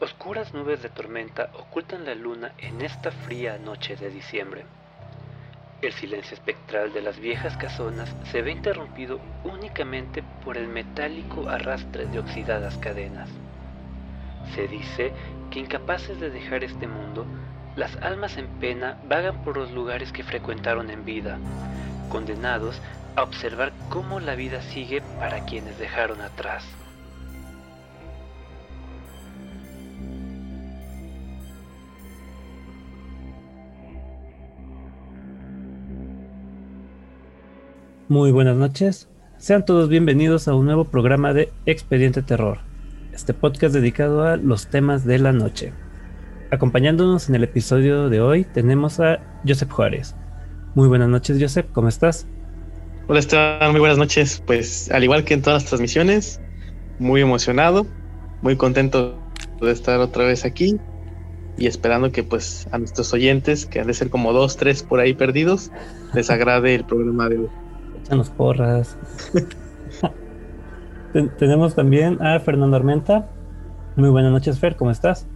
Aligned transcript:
Oscuras 0.00 0.52
nubes 0.52 0.82
de 0.82 0.88
tormenta 0.88 1.50
ocultan 1.54 2.04
la 2.04 2.16
luna 2.16 2.50
en 2.58 2.82
esta 2.82 3.12
fría 3.12 3.58
noche 3.58 3.94
de 3.94 4.10
diciembre. 4.10 4.64
El 5.82 5.92
silencio 5.92 6.34
espectral 6.34 6.92
de 6.92 7.00
las 7.00 7.20
viejas 7.20 7.56
casonas 7.56 8.12
se 8.32 8.42
ve 8.42 8.50
interrumpido 8.50 9.20
únicamente 9.44 10.24
por 10.44 10.56
el 10.56 10.66
metálico 10.66 11.48
arrastre 11.48 12.06
de 12.06 12.18
oxidadas 12.18 12.76
cadenas. 12.78 13.30
Se 14.56 14.66
dice 14.66 15.12
que 15.52 15.60
incapaces 15.60 16.18
de 16.18 16.30
dejar 16.30 16.64
este 16.64 16.88
mundo, 16.88 17.24
las 17.76 17.94
almas 17.98 18.36
en 18.36 18.48
pena 18.58 18.98
vagan 19.08 19.44
por 19.44 19.56
los 19.56 19.70
lugares 19.70 20.10
que 20.10 20.24
frecuentaron 20.24 20.90
en 20.90 21.04
vida, 21.04 21.38
condenados 22.10 22.80
a 23.14 23.22
observar 23.22 23.72
cómo 23.90 24.18
la 24.18 24.34
vida 24.34 24.60
sigue 24.60 25.02
para 25.20 25.44
quienes 25.44 25.78
dejaron 25.78 26.20
atrás. 26.20 26.64
Muy 38.14 38.30
buenas 38.30 38.54
noches, 38.56 39.08
sean 39.38 39.64
todos 39.64 39.88
bienvenidos 39.88 40.46
a 40.46 40.54
un 40.54 40.66
nuevo 40.66 40.84
programa 40.84 41.32
de 41.32 41.52
Expediente 41.66 42.22
Terror, 42.22 42.58
este 43.12 43.34
podcast 43.34 43.74
dedicado 43.74 44.22
a 44.22 44.36
los 44.36 44.68
temas 44.68 45.04
de 45.04 45.18
la 45.18 45.32
noche. 45.32 45.72
Acompañándonos 46.52 47.28
en 47.28 47.34
el 47.34 47.42
episodio 47.42 48.08
de 48.10 48.20
hoy 48.20 48.44
tenemos 48.44 49.00
a 49.00 49.18
Joseph 49.44 49.72
Juárez. 49.72 50.14
Muy 50.76 50.86
buenas 50.86 51.08
noches 51.08 51.38
Joseph, 51.40 51.66
¿cómo 51.72 51.88
estás? 51.88 52.28
Hola 53.08 53.18
Esteban, 53.18 53.72
muy 53.72 53.80
buenas 53.80 53.98
noches. 53.98 54.40
Pues 54.46 54.92
al 54.92 55.02
igual 55.02 55.24
que 55.24 55.34
en 55.34 55.42
todas 55.42 55.64
las 55.64 55.68
transmisiones, 55.68 56.40
muy 57.00 57.20
emocionado, 57.20 57.84
muy 58.42 58.54
contento 58.54 59.18
de 59.60 59.72
estar 59.72 59.98
otra 59.98 60.24
vez 60.24 60.44
aquí 60.44 60.78
y 61.58 61.66
esperando 61.66 62.12
que 62.12 62.22
pues 62.22 62.68
a 62.70 62.78
nuestros 62.78 63.12
oyentes, 63.12 63.66
que 63.66 63.80
han 63.80 63.88
de 63.88 63.94
ser 63.94 64.08
como 64.08 64.32
dos, 64.32 64.56
tres 64.56 64.84
por 64.84 65.00
ahí 65.00 65.14
perdidos, 65.14 65.72
les 66.14 66.30
agrade 66.30 66.76
el 66.76 66.84
programa 66.84 67.28
de 67.28 67.38
hoy 67.38 67.63
los 68.10 68.30
porras. 68.30 68.96
tenemos 71.38 71.74
también 71.74 72.20
a 72.22 72.38
Fernando 72.40 72.76
Armenta. 72.76 73.28
Muy 73.96 74.10
buenas 74.10 74.32
noches, 74.32 74.58
Fer, 74.58 74.76
¿cómo 74.76 74.90
estás? 74.90 75.26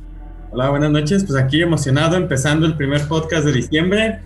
Hola, 0.51 0.71
buenas 0.71 0.91
noches. 0.91 1.25
Pues 1.25 1.39
aquí 1.39 1.63
emocionado, 1.63 2.17
empezando 2.17 2.67
el 2.67 2.75
primer 2.75 3.07
podcast 3.07 3.45
de 3.45 3.53
diciembre. 3.53 4.21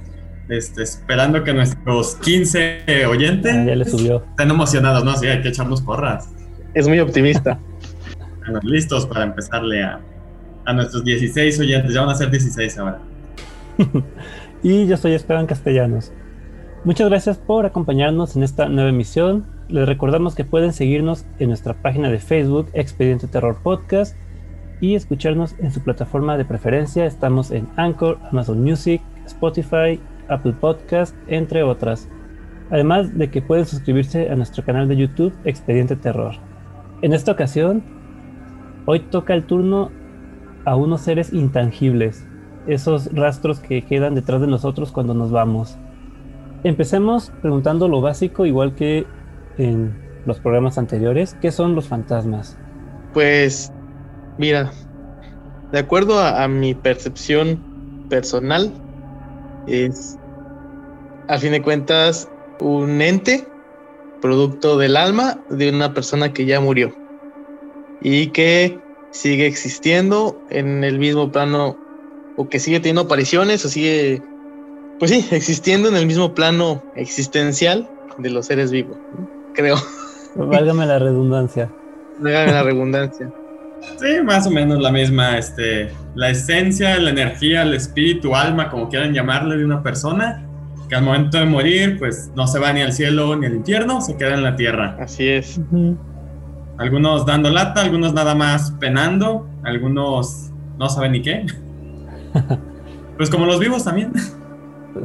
Este, 0.48 0.82
esperando 0.82 1.44
que 1.44 1.54
nuestros 1.54 2.16
15 2.16 3.06
oyentes 3.06 3.54
ah, 3.54 3.64
ya 3.64 3.76
le 3.76 3.84
subió. 3.84 4.24
estén 4.30 4.50
emocionados, 4.50 5.04
¿no? 5.04 5.16
Sí, 5.16 5.26
hay 5.26 5.40
que 5.40 5.48
echarnos 5.48 5.80
porras. 5.80 6.28
Es 6.74 6.88
muy 6.88 6.98
optimista. 7.00 7.58
listos 8.62 9.06
para 9.06 9.24
empezarle 9.24 9.82
a, 9.82 10.00
a 10.64 10.72
nuestros 10.72 11.04
16 11.04 11.60
oyentes. 11.60 11.94
Ya 11.94 12.00
van 12.00 12.10
a 12.10 12.14
ser 12.14 12.30
16 12.30 12.78
ahora. 12.78 12.98
y 14.62 14.86
yo 14.86 14.96
soy 14.96 15.14
Esteban 15.14 15.46
Castellanos. 15.46 16.12
Muchas 16.84 17.08
gracias 17.08 17.38
por 17.38 17.64
acompañarnos 17.64 18.34
en 18.34 18.42
esta 18.42 18.68
nueva 18.68 18.90
emisión. 18.90 19.46
Les 19.68 19.86
recordamos 19.86 20.34
que 20.34 20.44
pueden 20.44 20.72
seguirnos 20.72 21.24
en 21.38 21.50
nuestra 21.50 21.74
página 21.74 22.10
de 22.10 22.18
Facebook 22.18 22.70
Expediente 22.72 23.28
Terror 23.28 23.56
Podcast 23.62 24.16
y 24.80 24.96
escucharnos 24.96 25.54
en 25.60 25.70
su 25.70 25.80
plataforma 25.80 26.36
de 26.36 26.44
preferencia. 26.44 27.06
Estamos 27.06 27.52
en 27.52 27.68
Anchor, 27.76 28.18
Amazon 28.32 28.64
Music, 28.64 29.00
Spotify, 29.26 30.00
Apple 30.26 30.54
Podcast, 30.54 31.14
entre 31.28 31.62
otras. 31.62 32.08
Además 32.68 33.16
de 33.16 33.30
que 33.30 33.42
pueden 33.42 33.64
suscribirse 33.64 34.28
a 34.28 34.34
nuestro 34.34 34.64
canal 34.64 34.88
de 34.88 34.96
YouTube 34.96 35.32
Expediente 35.44 35.94
Terror. 35.94 36.34
En 37.00 37.12
esta 37.12 37.30
ocasión, 37.30 37.84
hoy 38.86 38.98
toca 38.98 39.34
el 39.34 39.44
turno 39.44 39.92
a 40.64 40.74
unos 40.74 41.02
seres 41.02 41.32
intangibles, 41.32 42.26
esos 42.66 43.14
rastros 43.14 43.60
que 43.60 43.82
quedan 43.82 44.16
detrás 44.16 44.40
de 44.40 44.48
nosotros 44.48 44.90
cuando 44.90 45.14
nos 45.14 45.30
vamos. 45.30 45.78
Empecemos 46.64 47.32
preguntando 47.40 47.88
lo 47.88 48.00
básico, 48.00 48.46
igual 48.46 48.74
que 48.74 49.06
en 49.58 49.94
los 50.26 50.38
programas 50.38 50.78
anteriores. 50.78 51.36
¿Qué 51.40 51.50
son 51.50 51.74
los 51.74 51.88
fantasmas? 51.88 52.56
Pues, 53.12 53.72
mira, 54.38 54.72
de 55.72 55.78
acuerdo 55.78 56.20
a, 56.20 56.46
mi 56.48 56.74
percepción 56.74 58.06
personal, 58.08 58.72
es, 59.66 60.18
a 61.28 61.38
fin 61.38 61.52
de 61.52 61.62
cuentas, 61.62 62.30
un 62.60 63.00
ente 63.00 63.46
producto 64.20 64.78
del 64.78 64.96
alma 64.96 65.40
de 65.50 65.70
una 65.70 65.92
persona 65.94 66.32
que 66.32 66.46
ya 66.46 66.60
murió 66.60 66.94
y 68.00 68.28
que 68.28 68.78
sigue 69.10 69.46
existiendo 69.46 70.40
en 70.50 70.84
el 70.84 70.98
mismo 70.98 71.32
plano 71.32 71.76
o 72.36 72.48
que 72.48 72.60
sigue 72.60 72.78
teniendo 72.78 73.02
apariciones 73.02 73.64
o 73.64 73.68
sigue 73.68 74.22
pues 75.02 75.10
sí, 75.10 75.26
existiendo 75.32 75.88
en 75.88 75.96
el 75.96 76.06
mismo 76.06 76.32
plano 76.32 76.80
existencial 76.94 77.88
de 78.18 78.30
los 78.30 78.46
seres 78.46 78.70
vivos, 78.70 78.96
creo. 79.52 79.74
Válgame 80.36 80.86
la 80.86 81.00
redundancia. 81.00 81.68
Válgame 82.20 82.52
la 82.52 82.62
redundancia. 82.62 83.32
Sí, 83.98 84.22
más 84.22 84.46
o 84.46 84.52
menos 84.52 84.80
la 84.80 84.92
misma, 84.92 85.38
este, 85.38 85.90
la 86.14 86.30
esencia, 86.30 86.96
la 87.00 87.10
energía, 87.10 87.62
el 87.62 87.74
espíritu, 87.74 88.36
alma, 88.36 88.70
como 88.70 88.88
quieran 88.88 89.12
llamarle, 89.12 89.56
de 89.56 89.64
una 89.64 89.82
persona, 89.82 90.46
que 90.88 90.94
al 90.94 91.02
momento 91.02 91.36
de 91.36 91.46
morir, 91.46 91.98
pues 91.98 92.30
no 92.36 92.46
se 92.46 92.60
va 92.60 92.72
ni 92.72 92.82
al 92.82 92.92
cielo 92.92 93.34
ni 93.34 93.46
al 93.46 93.54
infierno, 93.54 94.00
se 94.02 94.16
queda 94.16 94.34
en 94.34 94.44
la 94.44 94.54
tierra. 94.54 94.96
Así 95.00 95.26
es. 95.26 95.60
Algunos 96.78 97.26
dando 97.26 97.50
lata, 97.50 97.80
algunos 97.80 98.14
nada 98.14 98.36
más 98.36 98.70
penando, 98.78 99.48
algunos 99.64 100.52
no 100.78 100.88
saben 100.88 101.10
ni 101.10 101.22
qué. 101.22 101.44
pues 103.16 103.30
como 103.30 103.46
los 103.46 103.58
vivos 103.58 103.82
también. 103.82 104.12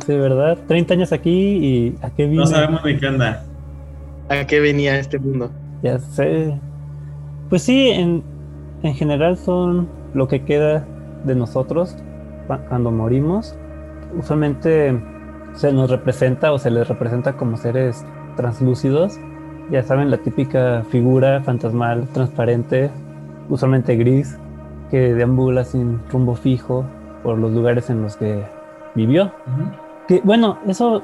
Sí, 0.06 0.18
¿verdad? 0.18 0.58
30 0.68 0.94
años 0.94 1.12
aquí 1.12 1.32
y 1.32 1.96
¿a 2.02 2.10
qué 2.10 2.28
vino? 2.28 2.42
No 2.42 2.48
sabemos 2.48 2.84
ni 2.84 2.98
qué 2.98 3.08
anda. 3.08 3.44
¿A 4.30 4.46
qué 4.46 4.60
venía 4.60 5.00
este 5.00 5.20
mundo? 5.20 5.52
Ya 5.82 6.00
sé. 6.00 6.60
Pues 7.50 7.64
sí, 7.64 7.90
en, 7.90 8.24
en 8.84 8.94
general 8.94 9.38
son 9.38 9.88
lo 10.14 10.28
que 10.28 10.44
queda 10.44 10.86
de 11.24 11.36
nosotros 11.36 11.96
cuando 12.70 12.92
morimos. 12.92 13.58
Usualmente 14.18 15.00
se 15.54 15.72
nos 15.72 15.90
representa 15.90 16.52
o 16.52 16.60
se 16.60 16.70
les 16.72 16.88
representa 16.88 17.34
como 17.34 17.58
seres 17.58 18.06
translúcidos. 18.36 19.20
Ya 19.70 19.84
saben, 19.84 20.12
la 20.12 20.18
típica 20.18 20.84
figura 20.90 21.42
fantasmal, 21.42 22.08
transparente, 22.14 22.90
usualmente 23.50 23.96
gris, 23.96 24.38
que 24.90 25.14
deambula 25.14 25.64
sin 25.66 26.00
rumbo 26.10 26.36
fijo 26.36 26.86
por 27.24 27.38
los 27.38 27.52
lugares 27.52 27.90
en 27.90 28.02
los 28.02 28.16
que 28.16 28.44
vivió. 28.98 29.32
Que 30.08 30.20
bueno, 30.24 30.58
eso, 30.68 31.02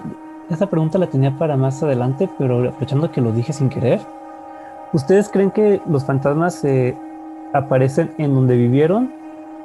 esa 0.49 0.69
pregunta 0.69 0.97
la 0.97 1.07
tenía 1.07 1.37
para 1.37 1.55
más 1.55 1.81
adelante, 1.83 2.27
pero 2.37 2.67
aprovechando 2.67 3.11
que 3.11 3.21
lo 3.21 3.31
dije 3.31 3.53
sin 3.53 3.69
querer, 3.69 4.01
¿ustedes 4.91 5.29
creen 5.29 5.51
que 5.51 5.81
los 5.87 6.03
fantasmas 6.03 6.55
se 6.55 6.97
aparecen 7.53 8.11
en 8.17 8.33
donde 8.33 8.57
vivieron 8.57 9.13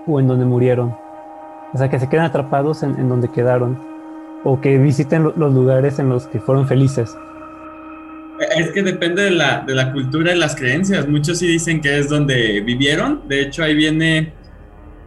o 0.06 0.21
en 0.21 0.28
donde 0.28 0.44
murieron? 0.44 0.94
O 1.72 1.78
sea, 1.78 1.88
que 1.91 1.99
se 1.99 2.09
quedan 2.09 2.27
atrapados 2.27 2.83
en, 2.83 3.09
donde 3.09 3.28
quedaron 3.28 3.78
o 4.44 4.61
que 4.61 4.78
visiten 4.78 5.25
los 5.25 5.53
lugares 5.53 5.99
en 5.99 6.09
los 6.09 6.27
que 6.27 6.41
fueron 6.41 6.67
felices. 6.67 7.15
Es 8.56 8.71
que 8.71 8.83
depende 8.83 9.22
de 9.22 9.31
la, 9.33 9.65
de 9.67 9.75
la, 9.75 9.93
cultura 9.93 10.33
y 10.33 10.38
las 10.38 10.55
creencias. 10.55 11.09
Muchos 11.09 11.38
sí 11.38 11.47
dicen 11.47 11.81
que 11.81 11.99
es 11.99 12.09
donde 12.09 12.61
vivieron. 12.61 13.22
De 13.28 13.43
hecho, 13.43 13.65
ahí 13.65 13.75
viene, 13.75 14.33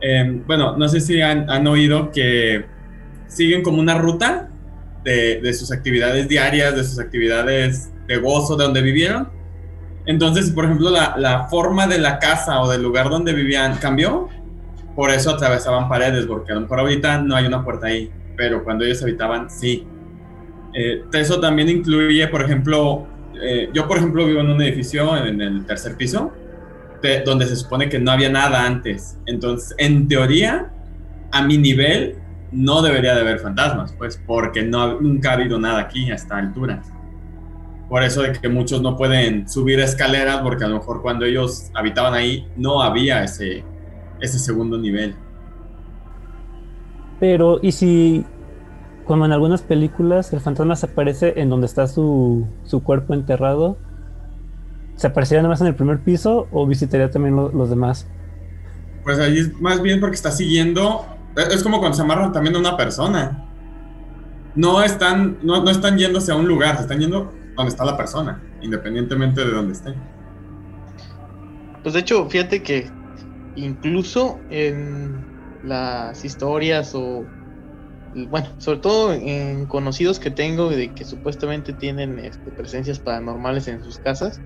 em, 0.01 0.43
bueno, 0.45 0.75
no 0.77 0.87
sé 0.89 0.99
si 0.99 1.21
han, 1.21 1.49
han, 1.49 1.65
oído 1.65 2.11
que 2.11 2.65
siguen 3.31 3.63
como 3.63 3.79
una 3.79 3.97
ruta 3.97 4.49
de, 5.03 5.53
sus 5.53 5.71
actividades 5.71 6.27
diarias, 6.27 6.75
de 6.75 6.83
sus 6.83 6.99
actividades 6.99 7.91
de 8.07 8.17
gozo, 8.17 8.55
de 8.55 8.65
donde 8.65 8.81
vivieron. 8.81 9.29
Entonces, 10.05 10.51
por 10.51 10.65
ejemplo, 10.65 10.89
la, 10.89 11.47
forma 11.49 11.87
de 11.87 11.99
la 11.99 12.19
casa 12.19 12.61
o 12.61 12.69
del 12.69 12.83
lugar 12.83 13.09
donde 13.09 13.33
vivían 13.33 13.77
cambió, 13.77 14.29
por 14.95 15.09
eso 15.11 15.31
atravesaban 15.31 15.87
paredes, 15.87 16.25
porque 16.25 16.51
a 16.51 16.55
lo 16.55 16.61
mejor 16.61 16.79
ahorita 16.79 17.21
no 17.21 17.35
hay 17.35 17.45
una 17.45 17.63
puerta 17.63 17.87
ahí, 17.87 18.11
pero 18.35 18.63
cuando 18.63 18.83
ellos 18.83 19.01
habitaban, 19.01 19.49
sí. 19.49 19.87
Eh, 20.73 21.03
eso 21.13 21.39
también 21.39 21.69
incluye, 21.69 22.27
por 22.27 22.41
ejemplo, 22.43 23.07
eh, 23.41 23.69
yo 23.73 23.87
por 23.87 23.97
ejemplo 23.97 24.25
vivo 24.25 24.41
en 24.41 24.49
un 24.49 24.61
edificio 24.61 25.17
en 25.17 25.41
el 25.41 25.65
tercer 25.65 25.95
piso, 25.95 26.31
donde 27.25 27.47
se 27.47 27.55
supone 27.55 27.89
que 27.89 27.97
no 27.97 28.11
había 28.11 28.29
nada 28.29 28.65
antes. 28.65 29.17
Entonces, 29.25 29.73
en 29.79 30.07
teoría, 30.07 30.71
a 31.31 31.41
mi 31.41 31.57
nivel, 31.57 32.20
no 32.51 32.81
debería 32.81 33.15
de 33.15 33.21
haber 33.21 33.39
fantasmas, 33.39 33.93
pues 33.93 34.21
porque 34.25 34.63
no, 34.63 34.99
nunca 34.99 35.31
ha 35.31 35.33
habido 35.33 35.59
nada 35.59 35.81
aquí 35.81 36.11
a 36.11 36.15
esta 36.15 36.37
altura. 36.37 36.81
Por 37.89 38.03
eso 38.03 38.21
de 38.21 38.31
que 38.31 38.47
muchos 38.49 38.81
no 38.81 38.95
pueden 38.95 39.49
subir 39.49 39.79
escaleras 39.79 40.41
porque 40.41 40.63
a 40.63 40.67
lo 40.67 40.75
mejor 40.75 41.01
cuando 41.01 41.25
ellos 41.25 41.71
habitaban 41.73 42.13
ahí 42.13 42.47
no 42.55 42.81
había 42.81 43.23
ese, 43.23 43.63
ese 44.19 44.39
segundo 44.39 44.77
nivel. 44.77 45.15
Pero, 47.19 47.59
¿y 47.61 47.73
si 47.73 48.25
como 49.05 49.25
en 49.25 49.31
algunas 49.31 49.61
películas 49.61 50.31
el 50.31 50.39
fantasma 50.39 50.75
se 50.75 50.85
aparece 50.85 51.33
en 51.41 51.49
donde 51.49 51.67
está 51.67 51.87
su, 51.87 52.47
su 52.63 52.81
cuerpo 52.81 53.13
enterrado? 53.13 53.77
¿Se 54.95 55.07
aparecería 55.07 55.41
nada 55.41 55.49
más 55.49 55.61
en 55.61 55.67
el 55.67 55.75
primer 55.75 55.99
piso 55.99 56.47
o 56.51 56.65
visitaría 56.65 57.09
también 57.11 57.35
los 57.35 57.69
demás? 57.69 58.07
Pues 59.03 59.19
ahí 59.19 59.39
es 59.39 59.59
más 59.59 59.81
bien 59.81 59.99
porque 59.99 60.15
está 60.15 60.31
siguiendo. 60.31 61.05
Es 61.35 61.63
como 61.63 61.79
cuando 61.79 61.95
se 61.95 62.03
amarran 62.03 62.31
también 62.31 62.55
a 62.55 62.59
una 62.59 62.77
persona. 62.77 63.45
No 64.55 64.83
están, 64.83 65.39
no, 65.43 65.63
no 65.63 65.71
están 65.71 65.97
yéndose 65.97 66.31
a 66.31 66.35
un 66.35 66.47
lugar, 66.47 66.75
se 66.75 66.83
están 66.83 66.99
yendo 66.99 67.33
donde 67.55 67.69
está 67.69 67.85
la 67.85 67.95
persona, 67.95 68.41
independientemente 68.61 69.45
de 69.45 69.51
donde 69.51 69.73
esté. 69.73 69.93
Pues 71.83 71.93
de 71.93 72.01
hecho, 72.01 72.29
fíjate 72.29 72.61
que 72.61 72.89
incluso 73.55 74.39
en 74.49 75.25
las 75.63 76.25
historias 76.25 76.93
o 76.95 77.25
bueno, 78.13 78.47
sobre 78.57 78.79
todo 78.79 79.13
en 79.13 79.65
conocidos 79.67 80.19
que 80.19 80.31
tengo 80.31 80.69
de 80.69 80.93
que 80.93 81.05
supuestamente 81.05 81.71
tienen 81.73 82.19
este, 82.19 82.51
presencias 82.51 82.99
paranormales 82.99 83.67
en 83.67 83.81
sus 83.83 83.99
casas, 83.99 84.41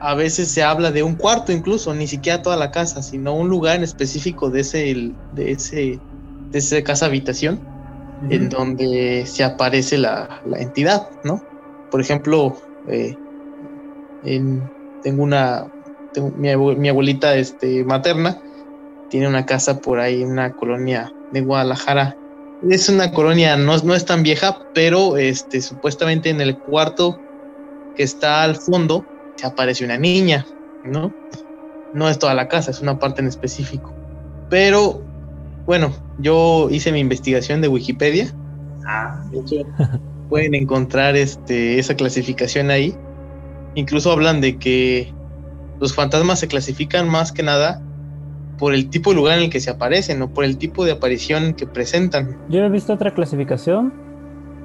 a 0.00 0.14
veces 0.14 0.50
se 0.50 0.62
habla 0.62 0.90
de 0.90 1.02
un 1.02 1.14
cuarto 1.14 1.52
incluso, 1.52 1.94
ni 1.94 2.06
siquiera 2.06 2.42
toda 2.42 2.56
la 2.56 2.70
casa, 2.70 3.02
sino 3.02 3.34
un 3.34 3.48
lugar 3.48 3.76
en 3.76 3.84
específico 3.84 4.50
de 4.50 4.60
ese, 4.60 5.12
de 5.34 5.52
ese, 5.52 6.00
de 6.50 6.58
esa 6.58 6.82
casa 6.82 7.06
habitación, 7.06 7.60
en 8.28 8.48
donde 8.48 9.24
se 9.26 9.44
aparece 9.44 9.98
la, 9.98 10.42
entidad, 10.56 11.08
¿no? 11.24 11.42
Por 11.90 12.00
ejemplo, 12.00 12.56
eh, 12.88 13.16
tengo 15.02 15.22
una, 15.22 15.66
mi, 16.36 16.56
mi, 16.56 16.88
abuelita 16.88 17.36
este, 17.36 17.84
materna 17.84 18.40
tiene 19.10 19.28
una 19.28 19.44
casa 19.44 19.80
por 19.80 20.00
ahí, 20.00 20.22
en 20.22 20.30
una 20.30 20.52
colonia 20.52 21.12
de 21.32 21.42
Guadalajara. 21.42 22.16
Es 22.68 22.88
una 22.88 23.10
colonia, 23.12 23.56
no, 23.56 23.76
no 23.78 23.94
es 23.94 24.04
tan 24.04 24.22
vieja, 24.22 24.58
pero 24.72 25.16
este, 25.16 25.60
supuestamente 25.60 26.30
en 26.30 26.40
el 26.40 26.56
cuarto 26.58 27.20
que 27.96 28.02
está 28.02 28.42
al 28.42 28.56
fondo 28.56 29.04
se 29.40 29.46
aparece 29.46 29.84
una 29.84 29.96
niña, 29.96 30.46
¿no? 30.84 31.14
No 31.94 32.08
es 32.08 32.18
toda 32.18 32.34
la 32.34 32.48
casa, 32.48 32.70
es 32.70 32.80
una 32.80 32.98
parte 32.98 33.22
en 33.22 33.28
específico. 33.28 33.94
Pero, 34.50 35.02
bueno, 35.64 35.92
yo 36.18 36.68
hice 36.70 36.92
mi 36.92 37.00
investigación 37.00 37.62
de 37.62 37.68
Wikipedia. 37.68 38.32
Ah. 38.86 39.24
pueden 40.28 40.54
encontrar 40.54 41.16
este, 41.16 41.78
esa 41.78 41.94
clasificación 41.96 42.70
ahí. 42.70 42.94
Incluso 43.74 44.12
hablan 44.12 44.40
de 44.40 44.58
que 44.58 45.12
los 45.80 45.94
fantasmas 45.94 46.38
se 46.38 46.48
clasifican 46.48 47.08
más 47.08 47.32
que 47.32 47.42
nada 47.42 47.82
por 48.58 48.74
el 48.74 48.90
tipo 48.90 49.10
de 49.10 49.16
lugar 49.16 49.38
en 49.38 49.44
el 49.44 49.50
que 49.50 49.60
se 49.60 49.70
aparecen 49.70 50.20
o 50.20 50.28
por 50.28 50.44
el 50.44 50.58
tipo 50.58 50.84
de 50.84 50.92
aparición 50.92 51.54
que 51.54 51.66
presentan. 51.66 52.36
Yo 52.50 52.60
he 52.60 52.68
visto 52.68 52.92
otra 52.92 53.12
clasificación, 53.12 53.92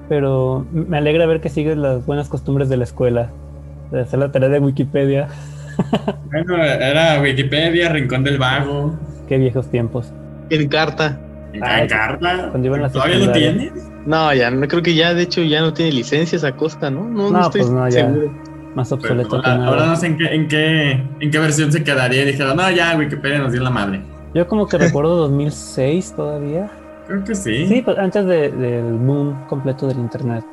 pero 0.10 0.66
me 0.72 0.98
alegra 0.98 1.25
ver 1.25 1.39
que 1.39 1.50
sigues 1.50 1.77
las 1.77 2.06
buenas 2.06 2.27
costumbres 2.27 2.68
de 2.68 2.77
la 2.77 2.83
escuela, 2.83 3.31
de 3.92 4.02
hacer 4.02 4.20
la 4.20 4.32
tarea 4.32 4.50
de 4.50 4.60
Wikipedia. 4.60 5.28
Bueno, 6.32 6.64
era 6.64 7.22
Wikipedia, 7.22 7.90
Rincón 7.90 8.24
del 8.24 8.38
Vago. 8.38 8.98
Qué 9.28 9.38
viejos 9.38 9.70
tiempos. 9.70 10.12
En 10.50 10.68
carta. 10.68 11.20
¿En 11.54 11.64
ah, 11.64 11.88
carta? 11.88 12.52
¿Todavía 12.52 13.18
lo 13.18 13.32
tienes? 13.32 13.72
No, 14.06 14.34
ya, 14.34 14.52
no 14.52 14.68
creo 14.68 14.84
que 14.84 14.94
ya, 14.94 15.14
de 15.14 15.24
hecho, 15.24 15.42
ya 15.42 15.62
no 15.62 15.74
tiene 15.74 15.92
licencias 15.92 16.44
a 16.44 16.52
costa, 16.52 16.92
¿no? 16.92 17.06
No, 17.06 17.32
no, 17.32 17.42
estoy 17.42 17.62
pues 17.62 17.72
no, 17.72 17.90
seguro. 17.90 18.32
Más 18.76 18.92
obsoleto 18.92 19.42
que 19.42 19.50
nada. 19.50 19.68
Ahora 19.68 19.86
no 19.86 19.96
sé 19.96 20.08
en 20.08 20.18
qué, 20.18 20.26
en 20.26 20.48
qué, 20.48 20.92
en 21.20 21.32
qué 21.32 21.40
versión 21.40 21.72
se 21.72 21.84
quedaría. 21.84 22.24
Y 22.24 22.26
dijeron, 22.26 22.58
no, 22.58 22.70
ya 22.72 22.96
Wikipedia 22.98 23.40
nos 23.40 23.52
dio 23.52 23.64
la 23.64 23.70
madre. 23.70 24.02
Yo 24.34 24.48
como 24.48 24.68
que 24.68 24.78
recuerdo 24.78 25.16
2006 25.28 26.14
todavía. 26.16 26.70
Creo 27.08 27.24
que 27.24 27.36
sí. 27.36 27.68
Sí, 27.68 27.82
pues 27.84 27.98
antes 27.98 28.26
del 28.26 28.94
boom 28.94 29.48
completo 29.48 29.88
del 29.88 29.98
internet. 30.00 30.44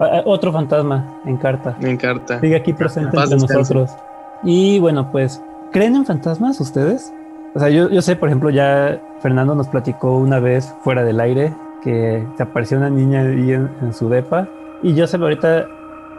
Ah, 0.00 0.08
ah, 0.12 0.22
otro 0.24 0.52
fantasma 0.52 1.20
en 1.24 1.36
carta. 1.36 1.76
En 1.80 1.96
carta. 1.96 2.40
Sigue 2.40 2.56
aquí 2.56 2.72
presente 2.72 3.16
entre 3.16 3.36
nosotros. 3.36 3.90
Y 4.42 4.78
bueno, 4.78 5.10
pues, 5.10 5.42
¿creen 5.72 5.96
en 5.96 6.06
fantasmas 6.06 6.60
ustedes? 6.60 7.12
O 7.54 7.58
sea, 7.58 7.68
yo, 7.70 7.88
yo 7.90 8.02
sé, 8.02 8.14
por 8.16 8.28
ejemplo, 8.28 8.50
ya 8.50 9.00
Fernando 9.20 9.54
nos 9.54 9.68
platicó 9.68 10.16
una 10.16 10.38
vez 10.38 10.74
fuera 10.82 11.02
del 11.04 11.20
aire 11.20 11.52
que 11.82 12.24
se 12.36 12.42
apareció 12.42 12.76
una 12.76 12.90
niña 12.90 13.22
ahí 13.22 13.52
en, 13.52 13.70
en 13.82 13.92
su 13.92 14.08
depa. 14.08 14.48
Y 14.82 14.94
yo 14.94 15.06
sé, 15.06 15.16
ahorita 15.16 15.66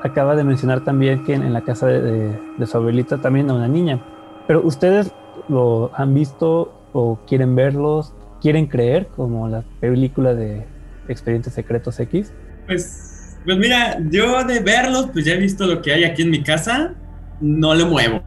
acaba 0.03 0.35
de 0.35 0.43
mencionar 0.43 0.83
también 0.83 1.23
que 1.23 1.33
en, 1.33 1.51
la 1.51 1.61
casa 1.61 1.87
de, 1.87 2.37
su 2.65 2.77
abuelita 2.77 3.17
también 3.17 3.49
hay 3.49 3.57
una 3.57 3.67
niña. 3.67 3.99
Pero 4.47 4.61
ustedes 4.61 5.11
lo 5.47 5.91
han 5.95 6.13
visto 6.13 6.73
o 6.93 7.19
quieren 7.27 7.55
verlos, 7.55 8.13
quieren 8.41 8.67
creer 8.67 9.07
como 9.15 9.47
la 9.47 9.63
película 9.79 10.33
de 10.33 10.65
Expedientes 11.07 11.53
Secretos 11.53 11.99
X. 11.99 12.33
Pues, 12.67 13.08
pues 13.45 13.57
mira, 13.57 13.97
yo 14.09 14.43
de 14.43 14.59
verlos, 14.59 15.09
pues 15.11 15.25
ya 15.25 15.33
he 15.33 15.37
visto 15.37 15.65
lo 15.65 15.81
que 15.81 15.93
hay 15.93 16.03
aquí 16.03 16.21
en 16.21 16.29
mi 16.29 16.43
casa, 16.43 16.93
no 17.41 17.73
le 17.73 17.85
muevo. 17.85 18.21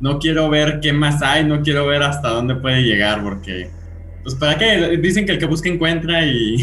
No 0.00 0.18
quiero 0.18 0.48
ver 0.48 0.80
qué 0.80 0.92
más 0.92 1.22
hay, 1.22 1.44
no 1.44 1.62
quiero 1.62 1.86
ver 1.86 2.02
hasta 2.02 2.28
dónde 2.28 2.56
puede 2.56 2.82
llegar, 2.82 3.22
porque, 3.22 3.70
pues 4.22 4.34
para 4.34 4.58
qué, 4.58 4.98
dicen 5.00 5.26
que 5.26 5.32
el 5.32 5.38
que 5.38 5.46
busca 5.46 5.68
encuentra 5.68 6.24
y, 6.24 6.56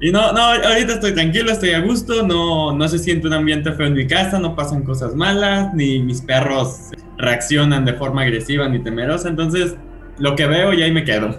y 0.00 0.10
no, 0.10 0.32
no, 0.32 0.40
ahorita 0.40 0.94
estoy 0.94 1.12
tranquilo, 1.12 1.52
estoy 1.52 1.70
a 1.70 1.80
gusto, 1.80 2.26
no, 2.26 2.76
no 2.76 2.88
se 2.88 2.98
siente 2.98 3.28
un 3.28 3.32
ambiente 3.32 3.72
feo 3.72 3.86
en 3.86 3.94
mi 3.94 4.06
casa, 4.06 4.38
no 4.38 4.54
pasan 4.54 4.82
cosas 4.82 5.14
malas, 5.14 5.72
ni 5.74 6.00
mis 6.00 6.20
perros 6.20 6.90
reaccionan 7.18 7.84
de 7.84 7.94
forma 7.94 8.22
agresiva 8.22 8.68
ni 8.68 8.82
temerosa, 8.82 9.28
entonces 9.28 9.76
lo 10.18 10.36
que 10.36 10.46
veo 10.46 10.74
y 10.74 10.82
ahí 10.82 10.92
me 10.92 11.04
quedo. 11.04 11.34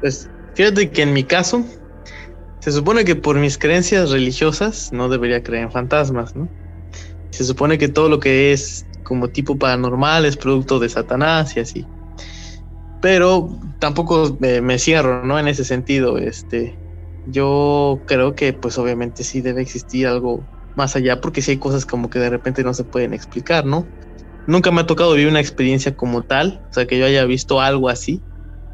Pues 0.00 0.28
fíjate 0.54 0.90
que 0.90 1.02
en 1.02 1.12
mi 1.12 1.22
caso, 1.22 1.64
se 2.60 2.72
supone 2.72 3.04
que 3.04 3.16
por 3.16 3.38
mis 3.38 3.58
creencias 3.58 4.10
religiosas 4.10 4.88
no 4.92 5.08
debería 5.08 5.42
creer 5.42 5.64
en 5.64 5.72
fantasmas, 5.72 6.34
¿no? 6.36 6.50
Se 7.32 7.44
supone 7.44 7.78
que 7.78 7.88
todo 7.88 8.08
lo 8.08 8.20
que 8.20 8.52
es 8.52 8.88
como 9.02 9.30
tipo 9.30 9.58
paranormal 9.58 10.26
es 10.26 10.36
producto 10.36 10.78
de 10.80 10.88
Satanás 10.90 11.56
y 11.56 11.60
así. 11.60 11.90
Pero 13.00 13.58
tampoco 13.78 14.36
me, 14.40 14.60
me 14.60 14.78
cierro, 14.78 15.24
¿no? 15.24 15.38
En 15.38 15.48
ese 15.48 15.64
sentido, 15.64 16.18
este 16.18 16.78
yo 17.24 18.02
creo 18.06 18.34
que 18.34 18.52
pues 18.54 18.78
obviamente 18.78 19.24
sí 19.24 19.40
debe 19.42 19.62
existir 19.62 20.06
algo 20.06 20.48
más 20.74 20.96
allá 20.96 21.20
porque 21.20 21.42
sí 21.42 21.52
hay 21.52 21.58
cosas 21.58 21.86
como 21.86 22.08
que 22.10 22.18
de 22.18 22.30
repente 22.30 22.64
no 22.64 22.74
se 22.74 22.84
pueden 22.84 23.14
explicar, 23.14 23.64
¿no? 23.66 23.92
Nunca 24.46 24.70
me 24.72 24.82
ha 24.82 24.86
tocado 24.86 25.12
vivir 25.14 25.28
una 25.28 25.40
experiencia 25.40 25.96
como 25.96 26.24
tal, 26.24 26.62
o 26.70 26.74
sea, 26.74 26.86
que 26.86 26.98
yo 26.98 27.06
haya 27.06 27.24
visto 27.26 27.60
algo 27.60 27.88
así. 27.90 28.24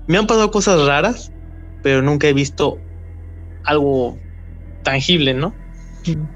Me 0.07 0.19
han 0.19 0.27
pasado 0.29 0.51
cosas 0.53 0.87
raras, 0.87 1.35
pero 1.83 2.03
nunca 2.03 2.29
he 2.29 2.35
visto 2.35 2.86
algo 3.67 4.19
tangible, 4.83 5.35
¿no? 5.35 5.55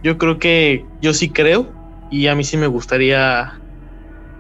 Yo 0.03 0.19
creo 0.19 0.38
que 0.38 0.85
yo 1.00 1.15
sí 1.15 1.31
creo 1.31 1.73
y 2.11 2.27
a 2.27 2.35
mí 2.35 2.43
sí 2.43 2.56
me 2.56 2.67
gustaría 2.67 3.61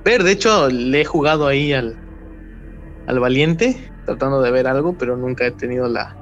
ver. 0.04 0.24
De 0.24 0.32
hecho, 0.32 0.68
le 0.68 1.02
he 1.02 1.04
jugado 1.04 1.46
ahí 1.46 1.72
al, 1.72 1.96
al 3.06 3.20
valiente, 3.20 3.92
tratando 4.06 4.42
de 4.42 4.50
ver 4.50 4.66
algo, 4.66 4.94
pero 4.98 5.16
nunca 5.16 5.46
he 5.46 5.52
tenido 5.52 5.88
la, 5.88 6.16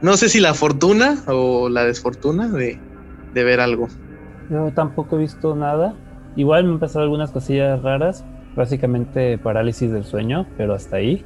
no 0.00 0.16
sé 0.16 0.28
si 0.28 0.40
la 0.40 0.54
fortuna 0.54 1.16
o 1.26 1.68
la 1.68 1.84
desfortuna 1.84 2.48
de, 2.48 2.78
ver 3.34 3.60
algo. 3.60 3.88
Yo 4.50 4.72
tampoco 4.72 5.16
he 5.16 5.20
visto 5.20 5.54
nada. 5.54 5.94
Igual 6.36 6.64
me 6.64 6.72
han 6.72 6.78
pasado 6.78 7.04
algunas 7.04 7.30
cosillas 7.30 7.82
raras, 7.82 8.24
básicamente 8.56 9.38
parálisis 9.38 9.92
del 9.92 10.04
sueño, 10.04 10.46
pero 10.56 10.74
hasta 10.74 10.96
ahí. 10.96 11.24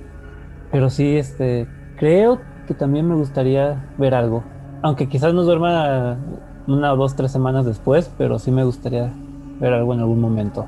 Pero 0.71 0.88
sí, 0.88 1.17
este, 1.17 1.67
creo 1.99 2.41
que 2.67 2.75
también 2.75 3.09
me 3.09 3.14
gustaría 3.14 3.95
ver 3.99 4.14
algo. 4.14 4.45
Aunque 4.83 5.09
quizás 5.09 5.33
no 5.33 5.43
duerma 5.43 6.17
una 6.67 6.93
o 6.93 6.97
dos, 6.97 7.17
tres 7.17 7.33
semanas 7.33 7.65
después, 7.67 8.11
pero 8.19 8.39
sí 8.39 8.51
me 8.51 8.65
gustaría 8.65 9.12
ver 9.61 9.73
algo 9.73 9.95
en 9.95 10.01
algún 10.01 10.21
momento. 10.21 10.67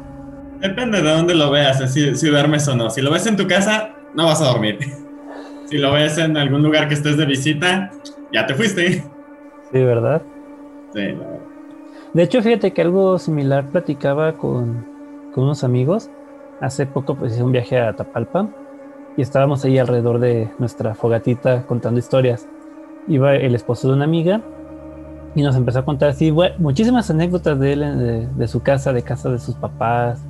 Depende 0.61 1.03
de 1.03 1.11
dónde 1.11 1.35
lo 1.35 1.51
veas, 1.51 1.93
si, 1.93 2.17
si 2.17 2.29
duermes 2.29 2.67
o 2.69 2.77
no. 2.77 2.91
Si 2.91 3.03
lo 3.03 3.11
ves 3.11 3.27
en 3.27 3.37
tu 3.37 3.47
casa, 3.47 3.91
no 4.15 4.27
vas 4.27 4.41
a 4.41 4.47
dormir. 4.47 4.79
si 5.67 5.79
lo 5.79 5.93
ves 5.93 6.19
en 6.19 6.37
algún 6.37 6.63
lugar 6.63 6.89
que 6.89 6.95
estés 6.95 7.17
de 7.17 7.27
visita, 7.27 7.91
ya 8.33 8.47
te 8.47 8.55
fuiste. 8.55 9.05
Sí, 9.73 9.83
¿verdad? 9.83 10.23
Sí, 10.93 11.01
De 12.13 12.23
hecho, 12.23 12.43
fíjate 12.43 12.73
que 12.73 12.83
algo 12.83 13.19
similar 13.19 13.67
platicaba 13.71 14.35
con, 14.35 14.87
unos 15.35 15.65
amigos. 15.65 16.11
Hace 16.61 16.87
poco 16.87 17.17
pues 17.17 17.33
hice 17.33 17.43
un 17.43 17.51
viaje 17.51 17.79
a 17.79 17.95
Tapalpa 17.95 18.49
y 19.17 19.23
estábamos 19.23 19.65
ahí 19.65 19.79
alrededor 19.79 20.21
de 20.21 20.49
nuestra 20.59 20.95
fogatita 20.95 21.67
contando 21.67 21.99
historias. 21.99 22.47
Iba 23.09 23.35
el 23.35 23.55
esposo 23.55 23.89
de 23.89 23.95
una 23.95 24.05
amiga 24.05 24.41
y 25.35 25.43
nos 25.43 25.57
empezó 25.57 25.81
a 25.81 25.85
contar 25.85 26.11
así 26.11 26.33
muchísimas 26.59 27.11
anécdotas 27.11 27.59
de 27.59 27.73
él, 27.73 28.31
de, 28.37 28.49
su 28.49 28.63
casa, 28.63 28.93
de 28.93 29.03
casa 29.03 29.31
de 29.31 29.39
sus 29.39 29.55
papás. 29.57 30.21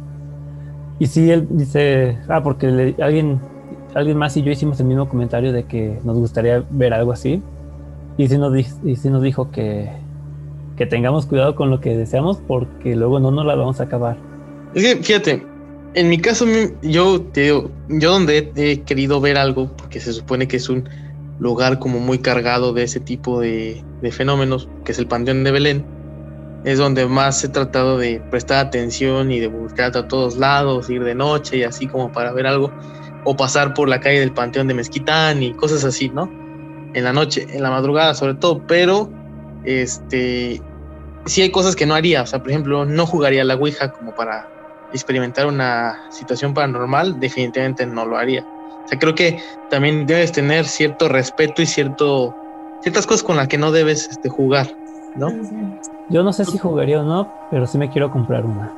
Y 0.98 1.06
sí, 1.06 1.30
él 1.30 1.46
dice, 1.50 2.18
ah, 2.28 2.42
porque 2.42 2.94
alguien 3.00 3.40
alguien 3.94 4.16
más 4.16 4.36
y 4.36 4.42
yo 4.42 4.50
hicimos 4.50 4.78
el 4.80 4.86
mismo 4.86 5.08
comentario 5.08 5.52
de 5.52 5.64
que 5.64 5.98
nos 6.04 6.18
gustaría 6.18 6.64
ver 6.70 6.92
algo 6.92 7.12
así. 7.12 7.42
Y 8.16 8.28
sí 8.28 8.38
nos, 8.38 8.54
y 8.84 8.96
sí 8.96 9.08
nos 9.08 9.22
dijo 9.22 9.50
que, 9.50 9.90
que 10.76 10.86
tengamos 10.86 11.26
cuidado 11.26 11.54
con 11.54 11.70
lo 11.70 11.80
que 11.80 11.96
deseamos 11.96 12.38
porque 12.46 12.94
luego 12.96 13.20
no 13.20 13.30
nos 13.30 13.46
la 13.46 13.54
vamos 13.54 13.80
a 13.80 13.84
acabar. 13.84 14.16
Fíjate, 14.74 15.44
en 15.94 16.08
mi 16.08 16.18
caso, 16.18 16.44
yo 16.82 17.20
te 17.20 17.42
digo, 17.42 17.70
yo 17.88 18.12
donde 18.12 18.52
he, 18.56 18.80
querido 18.82 19.20
ver 19.20 19.36
algo, 19.36 19.70
porque 19.76 20.00
se 20.00 20.12
supone 20.12 20.48
que 20.48 20.56
es 20.56 20.68
un 20.68 20.88
lugar 21.38 21.78
como 21.78 22.00
muy 22.00 22.18
cargado 22.18 22.72
de 22.72 22.84
ese 22.84 23.00
tipo 23.00 23.40
de, 23.40 23.84
fenómenos, 24.12 24.68
que 24.84 24.92
es 24.92 24.98
el 24.98 25.06
Panteón 25.06 25.44
de 25.44 25.50
Belén, 25.50 25.84
es 26.64 26.78
donde 26.78 27.06
más 27.06 27.42
he 27.44 27.48
tratado 27.48 27.98
de 27.98 28.20
prestar 28.30 28.66
atención 28.66 29.30
y 29.30 29.40
de 29.40 29.48
buscar 29.48 29.96
a 29.96 30.08
todos 30.08 30.36
lados, 30.36 30.88
ir 30.88 31.04
de 31.04 31.14
noche 31.14 31.58
y 31.58 31.62
así 31.62 31.86
como 31.86 32.12
para 32.12 32.32
ver 32.32 32.46
algo 32.46 32.72
o 33.24 33.36
pasar 33.36 33.74
por 33.74 33.88
la 33.88 34.00
calle 34.00 34.20
del 34.20 34.32
Panteón 34.32 34.68
de 34.68 34.74
Mezquitán 34.74 35.42
y 35.42 35.52
cosas 35.54 35.84
así, 35.84 36.08
¿no? 36.08 36.30
En 36.94 37.04
la 37.04 37.12
noche, 37.12 37.46
en 37.50 37.62
la 37.62 37.70
madrugada 37.70 38.14
sobre 38.14 38.34
todo, 38.34 38.66
pero 38.66 39.10
este 39.64 40.60
sí 41.26 41.42
hay 41.42 41.50
cosas 41.50 41.74
que 41.76 41.86
no 41.86 41.94
haría, 41.94 42.22
o 42.22 42.26
sea, 42.26 42.40
por 42.40 42.50
ejemplo, 42.50 42.84
no 42.84 43.06
jugaría 43.06 43.44
la 43.44 43.54
Ouija 43.54 43.92
como 43.92 44.14
para 44.14 44.48
experimentar 44.92 45.46
una 45.46 46.10
situación 46.10 46.54
paranormal, 46.54 47.18
definitivamente 47.18 47.86
no 47.86 48.06
lo 48.06 48.16
haría. 48.16 48.46
O 48.84 48.88
sea, 48.88 48.98
creo 48.98 49.14
que 49.14 49.40
también 49.70 50.06
debes 50.06 50.32
tener 50.32 50.66
cierto 50.66 51.08
respeto 51.08 51.62
y 51.62 51.66
cierto 51.66 52.34
ciertas 52.84 53.06
cosas 53.06 53.22
con 53.22 53.36
las 53.36 53.48
que 53.48 53.56
no 53.56 53.72
debes 53.72 54.08
este, 54.10 54.28
jugar, 54.28 54.66
¿no? 55.16 55.32
Yo 56.10 56.22
no 56.22 56.34
sé 56.34 56.44
si 56.44 56.58
jugaría 56.58 57.00
o 57.00 57.04
no, 57.04 57.32
pero 57.50 57.66
sí 57.66 57.78
me 57.78 57.88
quiero 57.88 58.10
comprar 58.10 58.44
una. 58.44 58.72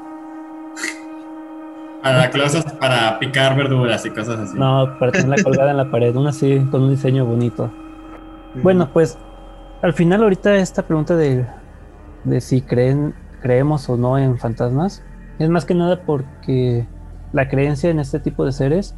Para 2.02 2.30
cosas 2.30 2.72
para 2.74 3.18
picar 3.18 3.56
verduras 3.56 4.06
y 4.06 4.10
cosas 4.10 4.38
así. 4.38 4.56
No, 4.56 4.96
para 5.00 5.10
tenerla 5.10 5.42
colgada 5.42 5.72
en 5.72 5.76
la 5.76 5.90
pared, 5.90 6.14
una 6.14 6.30
así, 6.30 6.64
con 6.70 6.84
un 6.84 6.90
diseño 6.90 7.26
bonito. 7.26 7.68
Bueno, 8.62 8.88
pues 8.92 9.18
al 9.82 9.92
final 9.92 10.22
ahorita 10.22 10.54
esta 10.54 10.82
pregunta 10.82 11.16
de, 11.16 11.44
de 12.22 12.40
si 12.40 12.60
creen, 12.60 13.12
creemos 13.42 13.88
o 13.88 13.96
no 13.96 14.18
en 14.18 14.38
fantasmas, 14.38 15.02
es 15.40 15.48
más 15.48 15.64
que 15.64 15.74
nada 15.74 16.00
porque 16.02 16.86
la 17.32 17.48
creencia 17.48 17.90
en 17.90 17.98
este 17.98 18.20
tipo 18.20 18.44
de 18.44 18.52
seres 18.52 18.94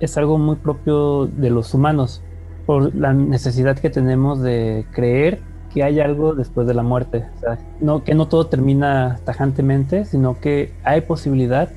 es 0.00 0.16
algo 0.16 0.38
muy 0.38 0.56
propio 0.56 1.26
de 1.26 1.50
los 1.50 1.74
humanos, 1.74 2.22
por 2.66 2.94
la 2.94 3.12
necesidad 3.12 3.78
que 3.78 3.90
tenemos 3.90 4.42
de 4.42 4.86
creer 4.92 5.40
que 5.72 5.82
hay 5.82 6.00
algo 6.00 6.34
después 6.34 6.66
de 6.66 6.74
la 6.74 6.82
muerte. 6.82 7.26
O 7.36 7.40
sea, 7.40 7.58
no, 7.80 8.02
que 8.02 8.14
no 8.14 8.28
todo 8.28 8.46
termina 8.46 9.20
tajantemente, 9.24 10.04
sino 10.04 10.40
que 10.40 10.72
hay 10.82 11.02
posibilidad 11.02 11.70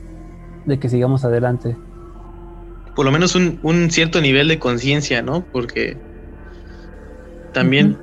de 0.65 0.79
que 0.79 0.89
sigamos 0.89 1.25
adelante. 1.25 1.75
Por 2.95 3.05
lo 3.05 3.11
menos 3.11 3.35
un, 3.35 3.59
un 3.63 3.91
cierto 3.91 4.21
nivel 4.21 4.47
de 4.47 4.57
conciencia, 4.57 5.21
¿no? 5.21 5.43
Porque 5.51 5.97
también 7.53 7.97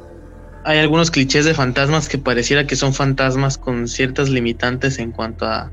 hay 0.64 0.78
algunos 0.78 1.10
clichés 1.10 1.44
de 1.44 1.54
fantasmas 1.54 2.08
que 2.08 2.18
pareciera 2.18 2.66
que 2.66 2.76
son 2.76 2.92
fantasmas 2.92 3.56
con 3.56 3.88
ciertas 3.88 4.28
limitantes 4.28 4.98
en 4.98 5.12
cuanto 5.12 5.46
a 5.46 5.70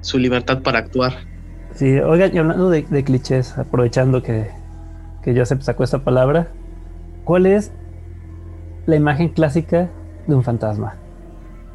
su 0.00 0.18
libertad 0.18 0.62
para 0.62 0.80
actuar. 0.80 1.29
Sí, 1.74 1.98
oigan, 1.98 2.34
y 2.34 2.38
hablando 2.38 2.68
de, 2.68 2.82
de 2.82 3.04
clichés, 3.04 3.56
aprovechando 3.56 4.22
que, 4.22 4.48
que 5.22 5.36
Joseph 5.38 5.62
sacó 5.62 5.84
esta 5.84 6.00
palabra, 6.00 6.48
¿cuál 7.24 7.46
es 7.46 7.72
la 8.86 8.96
imagen 8.96 9.28
clásica 9.28 9.88
de 10.26 10.34
un 10.34 10.42
fantasma? 10.42 10.96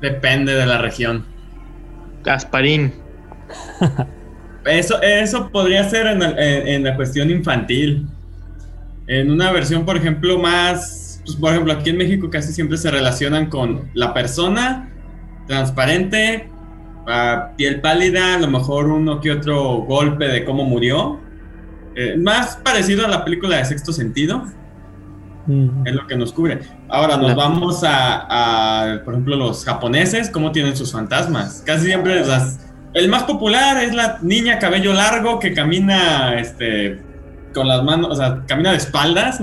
Depende 0.01 0.53
de 0.53 0.65
la 0.65 0.77
región. 0.77 1.25
Gasparín. 2.23 2.93
Eso, 4.65 5.01
eso 5.01 5.49
podría 5.49 5.83
ser 5.89 6.07
en, 6.07 6.21
el- 6.21 6.39
en- 6.39 6.67
en 6.67 6.83
la 6.83 6.95
cuestión 6.95 7.29
infantil. 7.29 8.07
En 9.07 9.31
una 9.31 9.51
versión, 9.51 9.85
por 9.85 9.97
ejemplo, 9.97 10.39
más, 10.39 11.21
pues, 11.23 11.35
por 11.37 11.51
ejemplo, 11.51 11.73
aquí 11.73 11.91
en 11.91 11.97
México 11.97 12.29
casi 12.29 12.51
siempre 12.51 12.77
se 12.77 12.89
relacionan 12.91 13.47
con 13.49 13.89
la 13.93 14.13
persona 14.13 14.89
transparente, 15.47 16.49
a 17.07 17.51
piel 17.57 17.81
pálida, 17.81 18.35
a 18.35 18.39
lo 18.39 18.47
mejor 18.47 18.87
uno 18.87 19.19
que 19.21 19.31
otro 19.31 19.77
golpe 19.83 20.27
de 20.27 20.43
cómo 20.45 20.63
murió. 20.65 21.19
Eh, 21.95 22.15
más 22.17 22.57
parecido 22.57 23.05
a 23.05 23.09
la 23.09 23.23
película 23.23 23.57
de 23.57 23.65
Sexto 23.65 23.91
Sentido, 23.93 24.43
Mm, 25.47 25.85
es 25.85 25.93
lo 25.93 26.07
que 26.07 26.15
nos 26.15 26.33
cubre. 26.33 26.59
Ahora 26.89 27.17
nos 27.17 27.35
vamos 27.35 27.83
a, 27.83 28.93
a, 28.95 29.03
por 29.03 29.13
ejemplo, 29.13 29.35
los 29.35 29.63
japoneses, 29.63 30.31
cómo 30.31 30.51
tienen 30.51 30.75
sus 30.75 30.91
fantasmas. 30.91 31.61
Casi 31.63 31.85
siempre 31.85 32.25
las... 32.25 32.59
El 32.95 33.09
más 33.09 33.23
popular 33.25 33.77
es 33.83 33.93
la 33.93 34.17
niña 34.23 34.57
cabello 34.57 34.93
largo 34.93 35.37
que 35.37 35.53
camina 35.53 36.33
este, 36.39 36.99
con 37.53 37.67
las 37.67 37.83
manos, 37.83 38.09
o 38.09 38.15
sea, 38.15 38.41
camina 38.47 38.71
de 38.71 38.77
espaldas. 38.77 39.39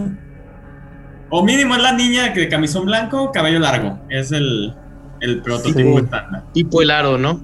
O 1.31 1.45
mínimo 1.45 1.77
es 1.77 1.83
la 1.83 1.93
niña 1.93 2.33
que 2.33 2.41
de 2.41 2.49
camisón 2.49 2.87
blanco, 2.87 3.31
cabello 3.31 3.61
largo. 3.61 4.01
Es 4.09 4.33
el, 4.33 4.75
el 5.21 5.41
prototipo 5.41 5.99
Sí. 5.99 6.05
estándar. 6.05 6.43
Tipo 6.53 6.83
el 6.83 6.91
aro, 6.91 7.17
¿no? 7.17 7.41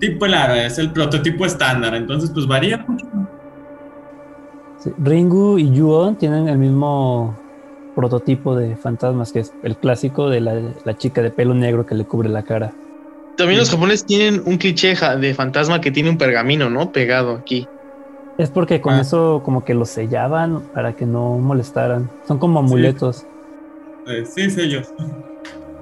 Tipo 0.00 0.26
claro, 0.26 0.54
es 0.54 0.78
el 0.78 0.92
prototipo 0.92 1.44
estándar. 1.44 1.94
Entonces, 1.94 2.30
pues 2.30 2.46
varía 2.46 2.78
mucho. 2.86 3.06
sí. 4.78 4.90
Ringu 4.98 5.58
y 5.58 5.70
Yuon 5.72 6.16
tienen 6.16 6.48
el 6.48 6.58
mismo 6.58 7.36
prototipo 7.94 8.54
de 8.54 8.76
fantasmas, 8.76 9.32
que 9.32 9.40
es 9.40 9.52
el 9.62 9.76
clásico 9.76 10.30
de 10.30 10.40
la, 10.40 10.60
la 10.84 10.96
chica 10.96 11.20
de 11.20 11.30
pelo 11.30 11.52
negro 11.54 11.84
que 11.84 11.94
le 11.96 12.04
cubre 12.04 12.28
la 12.28 12.42
cara. 12.44 12.72
También 13.36 13.58
los 13.58 13.70
japoneses 13.70 14.04
tienen 14.06 14.42
un 14.46 14.56
cliché 14.56 14.94
de 15.20 15.34
fantasma 15.34 15.80
que 15.80 15.90
tiene 15.90 16.10
un 16.10 16.18
pergamino, 16.18 16.70
¿no? 16.70 16.92
Pegado 16.92 17.34
aquí. 17.34 17.66
Es 18.36 18.50
porque 18.50 18.80
con 18.80 18.94
Ah. 18.94 19.00
eso 19.00 19.42
como 19.44 19.64
que 19.64 19.74
los 19.74 19.88
sellaban 19.88 20.60
para 20.74 20.92
que 20.94 21.06
no 21.06 21.38
molestaran. 21.38 22.08
Son 22.26 22.38
como 22.38 22.60
amuletos. 22.60 23.26
Eh, 24.06 24.24
sí, 24.24 24.48
sellos. 24.50 24.92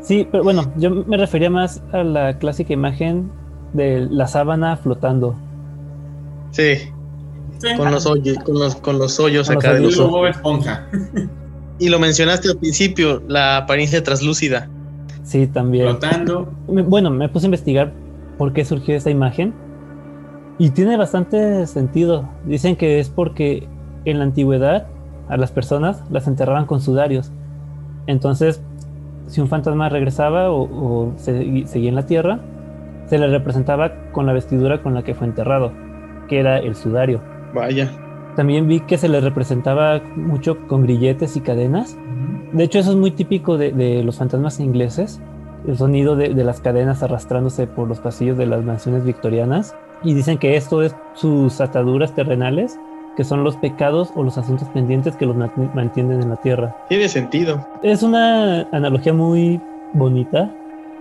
Sí, 0.01 0.27
pero 0.31 0.43
bueno, 0.43 0.71
yo 0.77 0.91
me 0.91 1.17
refería 1.19 1.51
más 1.51 1.83
a 1.93 2.03
la 2.03 2.39
clásica 2.39 2.73
imagen 2.73 3.31
de 3.77 4.07
la 4.11 4.27
sábana 4.27 4.77
flotando. 4.77 5.35
Sí, 6.51 6.75
Sí. 7.59 7.69
con 7.77 7.91
los 7.91 8.05
hoyos, 8.07 8.37
con 8.45 8.59
los, 8.59 8.77
con 8.77 8.99
los 8.99 9.19
hoyos 9.19 9.47
Con 9.47 9.55
los 9.57 9.65
acá 9.65 9.75
de 9.75 9.81
los 9.81 9.99
ojos. 9.99 10.31
Esponja. 10.31 10.87
Y 11.79 11.91
lo 11.91 11.99
mencionaste 11.99 12.49
al 12.49 12.57
principio, 12.57 13.23
la 13.29 13.59
apariencia 13.59 14.03
translúcida. 14.03 14.67
Sí, 15.25 15.47
también. 15.47 15.85
Flotando. 15.91 16.49
Bueno, 16.67 17.11
me 17.11 17.29
puse 17.29 17.45
a 17.45 17.49
investigar 17.49 17.93
por 18.39 18.55
qué 18.55 18.65
surgió 18.65 18.97
esa 18.97 19.11
imagen 19.11 19.53
y 20.59 20.71
tiene 20.71 20.97
bastante 20.97 21.67
sentido. 21.67 22.27
Dicen 22.47 22.77
que 22.77 22.99
es 22.99 23.11
porque 23.11 23.69
en 24.07 24.19
la 24.21 24.25
antigüedad 24.25 24.87
a 25.29 25.37
las 25.37 25.51
personas 25.53 26.03
las 26.11 26.27
enterraban 26.27 26.65
con 26.65 26.81
sudarios. 26.81 27.31
Entonces, 28.07 28.63
si 29.27 29.43
un 29.43 29.49
fantasma 29.49 29.91
regresaba 29.91 30.51
o, 30.51 30.63
o 30.63 31.13
se- 31.19 31.67
seguía 31.67 31.91
en 31.91 31.95
la 31.97 32.07
tierra, 32.07 32.41
se 33.07 33.19
le 33.19 33.29
representaba 33.29 33.93
con 34.13 34.27
la 34.27 34.33
vestidura 34.33 34.83
con 34.83 34.95
la 34.95 35.03
que 35.03 35.15
fue 35.15 35.27
enterrado, 35.27 35.73
que 36.29 36.39
era 36.41 36.59
el 36.59 36.75
sudario. 36.75 37.21
Vaya. 37.55 37.91
También 38.35 38.69
vi 38.69 38.81
que 38.81 38.99
se 38.99 39.09
le 39.09 39.21
representaba 39.21 40.01
mucho 40.15 40.59
con 40.67 40.83
grilletes 40.83 41.37
y 41.37 41.41
cadenas. 41.41 41.97
De 42.53 42.65
hecho, 42.65 42.79
eso 42.79 42.91
es 42.91 42.97
muy 42.97 43.11
típico 43.11 43.57
de, 43.57 43.73
de 43.73 44.03
los 44.03 44.19
fantasmas 44.19 44.61
ingleses, 44.61 45.21
el 45.67 45.77
sonido 45.77 46.17
de, 46.17 46.35
de 46.35 46.45
las 46.45 46.61
cadenas 46.61 47.03
arrastrándose 47.03 47.67
por 47.67 47.89
los 47.89 47.99
pasillos 48.01 48.37
de 48.37 48.47
las 48.47 48.63
mansiones 48.63 49.05
victorianas. 49.05 49.75
Y 50.03 50.13
dicen 50.13 50.37
que 50.37 50.57
esto 50.57 50.83
es 50.83 50.95
sus 51.15 51.61
ataduras 51.61 52.15
terrenales, 52.15 52.79
que 53.17 53.25
son 53.25 53.43
los 53.43 53.57
pecados 53.57 54.13
o 54.15 54.23
los 54.23 54.37
asuntos 54.37 54.69
pendientes 54.69 55.17
que 55.17 55.25
los 55.25 55.35
mant- 55.35 55.73
mantienen 55.73 56.21
en 56.21 56.29
la 56.29 56.37
tierra. 56.37 56.77
Tiene 56.91 57.09
sentido. 57.09 57.67
Es 57.83 58.03
una 58.03 58.69
analogía 58.73 59.15
muy 59.15 59.59
bonita, 59.95 60.51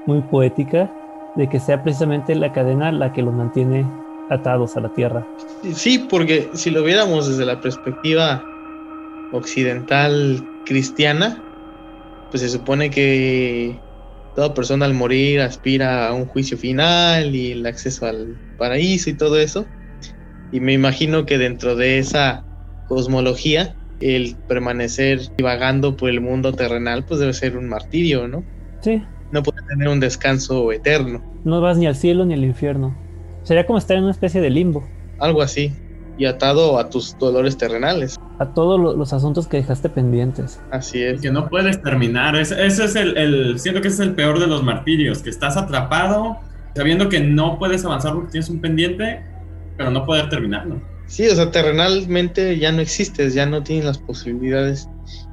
muy 0.06 0.22
poética, 0.22 0.90
de 1.36 1.50
que 1.50 1.60
sea 1.60 1.84
precisamente 1.84 2.34
la 2.36 2.52
cadena 2.52 2.92
la 2.92 3.14
que 3.14 3.22
los 3.22 3.34
mantiene 3.34 3.86
atados 4.30 4.76
a 4.78 4.82
la 4.82 4.90
tierra. 4.90 5.28
Sí, 5.62 6.08
porque 6.10 6.50
si 6.54 6.72
lo 6.72 6.84
viéramos 6.84 7.28
desde 7.28 7.46
la 7.46 7.60
perspectiva 7.60 8.44
occidental 9.32 10.48
cristiana, 10.64 11.44
pues 12.30 12.42
se 12.42 12.50
supone 12.50 12.90
que 12.90 13.80
toda 14.34 14.54
persona 14.54 14.86
al 14.86 14.94
morir 14.94 15.42
aspira 15.42 16.08
a 16.08 16.14
un 16.14 16.26
juicio 16.26 16.58
final 16.58 17.36
y 17.36 17.52
el 17.52 17.66
acceso 17.66 18.06
al 18.06 18.36
paraíso 18.58 19.10
y 19.10 19.14
todo 19.14 19.38
eso. 19.38 19.66
Y 20.52 20.60
me 20.60 20.74
imagino 20.74 21.26
que 21.26 21.38
dentro 21.38 21.76
de 21.76 22.00
esa 22.00 22.46
cosmología, 22.88 23.76
el 24.00 24.36
permanecer 24.48 25.22
divagando 25.38 25.96
por 25.96 26.10
el 26.10 26.22
mundo 26.22 26.54
terrenal, 26.54 27.06
pues 27.06 27.20
debe 27.20 27.34
ser 27.34 27.58
un 27.58 27.68
martirio, 27.68 28.28
¿no? 28.28 28.44
Sí, 28.82 29.02
No 29.36 29.44
puede 29.44 29.62
tener 29.68 29.90
un 29.90 30.00
descanso 30.00 30.72
eterno, 30.72 31.22
no 31.44 31.60
vas 31.60 31.78
ni 31.78 31.88
al 31.88 31.96
cielo 31.98 32.24
ni 32.26 32.34
al 32.36 32.46
infierno. 32.46 32.96
Sería 33.44 33.66
como 33.66 33.78
estar 33.78 33.98
en 33.98 34.04
una 34.04 34.12
especie 34.14 34.40
de 34.40 34.50
limbo. 34.50 34.88
algo 35.20 35.42
así, 35.42 35.74
y 36.18 36.24
atado 36.26 36.80
a 36.80 36.90
tus 36.90 37.18
dolores 37.20 37.58
terrenales. 37.58 38.18
a 38.40 38.54
todos 38.54 38.80
lo- 38.80 38.96
los 38.96 39.12
asuntos 39.14 39.48
que 39.48 39.58
dejaste 39.58 39.90
pendientes. 39.90 40.60
Así 40.72 41.02
es. 41.04 41.20
Que 41.22 41.32
no 41.32 41.48
puedes 41.50 41.82
terminar. 41.82 42.36
Es- 42.38 42.52
Ese 42.52 42.86
es 42.86 42.96
el, 42.96 43.18
el- 43.18 43.60
Siento 43.60 43.82
que 43.82 43.88
ese 43.90 44.04
es 44.04 44.08
el 44.10 44.16
peor 44.16 44.40
de 44.40 44.48
los 44.48 44.62
martirios. 44.64 45.20
Que 45.22 45.30
estás 45.30 45.56
atrapado 45.58 46.38
sabiendo 46.76 47.08
que 47.10 47.20
no 47.22 47.58
puedes 47.60 47.84
avanzar 47.86 48.14
porque 48.14 48.32
tienes 48.32 48.50
un 48.50 48.60
pendiente, 48.62 49.22
pero 49.78 49.90
no 49.92 50.06
poder 50.06 50.28
terminarlo. 50.30 50.82
Sí, 51.08 51.28
o 51.28 51.36
sea, 51.36 51.50
terrenalmente 51.52 52.58
ya 52.58 52.72
no 52.72 52.82
existes, 52.82 53.34
ya 53.34 53.46
no 53.46 53.64
tienes 53.64 53.86
las 53.86 53.98
posibilidades, 54.00 54.90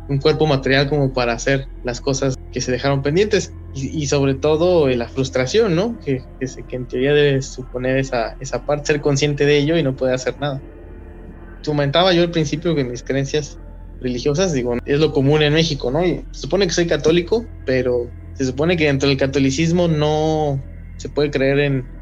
un 0.08 0.18
cuerpo 0.18 0.46
material 0.46 0.88
como 0.88 1.12
para 1.12 1.32
hacer 1.32 1.66
las 1.84 2.00
cosas 2.00 2.36
que 2.52 2.62
se 2.62 2.72
dejaron 2.72 3.02
pendientes 3.02 3.56
y, 3.72 4.02
y 4.02 4.08
sobre 4.08 4.34
todo 4.36 4.88
eh, 4.90 4.96
la 4.96 5.08
frustración, 5.08 5.76
¿no? 5.76 5.98
Que, 6.04 6.26
que, 6.40 6.48
se- 6.48 6.66
que 6.66 6.76
en 6.76 6.88
teoría 6.88 7.14
debe 7.14 7.42
suponer 7.42 7.98
esa, 7.98 8.36
esa 8.40 8.64
parte, 8.64 8.94
ser 8.94 9.02
consciente 9.02 9.46
de 9.46 9.58
ello 9.58 9.78
y 9.78 9.84
no 9.84 9.96
poder 9.96 10.14
hacer 10.16 10.36
nada. 10.40 10.64
Comentaba 11.64 12.12
yo 12.12 12.22
al 12.22 12.30
principio 12.32 12.74
que 12.74 12.84
mis 12.84 13.04
creencias 13.04 13.60
religiosas, 14.00 14.52
digo, 14.52 14.76
es 14.84 14.98
lo 14.98 15.12
común 15.12 15.42
en 15.42 15.54
México, 15.54 15.90
¿no? 15.92 16.04
Y 16.04 16.26
se 16.32 16.40
supone 16.42 16.66
que 16.66 16.72
soy 16.72 16.86
católico, 16.88 17.52
pero 17.64 18.14
se 18.32 18.44
supone 18.46 18.76
que 18.76 18.86
dentro 18.86 19.08
del 19.08 19.18
catolicismo 19.18 19.86
no 19.88 20.66
se 20.96 21.08
puede 21.08 21.30
creer 21.30 21.60
en 21.60 21.92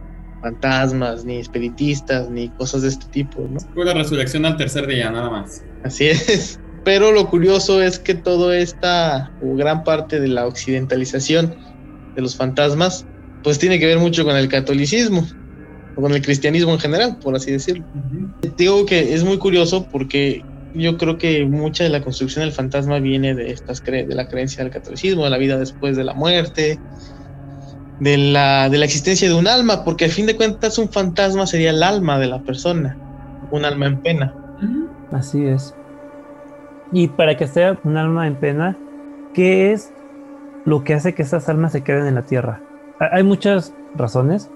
fantasmas, 0.41 1.25
ni 1.27 1.39
espiritistas, 1.39 2.31
ni 2.31 2.53
cosas 2.53 2.83
de 2.83 2.89
este 2.89 3.07
tipo, 3.11 3.49
¿no? 3.49 3.59
Pura 3.75 3.93
resurrección 3.93 4.47
al 4.47 4.57
tercer 4.57 4.87
día, 4.87 5.11
nada 5.11 5.29
más. 5.31 5.67
Así 5.83 6.07
es. 6.09 6.61
Pero 6.85 7.13
lo 7.13 7.29
curioso 7.29 7.83
es 7.83 7.99
que 7.99 8.15
toda 8.15 8.57
esta, 8.57 9.31
o 9.43 9.55
gran 9.55 9.85
parte 9.85 10.21
de 10.21 10.29
la 10.29 10.47
occidentalización 10.47 11.55
de 12.15 12.23
los 12.23 12.37
fantasmas, 12.37 13.07
pues 13.43 13.59
tiene 13.59 13.79
que 13.79 13.87
ver 13.87 13.99
mucho 13.99 14.25
con 14.25 14.37
el 14.37 14.49
catolicismo, 14.49 15.27
o 15.97 16.01
con 16.01 16.13
el 16.13 16.23
cristianismo 16.23 16.73
en 16.73 16.79
general, 16.79 17.19
por 17.23 17.35
así 17.37 17.51
decirlo. 17.51 17.85
Digo 18.57 18.87
que 18.87 19.15
es 19.15 19.25
muy 19.25 19.39
curioso 19.39 19.89
porque 19.91 20.43
yo 20.75 20.97
creo 20.97 21.19
que 21.19 21.45
mucha 21.45 21.85
de 21.85 21.91
la 21.91 22.03
construcción 22.03 22.45
del 22.45 22.53
fantasma 22.53 22.99
viene 22.99 23.35
de 23.35 23.51
estas 23.51 23.81
cre 23.81 24.07
de 24.07 24.15
la 24.15 24.29
creencia 24.29 24.63
del 24.63 24.73
catolicismo, 24.73 25.25
de 25.25 25.31
la 25.31 25.39
vida 25.39 25.59
después 25.59 25.97
de 25.97 26.05
la 26.05 26.15
muerte, 26.15 26.79
de 27.99 28.17
la, 28.17 28.69
de 28.69 28.79
la 28.79 28.85
existencia 28.85 29.29
de 29.29 29.35
un 29.35 29.47
alma, 29.47 29.85
porque 29.85 30.07
al 30.07 30.11
fin 30.11 30.27
de 30.27 30.37
cuentas 30.37 30.79
un 30.79 30.89
fantasma 30.89 31.47
sería 31.47 31.71
el 31.71 31.83
alma 31.83 32.19
de 32.19 32.27
la 32.27 32.43
persona, 32.43 32.97
un 33.51 33.65
alma 33.65 33.87
en 33.87 34.01
pena. 34.01 34.35
Así 35.13 35.45
es. 35.45 35.75
Y 36.91 37.09
para 37.09 37.37
que 37.37 37.47
sea 37.47 37.79
un 37.85 37.97
alma 37.97 38.27
en 38.27 38.39
pena, 38.39 38.83
¿qué 39.33 39.73
es 39.73 39.95
lo 40.65 40.85
que 40.85 40.95
hace 40.95 41.15
que 41.15 41.23
esas 41.23 41.49
almas 41.49 41.73
se 41.73 41.85
queden 41.85 42.07
en 42.07 42.17
la 42.17 42.27
tierra? 42.27 42.67
Hay 42.99 43.23
muchas 43.25 43.77
razones, 43.95 44.53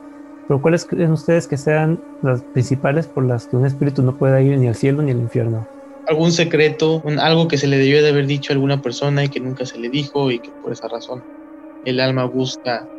pero 0.46 0.60
¿cuáles 0.62 0.84
creen 0.86 1.12
ustedes 1.12 1.48
que 1.48 1.56
sean 1.58 2.04
las 2.20 2.44
principales 2.44 3.08
por 3.08 3.26
las 3.26 3.48
que 3.48 3.56
un 3.56 3.66
espíritu 3.66 4.02
no 4.02 4.16
puede 4.18 4.42
ir 4.44 4.58
ni 4.58 4.68
al 4.68 4.76
cielo 4.76 5.02
ni 5.02 5.12
al 5.12 5.20
infierno? 5.20 5.70
Algún 6.06 6.32
secreto, 6.32 7.00
un, 7.02 7.18
algo 7.18 7.48
que 7.48 7.58
se 7.58 7.66
le 7.66 7.78
debió 7.78 8.02
de 8.02 8.10
haber 8.10 8.26
dicho 8.26 8.52
a 8.52 8.54
alguna 8.54 8.82
persona 8.82 9.24
y 9.24 9.30
que 9.30 9.40
nunca 9.40 9.66
se 9.66 9.78
le 9.78 9.88
dijo 9.90 10.30
y 10.30 10.40
que 10.40 10.52
por 10.60 10.72
esa 10.72 10.88
razón 10.88 11.24
el 11.82 12.00
alma 12.00 12.24
busca 12.26 12.90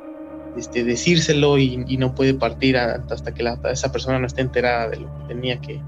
este, 0.53 0.83
decírselo 0.83 1.57
y, 1.59 1.77
no 1.97 2.15
puede 2.15 2.35
partir 2.35 2.77
hasta 2.77 3.33
que 3.33 3.43
la- 3.43 3.59
esa 3.71 3.91
persona 3.91 4.19
no 4.19 4.27
esté 4.27 4.41
enterada 4.41 4.89
de 4.89 4.97
lo 4.99 5.09
que 5.11 5.21
tenía 5.27 5.59
que, 5.59 5.85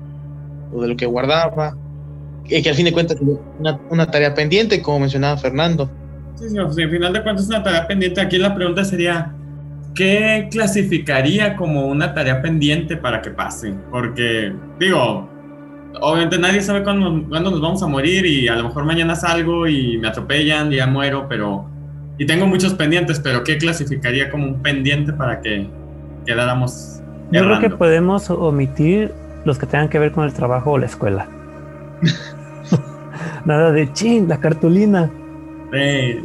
o 0.70 0.82
de 0.82 0.90
lo 0.90 0.98
que 0.98 1.06
guardaba. 1.06 1.78
Y 2.48 2.62
que 2.62 2.70
al 2.70 2.76
fin 2.76 2.86
de 2.86 2.94
cuentas 2.94 3.18
es 3.18 3.28
una, 3.60 3.80
una 3.90 4.10
tarea 4.10 4.34
pendiente, 4.34 4.82
como 4.82 5.00
mencionaba 5.00 5.38
Fernando. 5.38 5.90
Sí, 6.36 6.50
sí, 6.50 6.58
al 6.58 6.72
final 6.72 7.14
de 7.14 7.24
cuentas 7.24 7.46
es 7.46 7.50
una 7.50 7.64
tarea 7.64 7.88
pendiente. 7.88 8.22
Aquí 8.22 8.38
la 8.38 8.54
pregunta 8.54 8.86
sería, 8.86 9.34
¿qué 9.96 10.48
clasificaría 10.52 11.56
como 11.56 11.88
una 11.88 12.14
tarea 12.14 12.42
pendiente 12.42 12.96
para 12.96 13.22
que 13.22 13.32
pase? 13.32 13.74
Porque, 13.90 14.54
digo, 14.80 15.28
obviamente 16.00 16.38
nadie 16.38 16.62
sabe 16.62 16.84
cuándo, 16.84 17.28
cuándo 17.28 17.50
nos 17.50 17.60
vamos 17.60 17.82
a 17.82 17.88
morir 17.88 18.26
y 18.26 18.48
a 18.48 18.56
lo 18.56 18.66
mejor 18.66 18.86
mañana 18.86 19.16
salgo 19.16 19.68
y 19.68 19.98
me 19.98 20.08
atropellan 20.08 20.72
y 20.72 20.78
ya 20.78 20.88
muero, 20.88 21.28
pero... 21.28 21.68
Y 22.20 22.26
tengo 22.26 22.48
muchos 22.48 22.74
pendientes, 22.74 23.20
pero 23.20 23.44
¿qué 23.44 23.58
clasificaría 23.58 24.32
como 24.32 24.46
un 24.46 24.62
pendiente 24.62 25.14
para 25.14 25.40
que 25.42 25.68
quedáramos 26.26 27.00
Yo 27.32 27.44
creo 27.44 27.60
que 27.60 27.70
podemos 27.72 28.30
omitir 28.30 29.12
los 29.46 29.58
que 29.58 29.66
tengan 29.66 29.90
que 29.90 30.00
ver 30.00 30.12
con 30.12 30.24
el 30.24 30.34
trabajo 30.34 30.72
o 30.72 30.78
la 30.78 30.86
escuela. 30.88 31.28
Nada 33.46 33.72
de 33.72 33.92
chin, 33.94 34.28
la 34.28 34.38
cartulina. 34.40 35.10
Sí, 35.72 36.24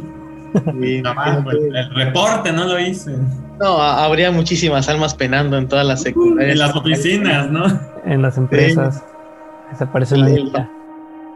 Y- 0.81 1.01
trabajo, 1.01 1.49
el, 1.51 1.75
el 1.75 1.95
reporte 1.95 2.51
no 2.51 2.65
lo 2.65 2.79
hice. 2.79 3.15
No, 3.59 3.77
ha- 3.81 4.03
habría 4.05 4.31
muchísimas 4.31 4.87
almas 4.89 5.13
penando 5.15 5.57
en 5.57 5.67
todas 5.67 5.85
las 5.85 6.01
secundarias. 6.01 6.53
En 6.53 6.59
las 6.59 6.75
oficinas, 6.75 7.49
¿no? 7.49 7.65
En 8.05 8.21
las 8.21 8.37
empresas. 8.37 9.03
Desaparece 9.71 10.15
El- 10.15 10.25
niña. 10.25 10.69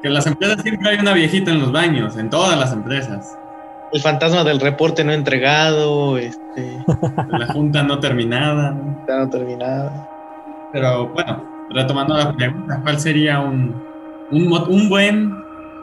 Que 0.01 0.09
en 0.09 0.13
las 0.13 0.27
empresas 0.27 0.61
siempre 0.61 0.89
hay 0.89 0.99
una 0.99 1.13
viejita 1.13 1.49
en 1.51 1.59
los 1.59 1.71
baños, 1.71 2.17
en 2.17 2.29
todas 2.29 2.59
las 2.59 2.71
empresas. 2.73 3.35
El 3.93 4.01
fantasma 4.01 4.43
del 4.43 4.59
reporte 4.59 5.03
no 5.03 5.11
entregado, 5.13 6.17
este, 6.17 6.77
La 7.29 7.47
junta 7.47 7.81
no 7.83 7.99
terminada. 7.99 8.71
¿no? 8.71 8.97
está 8.99 9.19
no 9.19 9.29
terminado. 9.29 9.91
Pero 10.73 11.07
bueno, 11.09 11.43
retomando 11.71 12.15
la 12.15 12.33
pregunta, 12.35 12.79
¿cuál 12.83 12.99
sería 12.99 13.39
un, 13.39 13.73
un 14.31 14.89
buen... 14.89 15.33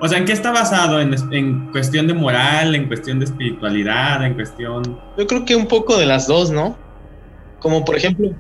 O 0.05 0.09
sea, 0.09 0.19
¿en 0.19 0.27
qué 0.27 0.33
está 0.33 0.53
basado? 0.53 1.01
¿En, 1.01 1.15
en 1.33 1.73
cuestión 1.73 2.07
de 2.07 2.13
moral, 2.13 2.75
en 2.75 2.89
cuestión 2.89 3.19
de 3.21 3.25
espiritualidad, 3.25 4.23
en 4.23 4.35
cuestión... 4.35 5.01
Yo 5.17 5.27
creo 5.27 5.47
que 5.47 5.57
un 5.57 5.67
poco 5.67 5.97
de 5.97 6.05
las 6.05 6.27
dos, 6.27 6.51
¿no? 6.51 6.77
Como 7.59 7.87
por 7.87 7.97
ejemplo, 7.97 8.33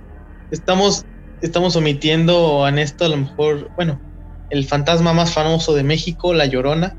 estamos, 0.50 1.07
estamos 1.40 1.74
omitiendo 1.74 2.68
en 2.68 2.79
esto 2.79 3.07
a 3.07 3.09
lo 3.09 3.16
mejor, 3.16 3.70
bueno, 3.77 3.98
el 4.50 4.66
fantasma 4.66 5.14
más 5.14 5.33
famoso 5.33 5.74
de 5.74 5.85
México, 5.85 6.35
La 6.35 6.44
Llorona. 6.44 6.98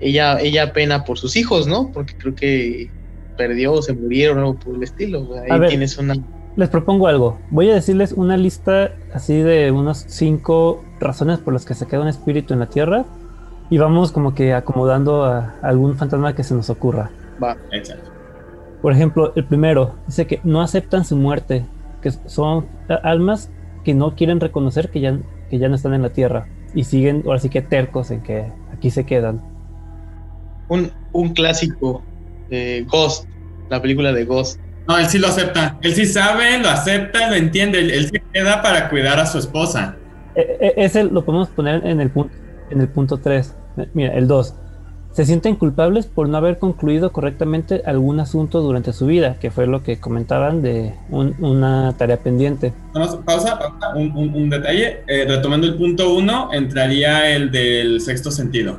Ella, 0.00 0.38
ella 0.38 0.74
pena 0.74 1.04
por 1.04 1.16
sus 1.18 1.34
hijos, 1.34 1.66
¿no? 1.66 1.90
Porque 1.92 2.14
creo 2.18 2.34
que 2.34 2.90
perdió 3.38 3.72
o 3.72 3.80
se 3.80 3.94
murieron 3.94 4.36
o 4.36 4.40
algo 4.40 4.58
por 4.58 4.74
el 4.74 4.82
estilo. 4.82 5.30
A 5.34 5.54
Ahí 5.54 5.60
ver. 5.60 5.70
tienes 5.70 5.96
una. 5.96 6.14
Les 6.56 6.68
propongo 6.68 7.06
algo. 7.06 7.40
Voy 7.48 7.70
a 7.70 7.74
decirles 7.74 8.12
una 8.12 8.36
lista 8.36 8.92
así 9.14 9.40
de 9.40 9.70
unas 9.70 10.04
cinco 10.08 10.84
razones 11.00 11.38
por 11.38 11.54
las 11.54 11.64
que 11.64 11.72
se 11.72 11.86
queda 11.86 12.02
un 12.02 12.08
espíritu 12.08 12.52
en 12.52 12.60
la 12.60 12.68
tierra. 12.68 13.06
Y 13.68 13.78
vamos 13.78 14.12
como 14.12 14.34
que 14.34 14.54
acomodando 14.54 15.24
a 15.24 15.54
algún 15.62 15.96
fantasma 15.96 16.34
que 16.34 16.44
se 16.44 16.54
nos 16.54 16.70
ocurra. 16.70 17.10
Va. 17.42 17.56
Hecha. 17.72 17.96
Por 18.80 18.92
ejemplo, 18.92 19.32
el 19.34 19.44
primero 19.44 19.94
dice 20.06 20.26
que 20.26 20.40
no 20.44 20.60
aceptan 20.60 21.04
su 21.04 21.16
muerte, 21.16 21.64
que 22.00 22.12
son 22.26 22.66
almas 23.02 23.50
que 23.84 23.94
no 23.94 24.14
quieren 24.14 24.40
reconocer 24.40 24.90
que 24.90 25.00
ya, 25.00 25.18
que 25.50 25.58
ya 25.58 25.68
no 25.68 25.74
están 25.74 25.94
en 25.94 26.02
la 26.02 26.10
tierra 26.10 26.46
y 26.74 26.84
siguen 26.84 27.22
ahora 27.26 27.38
sí 27.38 27.48
que 27.48 27.62
tercos 27.62 28.10
en 28.10 28.22
que 28.22 28.52
aquí 28.72 28.90
se 28.90 29.04
quedan. 29.04 29.40
Un, 30.68 30.92
un 31.12 31.32
clásico, 31.32 32.02
eh, 32.50 32.84
Ghost, 32.88 33.26
la 33.70 33.80
película 33.80 34.12
de 34.12 34.24
Ghost. 34.24 34.60
No, 34.86 34.98
él 34.98 35.06
sí 35.06 35.18
lo 35.18 35.28
acepta. 35.28 35.78
Él 35.82 35.94
sí 35.94 36.06
sabe, 36.06 36.58
lo 36.60 36.68
acepta, 36.68 37.28
lo 37.28 37.34
entiende. 37.34 37.80
Él, 37.80 37.90
él 37.90 38.08
se 38.08 38.22
queda 38.32 38.62
para 38.62 38.88
cuidar 38.88 39.18
a 39.18 39.26
su 39.26 39.38
esposa. 39.38 39.96
E- 40.36 40.58
e- 40.60 40.74
ese 40.84 41.04
lo 41.04 41.24
podemos 41.24 41.48
poner 41.48 41.84
en 41.84 42.00
el 42.00 42.10
punto 42.10 42.34
en 42.70 42.80
el 42.80 42.88
punto 42.88 43.18
3. 43.18 43.54
Mira, 43.94 44.14
el 44.14 44.26
2. 44.26 44.54
Se 45.12 45.24
sienten 45.24 45.56
culpables 45.56 46.04
por 46.06 46.28
no 46.28 46.36
haber 46.36 46.58
concluido 46.58 47.10
correctamente 47.10 47.80
algún 47.86 48.20
asunto 48.20 48.60
durante 48.60 48.92
su 48.92 49.06
vida, 49.06 49.36
que 49.40 49.50
fue 49.50 49.66
lo 49.66 49.82
que 49.82 49.98
comentaban 49.98 50.60
de 50.60 50.94
un- 51.08 51.34
una 51.42 51.94
tarea 51.96 52.18
pendiente. 52.18 52.74
Vamos, 52.92 53.16
pausa, 53.24 53.58
pausa, 53.58 53.94
un, 53.96 54.12
un- 54.14 54.34
un 54.34 54.50
detalle. 54.50 54.98
Eh, 55.08 55.24
retomando 55.26 55.66
el 55.66 55.76
punto 55.76 56.12
uno, 56.14 56.50
entraría 56.52 57.34
el 57.34 57.50
del 57.50 58.00
sexto 58.02 58.30
sentido. 58.30 58.78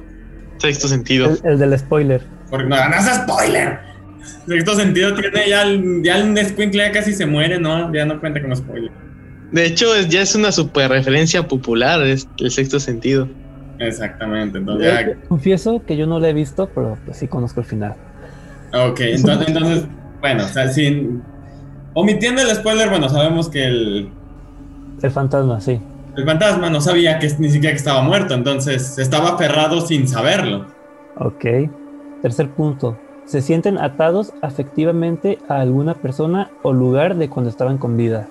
Sexto 0.57 0.87
sentido. 0.87 1.35
El, 1.43 1.53
el 1.53 1.59
del 1.59 1.79
spoiler. 1.79 2.21
Porque 2.51 2.67
no, 2.67 2.75
no 2.87 2.95
es 2.95 3.05
spoiler. 3.15 3.79
Sexto 4.47 4.75
sentido 4.75 5.13
tiene 5.15 5.49
ya 5.49 5.63
el, 5.63 6.03
ya 6.03 6.17
el 6.19 6.71
ya 6.71 6.91
casi 6.91 7.13
se 7.13 7.25
muere, 7.25 7.59
¿no? 7.59 7.91
Ya 7.93 8.05
no 8.05 8.19
cuenta 8.19 8.41
como 8.41 8.55
spoiler. 8.55 8.91
De 9.51 9.65
hecho, 9.65 9.87
ya 10.07 10.21
es 10.21 10.35
una 10.35 10.51
super 10.51 10.91
referencia 10.91 11.47
popular, 11.47 12.05
es 12.05 12.27
el 12.37 12.51
sexto 12.51 12.79
sentido. 12.79 13.27
Exactamente, 13.79 14.57
entonces 14.57 14.91
ya- 14.93 15.27
Confieso 15.27 15.81
que 15.85 15.95
yo 15.97 16.07
no 16.07 16.19
la 16.19 16.29
he 16.29 16.33
visto, 16.33 16.69
pero 16.73 16.97
pues 17.05 17.17
sí 17.17 17.27
conozco 17.27 17.59
el 17.61 17.65
final. 17.65 17.95
Ok, 18.73 18.99
entonces, 19.01 19.47
entonces 19.47 19.85
bueno, 20.21 20.45
o 20.45 20.47
sea, 20.47 20.67
sin. 20.69 21.21
Omitiendo 21.93 22.41
el 22.41 22.49
spoiler, 22.55 22.89
bueno, 22.89 23.09
sabemos 23.09 23.49
que 23.49 23.65
el, 23.65 24.09
El 25.01 25.11
fantasma, 25.11 25.59
sí. 25.61 25.79
el 26.15 26.25
fantasma 26.25 26.69
no 26.69 26.79
sabía 26.81 27.17
que 27.19 27.27
ni 27.39 27.49
siquiera 27.49 27.73
que 27.73 27.77
estaba 27.77 28.01
muerto, 28.01 28.33
entonces 28.33 28.97
estaba 28.99 29.29
aferrado 29.29 29.81
sin 29.81 30.07
saberlo. 30.07 30.65
Ok. 31.19 31.45
Tercer 32.21 32.49
punto. 32.49 32.97
Se 33.25 33.41
sienten 33.41 33.77
atados 33.77 34.31
afectivamente 34.41 35.37
a 35.49 35.59
alguna 35.61 35.95
persona 35.95 36.49
o 36.63 36.71
lugar 36.73 37.15
de 37.15 37.29
cuando 37.29 37.49
estaban 37.49 37.77
con 37.77 37.97
vida. 37.97 38.27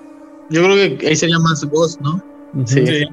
Yo 0.49 0.63
creo 0.63 0.97
que 0.97 1.07
ahí 1.07 1.15
sería 1.15 1.39
más 1.39 1.63
Ghost, 1.65 1.99
¿no? 2.01 2.21
Sí. 2.65 2.85
Sí. 2.87 3.05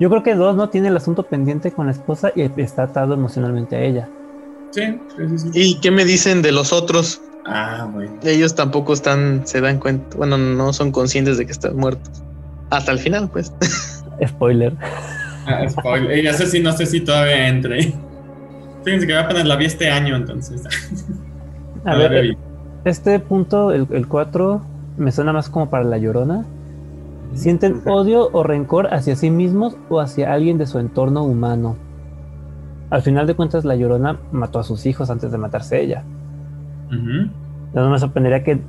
Yo 0.00 0.08
creo 0.10 0.22
que 0.22 0.34
dos 0.34 0.56
no 0.56 0.68
tiene 0.68 0.88
el 0.88 0.96
asunto 0.96 1.24
pendiente 1.24 1.72
con 1.72 1.86
la 1.86 1.92
esposa 1.92 2.32
y 2.34 2.42
está 2.42 2.84
atado 2.84 3.14
emocionalmente 3.14 3.76
a 3.76 3.82
ella. 3.82 4.08
Sí, 4.70 4.82
sí, 5.16 5.28
sí, 5.28 5.38
sí. 5.38 5.50
¿Y 5.54 5.80
qué 5.80 5.90
me 5.90 6.04
dicen 6.04 6.42
de 6.42 6.52
los 6.52 6.72
otros? 6.72 7.20
Ah, 7.46 7.88
bueno. 7.92 8.12
Ellos 8.22 8.54
tampoco 8.54 8.92
están, 8.92 9.46
se 9.46 9.60
dan 9.60 9.78
cuenta, 9.78 10.16
bueno, 10.16 10.36
no 10.38 10.72
son 10.72 10.92
conscientes 10.92 11.38
de 11.38 11.46
que 11.46 11.52
están 11.52 11.76
muertos. 11.76 12.22
Hasta 12.70 12.92
el 12.92 12.98
final, 12.98 13.28
pues. 13.30 13.52
Spoiler. 14.26 14.74
Ah, 15.46 15.68
spoiler. 15.68 16.22
Y 16.22 16.26
ese 16.26 16.46
sí, 16.46 16.60
no 16.60 16.72
sé 16.72 16.86
si 16.86 17.00
todavía 17.00 17.48
entre. 17.48 17.94
Fíjense 18.84 19.06
que 19.06 19.16
apenas 19.16 19.46
la 19.46 19.56
vi 19.56 19.64
este 19.64 19.90
año, 19.90 20.14
entonces. 20.14 20.62
A 21.84 21.96
ver, 21.96 22.36
este 22.84 23.18
punto, 23.18 23.72
el 23.72 24.06
4, 24.06 24.62
me 24.98 25.10
suena 25.10 25.32
más 25.32 25.48
como 25.48 25.70
para 25.70 25.84
la 25.84 25.98
llorona. 25.98 26.44
Sienten 27.34 27.82
odio 27.86 28.30
o 28.32 28.42
rencor 28.42 28.92
hacia 28.92 29.14
sí 29.14 29.30
mismos 29.30 29.76
o 29.88 30.00
hacia 30.00 30.32
alguien 30.32 30.58
de 30.58 30.66
su 30.66 30.78
entorno 30.78 31.24
humano. 31.24 31.76
Al 32.90 33.02
final 33.02 33.26
de 33.26 33.34
cuentas, 33.34 33.64
la 33.64 33.76
llorona 33.76 34.18
mató 34.32 34.58
a 34.58 34.64
sus 34.64 34.86
hijos 34.86 35.10
antes 35.10 35.30
de 35.30 35.38
matarse 35.38 35.80
ella. 35.80 36.04
No 37.74 37.90
me 37.90 37.98
sorprendería 37.98 38.42
que, 38.42 38.60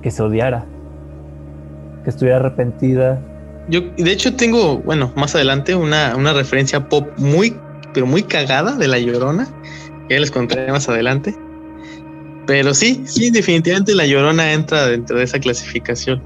que 0.00 0.10
se 0.10 0.22
odiara, 0.22 0.64
que 2.02 2.10
estuviera 2.10 2.38
arrepentida. 2.38 3.20
Yo, 3.68 3.82
de 3.82 4.10
hecho, 4.10 4.34
tengo, 4.34 4.78
bueno, 4.78 5.12
más 5.16 5.34
adelante 5.34 5.74
una, 5.74 6.16
una 6.16 6.32
referencia 6.32 6.88
pop 6.88 7.06
muy, 7.18 7.54
pero 7.92 8.06
muy 8.06 8.22
cagada 8.22 8.74
de 8.76 8.88
La 8.88 8.98
Llorona, 8.98 9.46
que 10.08 10.14
ya 10.14 10.20
les 10.20 10.30
contaré 10.30 10.72
más 10.72 10.88
adelante. 10.88 11.36
Pero 12.46 12.72
sí, 12.72 13.02
sí, 13.04 13.30
definitivamente 13.30 13.94
La 13.94 14.06
Llorona 14.06 14.54
entra 14.54 14.86
dentro 14.86 15.18
de 15.18 15.24
esa 15.24 15.38
clasificación. 15.38 16.22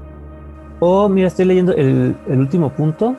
O, 0.85 1.07
mira, 1.07 1.27
estoy 1.29 1.45
leyendo 1.45 1.71
el, 1.73 2.13
el 2.27 2.39
último 2.39 2.69
punto. 2.69 3.15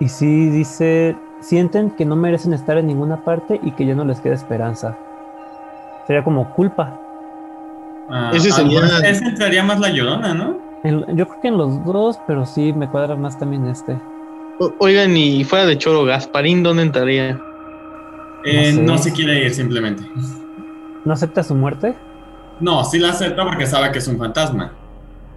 Y 0.00 0.08
sí 0.08 0.50
dice, 0.50 1.16
sienten 1.40 1.90
que 1.92 2.04
no 2.04 2.14
merecen 2.14 2.52
estar 2.52 2.76
en 2.76 2.86
ninguna 2.88 3.24
parte 3.24 3.58
y 3.62 3.70
que 3.72 3.86
ya 3.86 3.94
no 3.94 4.04
les 4.04 4.20
queda 4.20 4.34
esperanza. 4.34 4.98
Sería 6.06 6.22
como 6.22 6.52
culpa. 6.54 6.98
Ah, 8.10 8.32
Ese 8.34 8.50
ah, 8.50 8.52
sería- 8.56 8.98
ese 9.08 9.24
entraría 9.24 9.62
más 9.62 9.80
la 9.80 9.88
llorona, 9.88 10.34
¿no? 10.34 10.58
Yo 11.14 11.26
creo 11.28 11.40
que 11.40 11.48
en 11.48 11.56
los 11.56 11.84
dos, 11.86 12.18
pero 12.26 12.44
sí 12.44 12.72
me 12.74 12.88
cuadra 12.88 13.16
más 13.16 13.38
también 13.38 13.66
este. 13.66 13.98
O- 14.58 14.72
Oigan, 14.78 15.16
y 15.16 15.44
fuera 15.44 15.64
de 15.64 15.78
choro, 15.78 16.04
Gasparín, 16.04 16.62
¿dónde 16.62 16.82
entraría? 16.82 17.38
Eh, 18.44 18.72
sé. 18.74 18.82
no 18.82 18.98
se 18.98 19.10
quiere 19.12 19.44
ir 19.44 19.54
simplemente. 19.54 20.02
¿No 21.04 21.12
acepta 21.14 21.42
su 21.42 21.54
muerte? 21.54 21.94
No, 22.60 22.84
sí 22.84 22.98
la 22.98 23.10
acepta 23.10 23.42
porque 23.44 23.66
sabe 23.66 23.90
que 23.92 23.98
es 24.00 24.08
un 24.08 24.18
fantasma. 24.18 24.72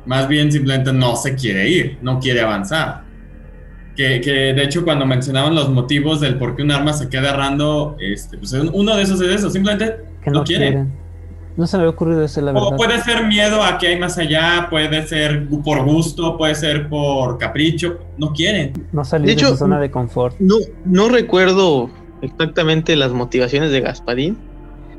Más 0.05 0.27
bien 0.27 0.51
simplemente 0.51 0.91
no 0.91 1.15
se 1.15 1.35
quiere 1.35 1.69
ir, 1.69 1.97
no 2.01 2.19
quiere 2.19 2.41
avanzar. 2.41 3.03
Que, 3.95 4.21
que, 4.21 4.31
de 4.31 4.63
hecho 4.63 4.83
cuando 4.83 5.05
mencionaban 5.05 5.53
los 5.53 5.69
motivos 5.69 6.19
del 6.19 6.37
por 6.37 6.55
qué 6.55 6.63
un 6.63 6.71
arma 6.71 6.93
se 6.93 7.09
queda 7.09 7.29
errando, 7.29 7.95
este, 7.99 8.37
pues 8.37 8.51
uno 8.53 8.95
de 8.95 9.03
esos 9.03 9.21
es 9.21 9.29
eso, 9.35 9.49
simplemente 9.51 9.97
Que 10.23 10.31
no, 10.31 10.39
no, 10.39 10.43
quiere. 10.43 10.65
quieren. 10.67 11.03
No 11.55 11.67
se 11.67 11.77
me 11.77 11.83
había 11.83 11.91
ocurrido 11.91 12.23
ese, 12.23 12.41
la 12.41 12.51
verdad. 12.51 12.69
O 12.73 12.75
puede 12.75 12.99
ser 13.03 13.27
miedo 13.27 13.61
a 13.61 13.77
que 13.77 13.87
hay 13.87 13.99
más 13.99 14.17
allá, 14.17 14.65
puede 14.71 15.05
ser 15.05 15.47
por 15.63 15.83
gusto, 15.85 16.35
puede 16.35 16.55
ser 16.55 16.89
por 16.89 17.37
capricho, 17.37 17.99
no 18.17 18.33
quieren. 18.33 18.73
No 18.91 19.05
salir 19.05 19.27
De 19.27 19.35
de, 19.35 19.39
hecho, 19.39 19.49
su 19.49 19.57
zona 19.57 19.79
de 19.79 19.91
confort. 19.91 20.35
No, 20.39 20.55
no 20.85 21.09
recuerdo 21.09 21.91
exactamente 22.23 22.95
las 22.95 23.11
motivaciones 23.11 23.71
de 23.71 23.81
Gasparín, 23.81 24.37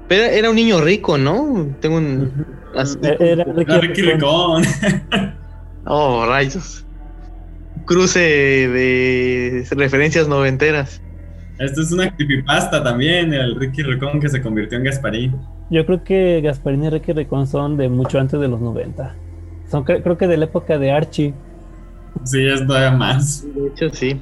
pero 0.07 0.23
era 0.25 0.49
un 0.51 0.55
niño 0.55 0.81
rico, 0.81 1.19
¿no? 1.19 1.75
Tengo 1.81 1.97
un... 1.97 2.33
Ujú. 2.33 2.45
Así 2.77 2.99
Eh, 3.03 3.17
como- 3.17 3.29
Era 3.31 3.45
Ricky 3.81 4.03
Ricón. 4.03 4.63
Ricón. 4.63 5.35
Oh, 5.87 6.25
rayos. 6.27 6.87
Cruce 7.85 8.19
de 8.21 9.67
referencias 9.73 10.27
noventeras. 10.29 11.03
Esto 11.59 11.83
es 11.83 11.93
una 11.93 12.11
creepypasta 12.17 12.83
también, 12.83 13.35
el 13.35 13.55
Ricky 13.61 13.83
Ricón 13.83 14.19
que 14.19 14.29
se 14.31 14.41
convirtió 14.41 14.79
en 14.79 14.85
Gasparín. 14.85 15.37
Yo 15.71 15.85
creo 15.85 16.03
que 16.03 16.41
Gasparín 16.43 16.85
y 16.85 16.91
Ricky 16.91 17.13
Ricón 17.13 17.47
son 17.47 17.77
de 17.77 17.89
mucho 17.91 18.19
antes 18.19 18.41
de 18.41 18.49
los 18.49 18.61
90. 18.61 19.15
Son 19.71 19.85
cre- 19.85 20.03
creo 20.03 20.17
que 20.17 20.27
de 20.27 20.37
la 20.39 20.47
época 20.47 20.79
de 20.79 20.91
Archie. 20.91 21.35
Sí, 22.25 22.47
es 22.47 22.67
todavía 22.67 22.91
más. 22.93 23.45
De 23.55 23.69
hecho, 23.69 23.91
sí. 23.95 24.21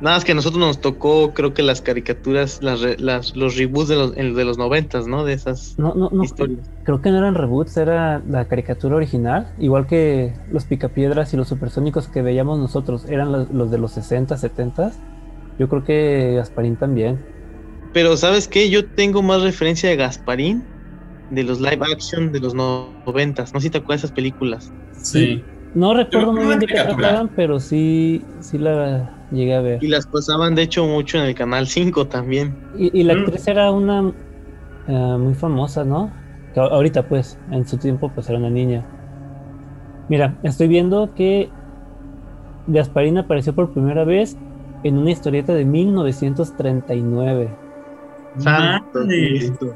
Nada 0.00 0.16
más 0.16 0.24
que 0.24 0.32
a 0.32 0.34
nosotros 0.34 0.58
nos 0.60 0.80
tocó, 0.80 1.32
creo 1.34 1.52
que 1.52 1.62
las 1.62 1.82
caricaturas, 1.82 2.62
las, 2.62 2.80
re- 2.80 2.96
las- 2.98 3.36
los 3.36 3.56
reboots 3.56 3.88
de 3.88 3.96
los, 3.96 4.14
de 4.14 4.44
los 4.44 4.56
noventas, 4.56 5.06
¿no? 5.06 5.24
De 5.24 5.34
esas 5.34 5.74
No, 5.78 5.94
no, 5.94 6.08
no. 6.10 6.24
historias. 6.24 6.70
Creo 6.84 7.02
que 7.02 7.10
no 7.10 7.18
eran 7.18 7.34
reboots, 7.34 7.76
era 7.76 8.22
la 8.26 8.46
caricatura 8.46 8.96
original. 8.96 9.52
Igual 9.58 9.86
que 9.86 10.32
los 10.50 10.64
Picapiedras 10.64 11.34
y 11.34 11.36
los 11.36 11.48
Supersónicos 11.48 12.08
que 12.08 12.22
veíamos 12.22 12.58
nosotros 12.58 13.04
eran 13.10 13.30
los, 13.30 13.50
los 13.50 13.70
de 13.70 13.76
los 13.78 13.92
60, 13.92 14.36
70. 14.38 14.92
Yo 15.58 15.68
creo 15.68 15.84
que 15.84 16.32
Gasparín 16.36 16.76
también. 16.76 17.18
Pero 17.92 18.16
¿sabes 18.16 18.48
qué? 18.48 18.70
Yo 18.70 18.86
tengo 18.86 19.20
más 19.20 19.42
referencia 19.42 19.90
de 19.90 19.96
Gasparín 19.96 20.64
de 21.30 21.42
los 21.44 21.60
live 21.60 21.80
action 21.92 22.32
de 22.32 22.40
los 22.40 22.54
no- 22.54 22.88
noventas. 23.06 23.52
No 23.52 23.60
sé 23.60 23.64
si 23.66 23.70
te 23.70 23.78
acuerdas 23.78 24.00
de 24.02 24.06
esas 24.06 24.14
películas. 24.16 24.72
Sí. 25.02 25.44
No 25.74 25.92
recuerdo 25.94 26.32
muy 26.32 26.46
bien 26.46 26.58
de 26.58 26.66
qué 26.66 26.74
trataban, 26.74 27.28
pero 27.36 27.60
sí, 27.60 28.24
sí 28.40 28.58
la 28.58 29.16
llegué 29.30 29.54
a 29.54 29.60
ver. 29.60 29.82
Y 29.82 29.88
las 29.88 30.06
pasaban, 30.06 30.54
de 30.54 30.62
hecho, 30.62 30.86
mucho 30.86 31.18
en 31.18 31.24
el 31.24 31.34
Canal 31.34 31.66
5 31.66 32.06
también. 32.06 32.56
Y, 32.78 33.00
y 33.00 33.02
la 33.04 33.14
Mm. 33.14 33.18
actriz 33.18 33.48
era 33.48 33.70
una 33.72 34.12
eh, 34.88 34.92
muy 35.18 35.34
famosa, 35.34 35.84
¿no? 35.84 36.10
Que 36.54 36.60
a- 36.60 36.64
ahorita, 36.64 37.06
pues, 37.08 37.38
en 37.52 37.66
su 37.66 37.76
tiempo, 37.78 38.10
pues 38.14 38.28
era 38.28 38.38
una 38.38 38.50
niña. 38.50 38.84
Mira, 40.08 40.36
estoy 40.42 40.66
viendo 40.68 41.14
que 41.14 41.48
Gasparín 42.66 43.18
apareció 43.18 43.54
por 43.54 43.72
primera 43.72 44.04
vez 44.04 44.36
en 44.82 44.98
una 44.98 45.10
historieta 45.10 45.54
de 45.54 45.64
1939. 45.64 47.50
Santo. 48.38 49.00
Cristo. 49.06 49.74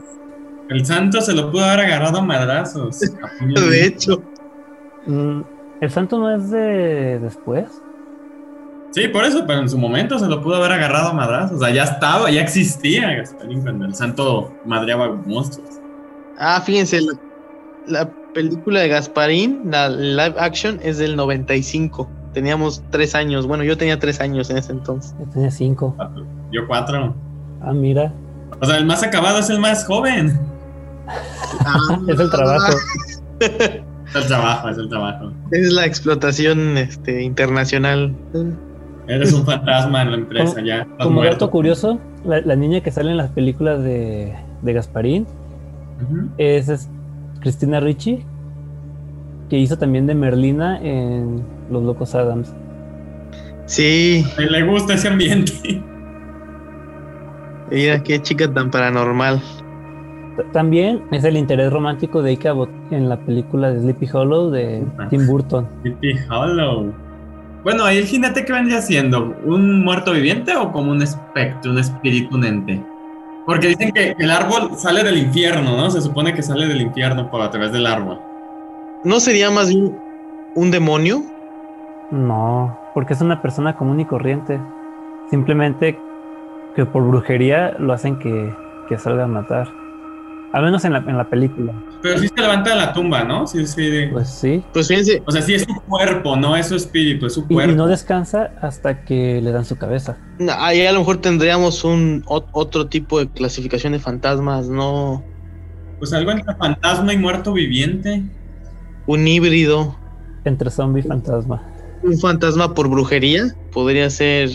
El 0.68 0.84
santo 0.86 1.20
se 1.20 1.34
lo 1.34 1.50
pudo 1.52 1.64
haber 1.64 1.80
agarrado 1.86 2.18
a 2.18 2.22
madrazos. 2.22 2.98
De 3.40 3.84
hecho, 3.86 4.22
Mm, 5.06 5.42
¿El 5.82 5.90
santo 5.90 6.18
no 6.18 6.34
es 6.34 6.48
de 6.50 7.18
después? 7.20 7.83
Sí, 8.94 9.08
por 9.08 9.24
eso, 9.24 9.44
pero 9.44 9.58
en 9.58 9.68
su 9.68 9.76
momento 9.76 10.20
se 10.20 10.26
lo 10.28 10.40
pudo 10.40 10.54
haber 10.54 10.70
agarrado 10.70 11.08
a 11.08 11.12
madrazos. 11.12 11.56
O 11.56 11.64
sea, 11.64 11.74
ya 11.74 11.82
estaba, 11.82 12.30
ya 12.30 12.40
existía 12.40 13.12
Gasparín 13.12 13.62
cuando 13.62 13.86
el 13.86 13.94
santo 13.94 14.54
madreaba 14.64 15.12
monstruos. 15.26 15.68
ah, 16.38 16.62
fíjense, 16.64 17.00
la, 17.00 17.18
la 17.88 18.08
película 18.34 18.80
de 18.80 18.88
Gasparín, 18.88 19.62
la 19.64 19.88
live 19.88 20.36
action, 20.38 20.78
es 20.80 20.98
del 20.98 21.16
95. 21.16 22.08
Teníamos 22.34 22.84
tres 22.90 23.16
años. 23.16 23.48
Bueno, 23.48 23.64
yo 23.64 23.76
tenía 23.76 23.98
tres 23.98 24.20
años 24.20 24.48
en 24.50 24.58
ese 24.58 24.70
entonces. 24.70 25.12
Yo 25.18 25.26
tenía 25.30 25.50
cinco. 25.50 25.96
Yo 26.52 26.64
cuatro. 26.68 27.16
Ah, 27.62 27.72
mira, 27.72 28.12
O 28.60 28.66
sea, 28.66 28.76
el 28.76 28.86
más 28.86 29.02
acabado 29.02 29.40
es 29.40 29.50
el 29.50 29.58
más 29.58 29.84
joven. 29.86 30.38
Ah, 31.66 31.98
es 32.06 32.20
el 32.20 32.30
trabajo. 32.30 32.76
Es 33.40 34.14
el 34.14 34.26
trabajo, 34.28 34.68
es 34.68 34.78
el 34.78 34.88
trabajo. 34.88 35.32
Es 35.50 35.72
la 35.72 35.84
explotación 35.84 36.78
este, 36.78 37.22
internacional. 37.22 38.14
Eres 39.06 39.32
un 39.32 39.44
fantasma 39.44 40.02
en 40.02 40.10
la 40.10 40.16
empresa, 40.16 40.54
Como- 40.54 40.66
ya. 40.66 40.76
Estás 40.82 40.96
Como 40.98 41.10
muerto. 41.16 41.32
dato 41.34 41.50
curioso, 41.50 41.98
la, 42.24 42.40
la 42.40 42.56
niña 42.56 42.80
que 42.80 42.90
sale 42.90 43.10
en 43.10 43.16
las 43.18 43.30
películas 43.30 43.82
de, 43.82 44.34
de 44.62 44.72
Gasparín 44.72 45.26
es, 46.38 46.68
es 46.68 46.88
Cristina 47.40 47.80
Ricci, 47.80 48.24
que 49.50 49.58
hizo 49.58 49.76
también 49.78 50.06
de 50.06 50.14
Merlina 50.14 50.80
en 50.82 51.42
Los 51.70 51.82
Locos 51.82 52.14
Adams. 52.14 52.54
Sí, 53.66 54.24
Le 54.38 54.62
gusta 54.62 54.94
ese 54.94 55.08
ambiente. 55.08 55.82
mira 57.70 58.02
qué 58.02 58.20
chica 58.22 58.52
tan 58.52 58.70
paranormal. 58.70 59.40
También 60.52 61.02
es 61.12 61.22
el 61.24 61.36
interés 61.36 61.72
romántico 61.72 62.20
de 62.22 62.32
Ika 62.32 62.52
Bot 62.52 62.68
en 62.90 63.08
la 63.08 63.16
película 63.18 63.70
de 63.70 63.80
Sleepy 63.80 64.08
Hollow 64.12 64.50
de 64.50 64.82
Upa. 64.82 65.08
Tim 65.08 65.26
Burton. 65.26 65.66
Sleepy 65.82 66.14
Hollow. 66.28 66.92
Bueno, 67.64 67.90
¿y 67.90 67.96
el 67.96 68.04
jinete 68.04 68.44
qué 68.44 68.52
vendría 68.52 68.82
siendo? 68.82 69.34
¿Un 69.42 69.82
muerto 69.82 70.12
viviente 70.12 70.54
o 70.54 70.70
como 70.70 70.92
un 70.92 71.00
espectro, 71.00 71.72
un 71.72 71.78
espíritu, 71.78 72.36
un 72.36 72.44
ente? 72.44 72.84
Porque 73.46 73.68
dicen 73.68 73.90
que 73.90 74.14
el 74.18 74.30
árbol 74.30 74.72
sale 74.76 75.02
del 75.02 75.16
infierno, 75.16 75.74
¿no? 75.74 75.90
Se 75.90 76.02
supone 76.02 76.34
que 76.34 76.42
sale 76.42 76.66
del 76.66 76.82
infierno 76.82 77.30
por 77.30 77.40
a 77.40 77.50
través 77.50 77.72
del 77.72 77.86
árbol. 77.86 78.20
¿No 79.02 79.18
sería 79.18 79.50
más 79.50 79.70
bien 79.70 79.98
un 80.54 80.70
demonio? 80.70 81.22
No, 82.10 82.78
porque 82.92 83.14
es 83.14 83.22
una 83.22 83.40
persona 83.40 83.76
común 83.76 83.98
y 83.98 84.04
corriente. 84.04 84.60
Simplemente 85.30 85.98
que 86.76 86.84
por 86.84 87.02
brujería 87.02 87.74
lo 87.78 87.94
hacen 87.94 88.18
que, 88.18 88.54
que 88.90 88.98
salga 88.98 89.24
a 89.24 89.28
matar. 89.28 89.68
Al 90.54 90.62
menos 90.62 90.84
en 90.84 90.92
la, 90.92 90.98
en 91.00 91.16
la 91.18 91.28
película. 91.28 91.72
Pero 92.00 92.16
sí 92.18 92.28
se 92.28 92.40
levanta 92.40 92.70
de 92.70 92.76
la 92.76 92.92
tumba, 92.92 93.24
¿no? 93.24 93.44
Sí, 93.46 93.66
sí. 93.66 93.90
de- 93.90 94.06
Pues 94.08 94.28
sí. 94.28 94.62
Pues 94.72 94.86
fíjense, 94.86 95.20
O 95.26 95.32
sea, 95.32 95.42
sí 95.42 95.52
es 95.54 95.62
su 95.62 95.74
cuerpo, 95.88 96.36
no 96.36 96.56
es 96.56 96.68
su 96.68 96.76
espíritu, 96.76 97.26
es 97.26 97.32
su 97.34 97.46
cuerpo. 97.46 97.72
y 97.72 97.74
no 97.74 97.88
descansa 97.88 98.52
hasta 98.62 99.04
que 99.04 99.40
le 99.42 99.50
dan 99.50 99.64
su 99.64 99.76
cabeza. 99.76 100.16
ahí 100.58 100.86
a 100.86 100.92
lo 100.92 101.00
mejor 101.00 101.16
tendríamos 101.20 101.82
un 101.84 102.22
ot- 102.26 102.46
otro 102.52 102.86
tipo 102.86 103.18
de 103.18 103.28
clasificación 103.28 103.92
de 103.94 103.98
fantasmas, 103.98 104.68
no 104.68 105.24
Pues 105.98 106.12
algo 106.12 106.30
entre 106.30 106.54
fantasma 106.54 107.12
y 107.12 107.18
muerto 107.18 107.52
viviente. 107.52 108.22
un 109.06 109.26
híbrido, 109.26 109.96
Entre 110.44 110.70
zombie 110.70 111.00
y 111.00 111.08
fantasma. 111.08 111.62
un 112.04 112.16
fantasma 112.18 112.74
por 112.74 112.88
brujería, 112.88 113.54
podría 113.72 114.08
ser, 114.08 114.50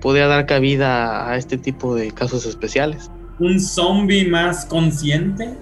podría 0.00 0.26
dar 0.26 0.46
cabida 0.46 1.28
a 1.30 1.36
este 1.36 1.58
tipo 1.58 1.94
de 1.94 2.10
casos 2.10 2.44
especiales. 2.44 3.08
Un 3.42 3.58
zombie 3.58 4.28
más 4.28 4.64
consciente. 4.66 5.54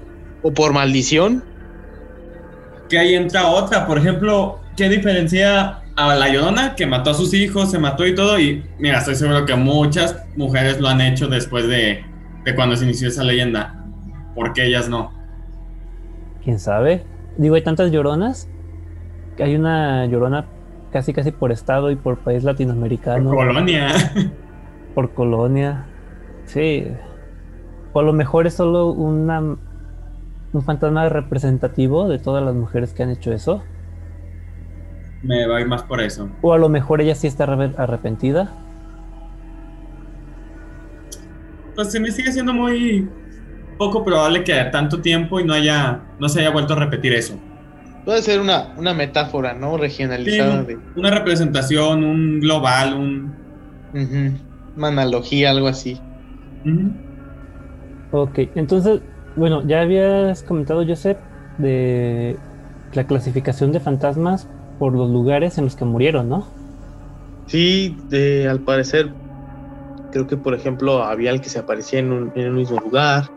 O 0.43 0.53
por 0.53 0.73
maldición, 0.75 1.43
que 2.91 2.99
ahí 2.99 3.15
entra 3.15 3.47
otra. 3.47 3.87
Por 3.87 3.97
ejemplo, 3.97 4.61
¿qué 4.77 4.89
diferencia 4.91 5.81
a 5.97 6.15
la 6.15 6.29
Llorona 6.29 6.75
que 6.75 6.87
mató 6.87 7.11
a 7.11 7.15
sus 7.15 7.33
hijos, 7.33 7.71
se 7.71 7.79
mató 7.79 8.07
y 8.07 8.15
todo? 8.15 8.39
Y 8.39 8.63
mira, 8.79 8.99
estoy 8.99 9.15
seguro 9.15 9.47
que 9.47 9.55
muchas 9.55 10.17
mujeres 10.37 10.79
lo 10.81 10.89
han 10.89 11.01
hecho 11.01 11.29
después 11.29 11.67
de, 11.69 12.05
de 12.45 12.55
cuando 12.55 12.77
se 12.77 12.85
inició 12.85 13.09
esa 13.09 13.25
leyenda. 13.25 13.83
¿Por 14.35 14.53
qué 14.53 14.67
ellas 14.67 14.89
no? 14.89 15.13
¿Quién 16.45 16.59
sabe? 16.59 17.05
Digo, 17.39 17.55
hay 17.55 17.63
tantas 17.63 17.91
lloronas. 17.93 18.49
que 19.37 19.45
Hay 19.45 19.55
una 19.57 20.05
llorona 20.07 20.47
casi 20.93 21.13
casi 21.15 21.31
por 21.31 21.53
estado 21.53 21.91
y 21.91 21.97
por 21.97 22.19
país 22.19 22.45
latinoamericano, 22.45 23.31
Colonia. 23.31 23.89
por 24.95 25.15
colonia. 25.15 25.87
Sí. 26.45 26.87
O 27.93 28.01
a 28.01 28.03
lo 28.03 28.13
mejor 28.13 28.47
es 28.47 28.55
solo 28.55 28.93
una, 28.93 29.41
un 29.41 30.63
fantasma 30.65 31.09
representativo 31.09 32.09
de 32.09 32.19
todas 32.19 32.45
las 32.45 32.55
mujeres 32.55 32.93
que 32.93 33.03
han 33.03 33.11
hecho 33.11 33.33
eso. 33.33 33.63
Me 35.23 35.47
va 35.47 35.59
a 35.59 35.61
ir 35.61 35.67
más 35.67 35.83
por 35.83 36.01
eso. 36.01 36.29
O 36.43 36.53
a 36.53 36.59
lo 36.59 36.69
mejor 36.69 37.01
ella 37.01 37.15
sí 37.15 37.27
está 37.27 37.47
arre- 37.47 37.75
arrepentida. 37.77 38.51
Pues 41.75 41.93
se 41.93 42.01
me 42.01 42.11
sigue 42.11 42.33
siendo 42.33 42.53
muy 42.53 43.09
poco 43.79 44.05
probable 44.05 44.45
que 44.45 44.55
tanto 44.71 45.01
tiempo 45.01 45.41
y 45.41 45.45
no 45.45 45.55
haya, 45.55 46.01
no 46.19 46.29
se 46.29 46.41
haya 46.41 46.51
vuelto 46.51 46.75
a 46.75 46.77
repetir 46.77 47.15
eso. 47.15 47.39
Puede 48.05 48.23
ser 48.23 48.41
una, 48.41 48.75
una 48.77 48.95
metáfora, 48.95 49.55
¿no? 49.55 49.77
Regionalizada. 49.77 50.65
Sí, 50.67 50.77
una 50.97 51.11
representación, 51.11 52.05
un 52.05 52.41
global, 52.41 52.95
un... 52.95 53.35
Una 54.77 54.89
analogía, 54.89 55.51
algo 55.51 55.69
así. 55.69 56.01
Ok, 58.13 58.39
entonces, 58.55 59.01
bueno, 59.37 59.67
ya 59.67 59.83
habías 59.83 60.43
comentado, 60.43 60.85
Joseph, 60.87 61.19
de 61.59 62.37
la 62.93 63.07
clasificación 63.07 63.73
de 63.73 63.81
fantasmas 63.81 64.49
por 64.79 64.95
los 64.95 65.11
lugares 65.11 65.59
en 65.59 65.65
los 65.65 65.77
que 65.77 65.85
murieron, 65.85 66.29
¿no? 66.29 66.47
Sí, 67.47 67.97
de, 68.09 68.49
al 68.49 68.61
parecer, 68.61 69.13
creo 70.11 70.27
que 70.27 70.37
por 70.37 70.55
ejemplo 70.55 71.03
había 71.03 71.31
el 71.31 71.41
que 71.41 71.51
se 71.51 71.59
aparecía 71.59 72.01
en 72.01 72.13
un, 72.13 72.33
en 72.35 72.49
un 72.49 72.57
mismo 72.57 72.79
lugar, 72.79 73.31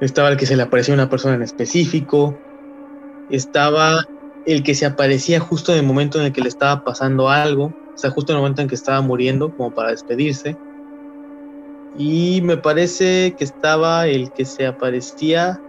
estaba 0.00 0.28
el 0.28 0.36
que 0.36 0.46
se 0.46 0.56
le 0.56 0.62
aparecía 0.62 0.94
a 0.94 0.98
una 0.98 1.08
persona 1.08 1.34
en 1.34 1.42
específico, 1.42 2.38
estaba 3.30 4.04
el 4.46 4.62
que 4.62 4.74
se 4.74 4.86
aparecía 4.86 5.40
justo 5.40 5.72
en 5.72 5.78
el 5.78 5.86
momento 5.86 6.18
en 6.18 6.26
el 6.26 6.32
que 6.32 6.40
le 6.40 6.48
estaba 6.48 6.82
pasando 6.82 7.28
algo, 7.28 7.66
o 7.66 7.98
sea, 7.98 8.10
justo 8.10 8.32
en 8.32 8.36
el 8.36 8.42
momento 8.42 8.62
en 8.62 8.68
que 8.68 8.74
estaba 8.74 9.00
muriendo, 9.02 9.54
como 9.54 9.72
para 9.72 9.90
despedirse. 9.90 10.56
Y 11.96 12.40
me 12.42 12.56
parece 12.56 13.34
que 13.36 13.44
estaba 13.44 14.06
el 14.06 14.30
que 14.32 14.44
se 14.44 14.66
aparecía 14.66 15.60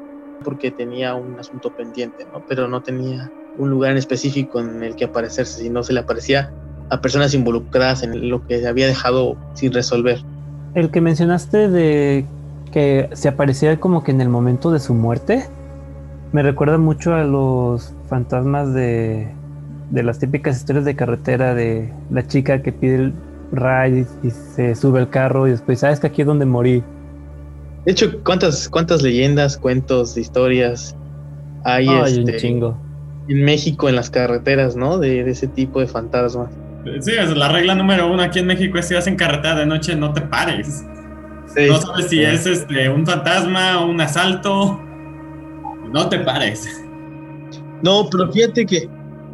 porque 0.44 0.72
tenía 0.72 1.16
un 1.16 1.40
asunto 1.40 1.72
pendiente, 1.72 2.26
¿no? 2.32 2.44
Pero 2.48 2.68
no 2.68 2.82
tenía 2.82 3.32
un 3.58 3.70
lugar 3.70 3.92
en 3.92 3.98
específico 3.98 4.60
en 4.60 4.84
el 4.84 4.96
que 4.96 5.06
aparecerse, 5.06 5.62
sino 5.62 5.84
se 5.84 5.94
le 5.94 6.00
aparecía 6.00 6.52
a 6.90 7.02
personas 7.02 7.34
involucradas 7.34 8.04
en 8.04 8.30
lo 8.30 8.46
que 8.46 8.66
había 8.68 8.88
dejado 8.88 9.38
sin 9.54 9.72
resolver. 9.74 10.20
El 10.74 10.90
que 10.92 11.02
mencionaste 11.02 11.70
de 11.70 12.26
que 12.72 13.10
se 13.14 13.28
aparecía 13.28 13.80
como 13.80 14.04
que 14.04 14.12
en 14.12 14.22
el 14.22 14.30
momento 14.30 14.72
de 14.72 14.80
su 14.80 14.94
muerte, 14.94 15.46
me 16.32 16.44
recuerda 16.44 16.78
mucho 16.78 17.14
a 17.14 17.24
los 17.24 17.94
fantasmas 18.08 18.74
de, 18.74 19.28
de 19.90 20.04
las 20.04 20.20
típicas 20.20 20.58
historias 20.58 20.86
de 20.86 20.96
carretera 20.96 21.54
de 21.54 21.94
la 22.10 22.26
chica 22.26 22.62
que 22.62 22.72
pide 22.72 22.96
el 22.96 23.14
ride 23.52 24.06
y, 24.24 24.30
se 24.30 24.76
sube 24.76 25.00
al 25.00 25.10
carro 25.10 25.48
y 25.48 25.52
después, 25.52 25.80
sabes 25.80 26.00
que 26.00 26.08
aquí 26.08 26.22
es 26.22 26.28
donde 26.28 26.46
morí. 26.46 26.84
De 27.86 27.92
hecho, 27.92 28.22
¿cuántas, 28.24 28.70
cuántas 28.70 29.02
leyendas, 29.02 29.58
cuentos, 29.58 30.18
historias 30.18 30.96
hay 31.64 31.88
este, 32.06 32.38
chingo. 32.38 32.78
en 33.28 33.44
México 33.44 33.90
en 33.90 33.96
las 33.96 34.10
carreteras, 34.10 34.76
¿no? 34.76 34.98
De, 34.98 35.30
ese 35.30 35.48
tipo 35.48 35.80
de 35.80 35.88
fantasmas. 35.88 36.50
Sí, 37.02 37.12
es 37.12 37.36
la 37.36 37.48
regla 37.48 37.76
número 37.76 38.12
uno 38.12 38.24
aquí 38.24 38.40
en 38.40 38.48
México 38.48 38.80
es 38.80 38.88
si 38.88 38.96
vas 38.96 39.06
en 39.06 39.16
carretera 39.16 39.56
de 39.56 39.68
noche 39.68 39.96
no 39.96 40.14
te 40.14 40.22
pares. 40.22 40.84
no 41.56 41.78
sabes 41.80 42.08
si 42.08 42.24
es 42.24 42.48
este, 42.48 42.90
un 42.90 43.06
fantasma 43.06 43.82
o 43.82 43.88
un 43.88 44.02
asalto 44.02 44.80
no 45.92 46.10
te 46.10 46.20
pares. 46.20 46.68
No, 47.84 48.08
pero 48.10 48.32
fíjate 48.32 48.66
que, 48.66 48.90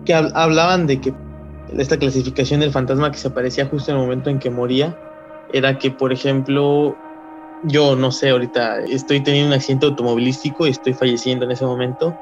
que 0.06 0.14
hablaban 0.14 0.88
de 0.88 1.00
que 1.00 1.14
esta 1.78 1.98
clasificación 1.98 2.60
del 2.60 2.72
fantasma 2.72 3.12
que 3.12 3.18
se 3.18 3.28
aparecía 3.28 3.66
justo 3.66 3.92
en 3.92 3.98
el 3.98 4.04
momento 4.04 4.30
en 4.30 4.40
que 4.40 4.50
moría 4.50 4.96
era 5.54 5.78
que, 5.78 5.92
por 5.92 6.12
ejemplo, 6.14 6.96
yo 7.64 7.96
no 7.96 8.12
sé, 8.12 8.30
ahorita 8.30 8.82
estoy 8.82 9.22
teniendo 9.22 9.50
un 9.50 9.54
accidente 9.54 9.86
automovilístico 9.86 10.68
y 10.68 10.72
estoy 10.72 10.94
falleciendo 10.94 11.46
en 11.46 11.52
ese 11.52 11.66
momento 11.66 12.16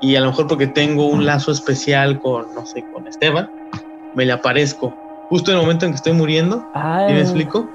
y 0.00 0.16
a 0.16 0.20
lo 0.20 0.28
mejor 0.28 0.46
porque 0.46 0.66
tengo 0.66 1.06
un 1.06 1.24
lazo 1.24 1.50
especial 1.52 2.20
con, 2.20 2.52
no 2.54 2.66
sé, 2.66 2.84
con 2.92 3.06
Esteban, 3.06 3.48
me 4.14 4.26
le 4.26 4.32
aparezco 4.32 4.94
justo 5.28 5.50
en 5.50 5.56
el 5.56 5.62
momento 5.62 5.86
en 5.86 5.92
que 5.92 5.96
estoy 5.96 6.12
muriendo. 6.12 6.64
Ah, 6.74 7.06
me 7.08 7.20
explico? 7.20 7.68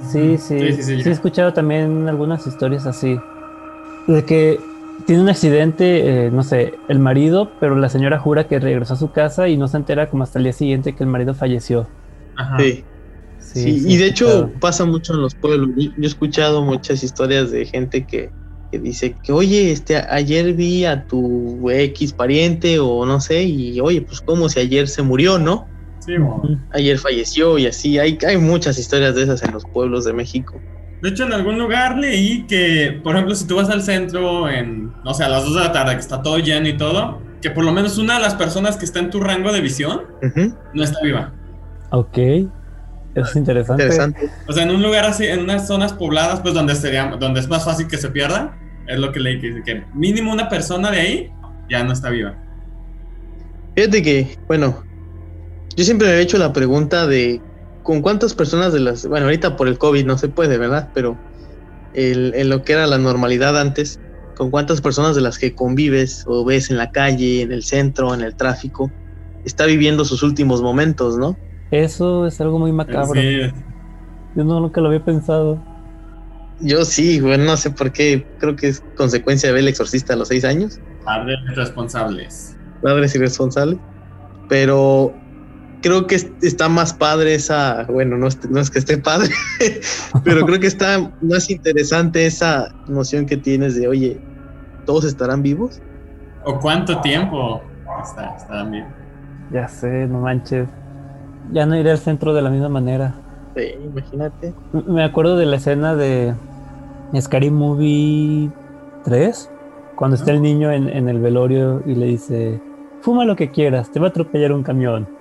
Sí, 0.00 0.38
sí, 0.38 0.72
sí, 0.72 1.02
sí, 1.02 1.08
he 1.08 1.12
escuchado 1.12 1.52
también 1.52 2.08
algunas 2.08 2.46
historias 2.46 2.86
así. 2.86 3.18
De 4.06 4.24
que 4.24 4.58
tiene 5.06 5.22
un 5.22 5.28
accidente, 5.28 6.26
eh, 6.26 6.30
no 6.30 6.42
sé, 6.42 6.74
el 6.88 6.98
marido, 6.98 7.52
pero 7.60 7.76
la 7.76 7.88
señora 7.88 8.18
jura 8.18 8.48
que 8.48 8.58
regresó 8.58 8.94
a 8.94 8.96
su 8.96 9.12
casa 9.12 9.48
y 9.48 9.56
no 9.56 9.68
se 9.68 9.76
entera 9.76 10.08
como 10.08 10.22
hasta 10.22 10.38
el 10.38 10.44
día 10.44 10.52
siguiente 10.52 10.94
que 10.94 11.02
el 11.04 11.10
marido 11.10 11.34
falleció. 11.34 11.88
Ajá. 12.36 12.58
Sí. 12.58 12.84
Sí, 13.40 13.82
y 13.84 13.96
de 13.96 14.06
hecho 14.06 14.50
pasa 14.60 14.84
mucho 14.84 15.14
en 15.14 15.22
los 15.22 15.34
pueblos. 15.34 15.70
Yo, 15.76 15.90
he 16.00 16.06
escuchado 16.06 16.62
muchas 16.62 17.02
historias 17.02 17.50
de 17.50 17.64
gente 17.64 18.06
que, 18.06 18.30
que, 18.70 18.78
dice 18.78 19.16
que, 19.24 19.32
oye, 19.32 19.72
este, 19.72 19.96
ayer 19.96 20.52
vi 20.52 20.84
a 20.84 21.04
tu 21.06 21.68
X 21.68 22.12
pariente 22.12 22.78
o 22.78 23.04
no 23.06 23.20
sé, 23.20 23.42
y 23.42 23.80
oye, 23.80 24.02
pues 24.02 24.20
como 24.20 24.48
si 24.48 24.60
ayer 24.60 24.86
se 24.86 25.02
murió, 25.02 25.38
¿no? 25.38 25.66
Sí, 26.00 26.16
bueno. 26.18 26.60
Ayer 26.72 26.98
falleció 26.98 27.58
y 27.58 27.66
así. 27.66 27.98
Hay, 27.98 28.18
hay 28.26 28.36
muchas 28.36 28.78
historias 28.78 29.14
de 29.14 29.24
esas 29.24 29.42
en 29.42 29.52
los 29.52 29.64
pueblos 29.64 30.04
de 30.04 30.12
México. 30.12 30.60
De 31.02 31.08
hecho, 31.08 31.24
en 31.24 31.32
algún 31.32 31.58
lugar 31.58 31.96
leí 31.96 32.46
que, 32.46 33.00
por 33.02 33.14
ejemplo, 33.14 33.34
si 33.34 33.46
tú 33.46 33.56
vas 33.56 33.70
al 33.70 33.82
centro 33.82 34.48
en, 34.48 34.92
no 35.02 35.14
sé, 35.14 35.24
a 35.24 35.28
las 35.28 35.44
2 35.44 35.54
de 35.54 35.60
la 35.60 35.72
tarde, 35.72 35.94
que 35.94 36.00
está 36.00 36.22
todo 36.22 36.38
lleno 36.38 36.68
y 36.68 36.76
todo, 36.76 37.22
que 37.40 37.50
por 37.50 37.64
lo 37.64 37.72
menos 37.72 37.96
una 37.98 38.16
de 38.16 38.20
las 38.20 38.34
personas 38.34 38.76
que 38.76 38.84
está 38.84 38.98
en 38.98 39.10
tu 39.10 39.20
rango 39.20 39.50
de 39.52 39.60
visión 39.60 40.02
no 40.74 40.82
está 40.84 41.00
viva. 41.02 41.32
Ok. 41.90 42.18
Es 43.14 43.34
interesante. 43.34 43.82
interesante. 43.82 44.30
O 44.46 44.52
sea, 44.52 44.62
en 44.62 44.70
un 44.70 44.82
lugar 44.82 45.04
así, 45.04 45.26
en 45.26 45.40
unas 45.40 45.66
zonas 45.66 45.92
pobladas, 45.92 46.40
pues 46.40 46.54
donde 46.54 46.74
sería, 46.74 47.06
donde 47.18 47.40
es 47.40 47.48
más 47.48 47.64
fácil 47.64 47.88
que 47.88 47.96
se 47.96 48.10
pierda, 48.10 48.56
es 48.86 48.98
lo 48.98 49.10
que 49.10 49.20
leí, 49.20 49.40
que 49.40 49.48
dice 49.48 49.62
que 49.64 49.84
mínimo 49.94 50.32
una 50.32 50.48
persona 50.48 50.90
de 50.90 51.00
ahí 51.00 51.32
ya 51.68 51.82
no 51.82 51.92
está 51.92 52.10
viva. 52.10 52.34
Fíjate 53.74 54.02
que, 54.02 54.38
bueno, 54.46 54.84
yo 55.76 55.84
siempre 55.84 56.08
me 56.08 56.14
he 56.14 56.20
hecho 56.20 56.38
la 56.38 56.52
pregunta 56.52 57.06
de 57.06 57.40
¿con 57.90 58.02
cuántas 58.02 58.34
personas 58.34 58.72
de 58.72 58.78
las, 58.78 59.04
bueno, 59.04 59.26
ahorita 59.26 59.56
por 59.56 59.66
el 59.66 59.76
COVID 59.76 60.06
no 60.06 60.16
se 60.16 60.28
puede, 60.28 60.58
¿verdad? 60.58 60.90
Pero 60.94 61.18
en 61.92 62.48
lo 62.48 62.62
que 62.62 62.74
era 62.74 62.86
la 62.86 62.98
normalidad 62.98 63.58
antes, 63.58 63.98
¿con 64.36 64.52
cuántas 64.52 64.80
personas 64.80 65.16
de 65.16 65.22
las 65.22 65.38
que 65.40 65.56
convives 65.56 66.22
o 66.28 66.44
ves 66.44 66.70
en 66.70 66.76
la 66.76 66.92
calle, 66.92 67.42
en 67.42 67.50
el 67.50 67.64
centro, 67.64 68.14
en 68.14 68.20
el 68.20 68.36
tráfico, 68.36 68.92
está 69.44 69.66
viviendo 69.66 70.04
sus 70.04 70.22
últimos 70.22 70.62
momentos, 70.62 71.18
¿no? 71.18 71.36
Eso 71.72 72.28
es 72.28 72.40
algo 72.40 72.60
muy 72.60 72.70
macabro. 72.70 73.20
Yo 73.20 74.44
no, 74.44 74.60
nunca 74.60 74.80
lo 74.80 74.86
había 74.86 75.04
pensado. 75.04 75.60
Yo 76.60 76.84
sí, 76.84 77.20
bueno, 77.20 77.42
no 77.42 77.56
sé 77.56 77.70
por 77.70 77.90
qué, 77.90 78.24
creo 78.38 78.54
que 78.54 78.68
es 78.68 78.84
consecuencia 78.96 79.48
de 79.48 79.54
ver 79.54 79.62
el 79.62 79.68
exorcista 79.68 80.12
a 80.12 80.16
los 80.16 80.28
seis 80.28 80.44
años. 80.44 80.78
Padres 81.04 81.38
responsables. 81.56 82.56
Padres 82.82 83.16
irresponsables. 83.16 83.80
Pero 84.48 85.12
creo 85.80 86.06
que 86.06 86.16
está 86.42 86.68
más 86.68 86.92
padre 86.92 87.34
esa, 87.34 87.84
bueno, 87.84 88.16
no 88.16 88.26
es, 88.26 88.70
que 88.70 88.78
esté 88.78 88.98
padre, 88.98 89.30
pero 90.24 90.44
creo 90.44 90.60
que 90.60 90.66
está 90.66 91.10
más 91.20 91.50
interesante 91.50 92.26
esa 92.26 92.68
noción 92.88 93.26
que 93.26 93.36
tienes 93.36 93.74
de, 93.76 93.88
oye, 93.88 94.20
¿todos 94.86 95.04
estarán 95.04 95.42
vivos? 95.42 95.80
¿O 96.44 96.58
cuánto 96.58 97.00
tiempo 97.00 97.62
estarán 98.02 98.70
vivos? 98.70 98.88
Ya 99.52 99.68
sé, 99.68 100.06
no 100.06 100.20
manches. 100.20 100.68
Ya 101.52 101.66
no 101.66 101.76
iré 101.76 101.90
al 101.90 101.98
centro 101.98 102.34
de 102.34 102.42
la 102.42 102.50
misma 102.50 102.68
manera. 102.68 103.14
Sí, 103.56 103.74
imagínate. 103.84 104.54
Me 104.86 105.02
acuerdo 105.02 105.36
de 105.36 105.46
la 105.46 105.56
escena 105.56 105.96
de 105.96 106.34
Scary 107.20 107.50
Movie 107.50 108.50
3, 109.04 109.50
cuando 109.96 110.16
está 110.16 110.30
el 110.30 110.40
niño 110.40 110.70
en, 110.70 110.88
en 110.88 111.08
el 111.08 111.18
velorio 111.18 111.82
y 111.84 111.94
le 111.94 112.06
dice, 112.06 112.60
fuma 113.00 113.24
lo 113.24 113.34
que 113.34 113.50
quieras, 113.50 113.90
te 113.90 113.98
va 113.98 114.06
a 114.06 114.10
atropellar 114.10 114.52
un 114.52 114.62
camión. 114.62 115.19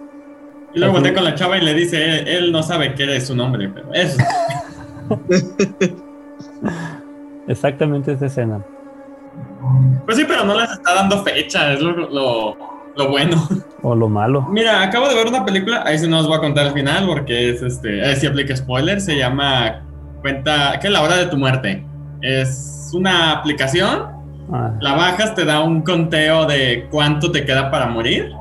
Y 0.74 0.80
luego 0.80 0.94
voltea 0.96 1.14
con 1.14 1.24
la 1.24 1.36
chava 1.36 1.58
y 1.58 1.62
le 1.62 1.74
dice, 1.74 2.38
él, 2.38 2.52
no 2.52 2.62
sabe 2.62 2.94
qué 2.94 3.16
es 3.16 3.28
su 3.28 3.36
nombre, 3.36 3.70
pero 3.70 3.94
eso. 3.94 4.18
Exactamente 7.48 8.14
esa 8.14 8.28
escena. 8.28 8.64
Pues 10.06 10.18
sí, 10.18 10.26
pero 10.28 10.46
no 10.46 10.60
les 10.60 10.70
está 10.70 10.94
dando 10.94 11.24
fecha, 11.24 11.74
es 11.74 11.82
lo, 11.82 12.56
bueno. 13.10 13.48
O 13.82 13.96
lo 13.96 14.10
malo. 14.10 14.46
Mira, 14.50 14.84
acabo 14.84 15.08
de 15.08 15.16
ver 15.16 15.28
una 15.28 15.46
película, 15.46 15.84
ahí 15.86 15.98
sí 15.98 16.08
no 16.08 16.20
os 16.20 16.28
voy 16.28 16.38
a 16.38 16.42
contar 16.42 16.68
el 16.68 16.74
final 16.74 17.08
porque 17.08 17.50
es 17.50 17.62
este, 17.62 18.06
ahí 18.06 18.16
sí 18.16 18.28
aplica 18.28 18.56
spoiler, 18.56 19.02
se 19.02 19.18
llama 19.18 19.82
Cuenta, 20.22 20.78
¿qué 20.80 20.88
es 20.88 20.94
la 20.94 21.02
hora 21.02 21.18
de 21.18 21.28
tu 21.28 21.38
muerte? 21.38 21.86
Es 22.22 22.92
una 22.94 23.32
aplicación, 23.32 24.08
ah. 24.52 24.74
la 24.82 24.94
bajas, 24.94 25.34
te 25.34 25.46
da 25.46 25.62
un 25.62 25.82
conteo 25.82 26.46
de 26.46 26.88
cuánto 26.92 27.32
te 27.32 27.46
queda 27.46 27.72
para 27.72 27.88
morir 27.88 28.34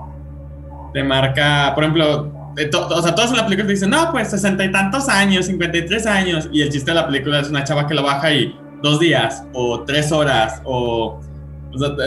te 0.92 1.02
marca, 1.02 1.72
por 1.74 1.84
ejemplo, 1.84 2.32
o 2.54 3.02
sea, 3.02 3.14
todas 3.14 3.30
en 3.30 3.36
la 3.36 3.44
película 3.44 3.66
te 3.66 3.72
dicen, 3.72 3.90
no, 3.90 4.10
pues 4.10 4.30
sesenta 4.30 4.64
y 4.64 4.72
tantos 4.72 5.08
años, 5.08 5.46
cincuenta 5.46 5.78
y 5.78 5.86
tres 5.86 6.06
años, 6.06 6.48
y 6.52 6.62
el 6.62 6.70
chiste 6.70 6.90
de 6.90 6.96
la 6.96 7.06
película 7.06 7.40
es 7.40 7.50
una 7.50 7.64
chava 7.64 7.86
que 7.86 7.94
lo 7.94 8.02
baja 8.02 8.32
y 8.32 8.58
dos 8.82 8.98
días, 9.00 9.44
o 9.52 9.84
tres 9.84 10.12
horas, 10.12 10.60
o... 10.64 11.20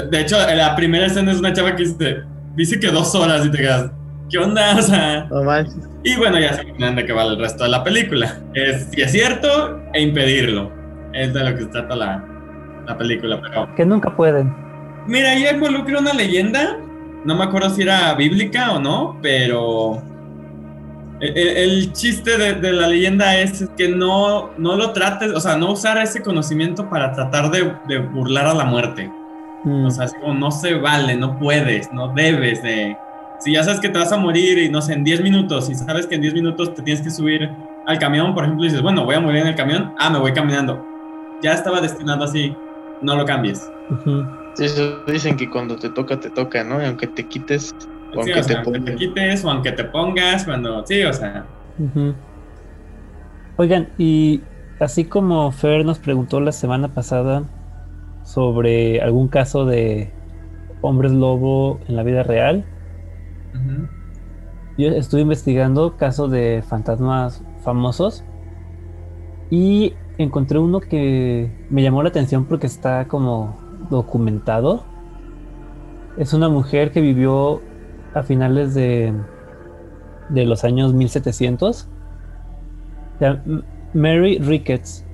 de 0.10 0.20
hecho, 0.20 0.38
la 0.56 0.76
primera 0.76 1.06
escena 1.06 1.32
es 1.32 1.40
una 1.40 1.54
chava 1.54 1.76
que 1.76 1.84
dice, 1.84 2.24
dice 2.56 2.80
que 2.80 2.88
dos 2.88 3.14
horas 3.16 3.46
y 3.46 3.52
te 3.52 3.60
quedas, 3.60 3.92
¿qué 4.30 4.38
onda? 4.38 4.76
O 4.78 4.82
sea... 4.82 5.28
y 6.04 6.16
bueno, 6.18 6.40
ya 6.40 6.54
se 6.54 6.64
imaginan 6.64 6.96
de 6.96 7.06
qué 7.06 7.14
va 7.14 7.24
el 7.24 7.38
resto 7.38 7.64
de 7.64 7.70
la 7.70 7.84
película. 7.84 8.38
Es 8.54 8.88
si 8.92 9.02
es 9.02 9.12
cierto 9.12 9.82
e 9.94 10.02
impedirlo. 10.02 10.72
Es 11.14 11.34
de 11.34 11.44
lo 11.44 11.56
que 11.56 11.64
se 11.64 11.70
trata 11.70 11.96
la, 11.96 12.26
la 12.88 12.98
película, 12.98 13.40
pero... 13.42 13.76
Que 13.76 13.86
nunca 13.86 14.16
pueden. 14.16 14.56
Mira, 15.06 15.32
ahí 15.32 15.46
involucra 15.46 16.00
una 16.00 16.14
leyenda 16.14 16.78
no 17.26 17.36
me 17.36 17.44
acuerdo 17.44 17.70
si 17.70 17.84
era 17.84 18.14
bíblica 18.16 18.72
o 18.72 18.80
no, 18.80 19.18
pero 19.22 20.02
el, 21.22 21.94
chiste 21.94 22.38
de, 22.38 22.74
la 22.74 22.88
leyenda 22.88 23.38
es 23.40 23.70
que 23.78 23.88
no, 23.90 24.50
no 24.58 24.76
lo 24.76 24.92
trates, 24.92 25.32
o 25.32 25.40
sea, 25.40 25.56
no 25.56 25.72
usar 25.72 25.98
ese 26.00 26.22
conocimiento 26.24 26.90
para 26.90 27.14
tratar 27.14 27.52
de, 27.52 28.00
burlar 28.00 28.48
a 28.48 28.54
la 28.54 28.66
muerte. 28.66 29.12
Mm. 29.64 29.86
O 29.86 29.92
sea, 29.92 30.06
es 30.06 30.14
como 30.16 30.34
no 30.34 30.50
se 30.50 30.74
vale, 30.76 31.16
no 31.16 31.38
puedes, 31.38 31.92
no 31.94 32.08
debes 32.10 32.64
de... 32.64 32.98
Si 33.40 33.54
ya 33.54 33.64
sabes 33.64 33.80
que 33.80 33.90
te 33.90 33.98
vas 33.98 34.12
a 34.12 34.18
morir 34.18 34.58
y 34.60 34.70
no 34.70 34.82
sé, 34.82 34.94
en 34.94 35.04
10 35.04 35.22
minutos, 35.22 35.70
y 35.70 35.76
sabes 35.76 36.08
que 36.08 36.16
en 36.16 36.22
10 36.22 36.34
minutos 36.34 36.74
te 36.74 36.82
tienes 36.82 37.04
que 37.04 37.12
subir 37.12 37.50
al 37.86 38.00
camión, 38.00 38.34
por 38.34 38.44
ejemplo, 38.44 38.66
y 38.66 38.68
dices, 38.68 38.82
bueno, 38.82 39.06
voy 39.06 39.16
a 39.16 39.20
morir 39.20 39.42
en 39.42 39.48
el 39.48 39.56
camión, 39.56 39.94
ah, 40.00 40.10
me 40.10 40.20
voy 40.20 40.34
caminando. 40.34 40.84
Ya 41.42 41.54
estaba 41.54 41.82
destinado 41.82 42.24
así, 42.24 42.56
no 43.02 43.16
lo 43.16 43.26
cambies. 43.26 43.68
Sí, 44.54 44.66
eso 44.66 45.04
dicen 45.06 45.38
que 45.38 45.50
cuando 45.50 45.76
te 45.76 45.90
toca, 45.90 46.20
te 46.20 46.30
toca, 46.30 46.64
¿no? 46.64 46.82
Y 46.82 46.86
aunque 46.86 47.08
te 47.08 47.26
quites, 47.26 47.74
o 48.14 48.20
aunque, 48.20 48.42
te 48.42 48.56
aunque 48.56 48.80
te 48.82 48.96
quites, 48.96 49.46
o 49.46 49.50
aunque 49.50 49.72
te 49.72 49.84
pongas, 49.86 50.44
cuando... 50.46 50.86
Sí, 50.86 51.04
o 51.04 51.14
sea... 51.14 51.46
Oigan, 53.58 53.90
y 53.98 54.42
así 54.80 55.06
como 55.06 55.52
Fer 55.52 55.86
nos 55.86 56.00
preguntó 56.00 56.40
la 56.40 56.52
semana 56.52 56.94
pasada 56.94 57.44
sobre 58.24 59.02
algún 59.02 59.28
caso 59.28 59.66
de 59.66 60.12
hombres 60.82 61.12
lobo 61.12 61.80
en 61.88 61.96
la 61.96 62.04
vida 62.04 62.24
real, 62.24 62.66
yo 64.78 64.88
estuve 64.90 65.22
investigando 65.22 65.96
casos 65.98 66.32
de 66.32 66.64
fantasmas 66.68 67.44
famosos 67.64 68.24
y 69.50 69.94
encontré 70.18 70.60
uno 70.60 70.80
que 70.80 71.52
me 71.70 71.84
llamó 71.84 72.04
la 72.04 72.10
atención 72.10 72.46
porque 72.46 72.68
está 72.68 73.08
como 73.08 73.61
documentado. 73.92 74.84
Es 76.18 76.34
una 76.34 76.50
mujer 76.50 76.92
que 76.92 77.02
vivió 77.02 77.62
a 78.16 78.24
finales 78.24 78.74
de, 78.74 79.14
de 80.30 80.46
los 80.46 80.64
años 80.64 80.94
1700. 80.94 81.88
Mary 83.94 84.40
Ricketts 84.40 85.06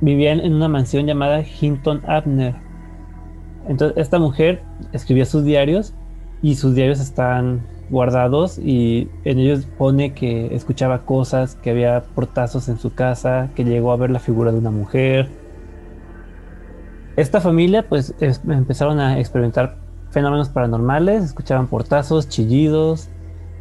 vivía 0.00 0.32
en 0.32 0.54
una 0.54 0.68
mansión 0.68 1.06
llamada 1.06 1.42
Hinton 1.42 2.02
Abner. 2.06 2.54
Entonces, 3.68 3.98
esta 3.98 4.18
mujer 4.18 4.62
escribía 4.92 5.24
sus 5.24 5.44
diarios 5.44 5.94
y 6.42 6.54
sus 6.54 6.74
diarios 6.74 7.00
están 7.00 7.66
guardados 7.90 8.58
y 8.58 9.08
en 9.24 9.38
ellos 9.38 9.66
pone 9.78 10.12
que 10.12 10.54
escuchaba 10.54 11.04
cosas, 11.04 11.56
que 11.56 11.70
había 11.70 12.02
portazos 12.14 12.68
en 12.68 12.78
su 12.78 12.94
casa, 12.94 13.50
que 13.54 13.64
llegó 13.64 13.92
a 13.92 13.96
ver 13.96 14.10
la 14.10 14.18
figura 14.18 14.52
de 14.52 14.58
una 14.58 14.70
mujer. 14.70 15.28
Esta 17.16 17.40
familia 17.40 17.88
pues 17.88 18.14
empezaron 18.20 19.00
a 19.00 19.18
experimentar 19.18 19.78
fenómenos 20.10 20.50
paranormales, 20.50 21.24
escuchaban 21.24 21.66
portazos, 21.66 22.28
chillidos, 22.28 23.08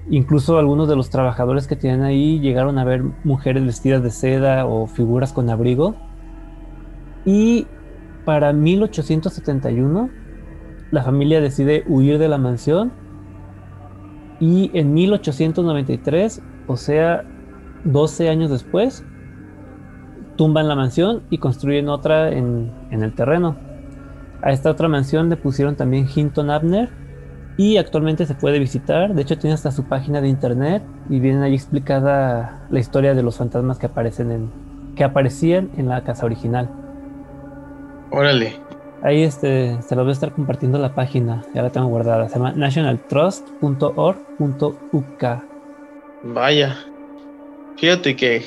incluso 0.09 0.59
algunos 0.59 0.89
de 0.89 0.97
los 0.97 1.09
trabajadores 1.09 1.65
que 1.65 1.77
tienen 1.77 2.03
ahí 2.03 2.39
llegaron 2.39 2.77
a 2.77 2.83
ver 2.83 3.03
mujeres 3.23 3.65
vestidas 3.65 4.03
de 4.03 4.11
seda 4.11 4.65
o 4.65 4.87
figuras 4.87 5.31
con 5.31 5.49
abrigo. 5.49 5.95
Y 7.23 7.65
para 8.25 8.51
1871 8.51 10.09
la 10.91 11.03
familia 11.03 11.39
decide 11.39 11.83
huir 11.87 12.19
de 12.19 12.27
la 12.27 12.37
mansión 12.37 12.91
y 14.39 14.69
en 14.73 14.93
1893, 14.93 16.41
o 16.67 16.75
sea, 16.75 17.23
12 17.85 18.29
años 18.29 18.49
después, 18.49 19.05
tumban 20.35 20.67
la 20.67 20.75
mansión 20.75 21.23
y 21.29 21.37
construyen 21.37 21.89
otra 21.89 22.31
en, 22.31 22.71
el 22.91 23.13
terreno. 23.13 23.55
A 24.41 24.51
esta 24.51 24.69
otra 24.69 24.87
mansión 24.87 25.29
le 25.29 25.37
pusieron 25.37 25.75
también 25.75 26.07
Hinton 26.13 26.49
Abner 26.49 26.89
y 27.57 27.77
actualmente 27.77 28.25
se 28.25 28.35
puede 28.35 28.59
visitar. 28.59 29.13
De 29.13 29.21
hecho, 29.21 29.37
tiene 29.37 29.53
hasta 29.53 29.71
su 29.71 29.85
página 29.85 30.21
de 30.21 30.27
internet 30.27 30.83
y 31.09 31.19
viene 31.19 31.43
ahí 31.43 31.55
explicada 31.55 32.67
la 32.69 32.79
historia 32.79 33.15
de 33.15 33.23
los 33.23 33.37
fantasmas 33.37 33.79
que 33.79 33.87
aparecen 33.87 34.31
en 34.31 34.65
que 34.95 35.03
aparecían 35.03 35.69
en 35.77 35.89
la 35.89 36.03
casa 36.03 36.25
original. 36.25 36.69
Órale. 38.11 38.53
Ahí 39.03 39.23
este, 39.23 39.77
se 39.81 39.95
lo 39.95 40.03
voy 40.03 40.11
a 40.11 40.13
estar 40.13 40.31
compartiendo 40.31 40.77
la 40.79 40.95
página, 40.95 41.43
ya 41.53 41.61
la 41.61 41.69
tengo 41.69 41.87
guardada. 41.87 42.29
Se 42.29 42.35
llama 42.35 42.53
nationaltrust.org.uk. 42.53 45.23
Vaya. 46.23 46.77
Fíjate 47.77 48.15
que 48.15 48.43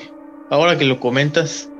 ahora 0.51 0.79
que 0.79 0.85
lo 0.85 0.98
comentas, 0.98 1.70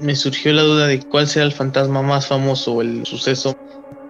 me 0.00 0.14
surgió 0.14 0.52
la 0.52 0.62
duda 0.62 0.86
de 0.86 1.00
cuál 1.00 1.26
será 1.26 1.44
el 1.44 1.52
fantasma 1.52 2.02
más 2.02 2.26
famoso 2.26 2.74
o 2.74 2.82
el 2.82 3.04
suceso 3.06 3.56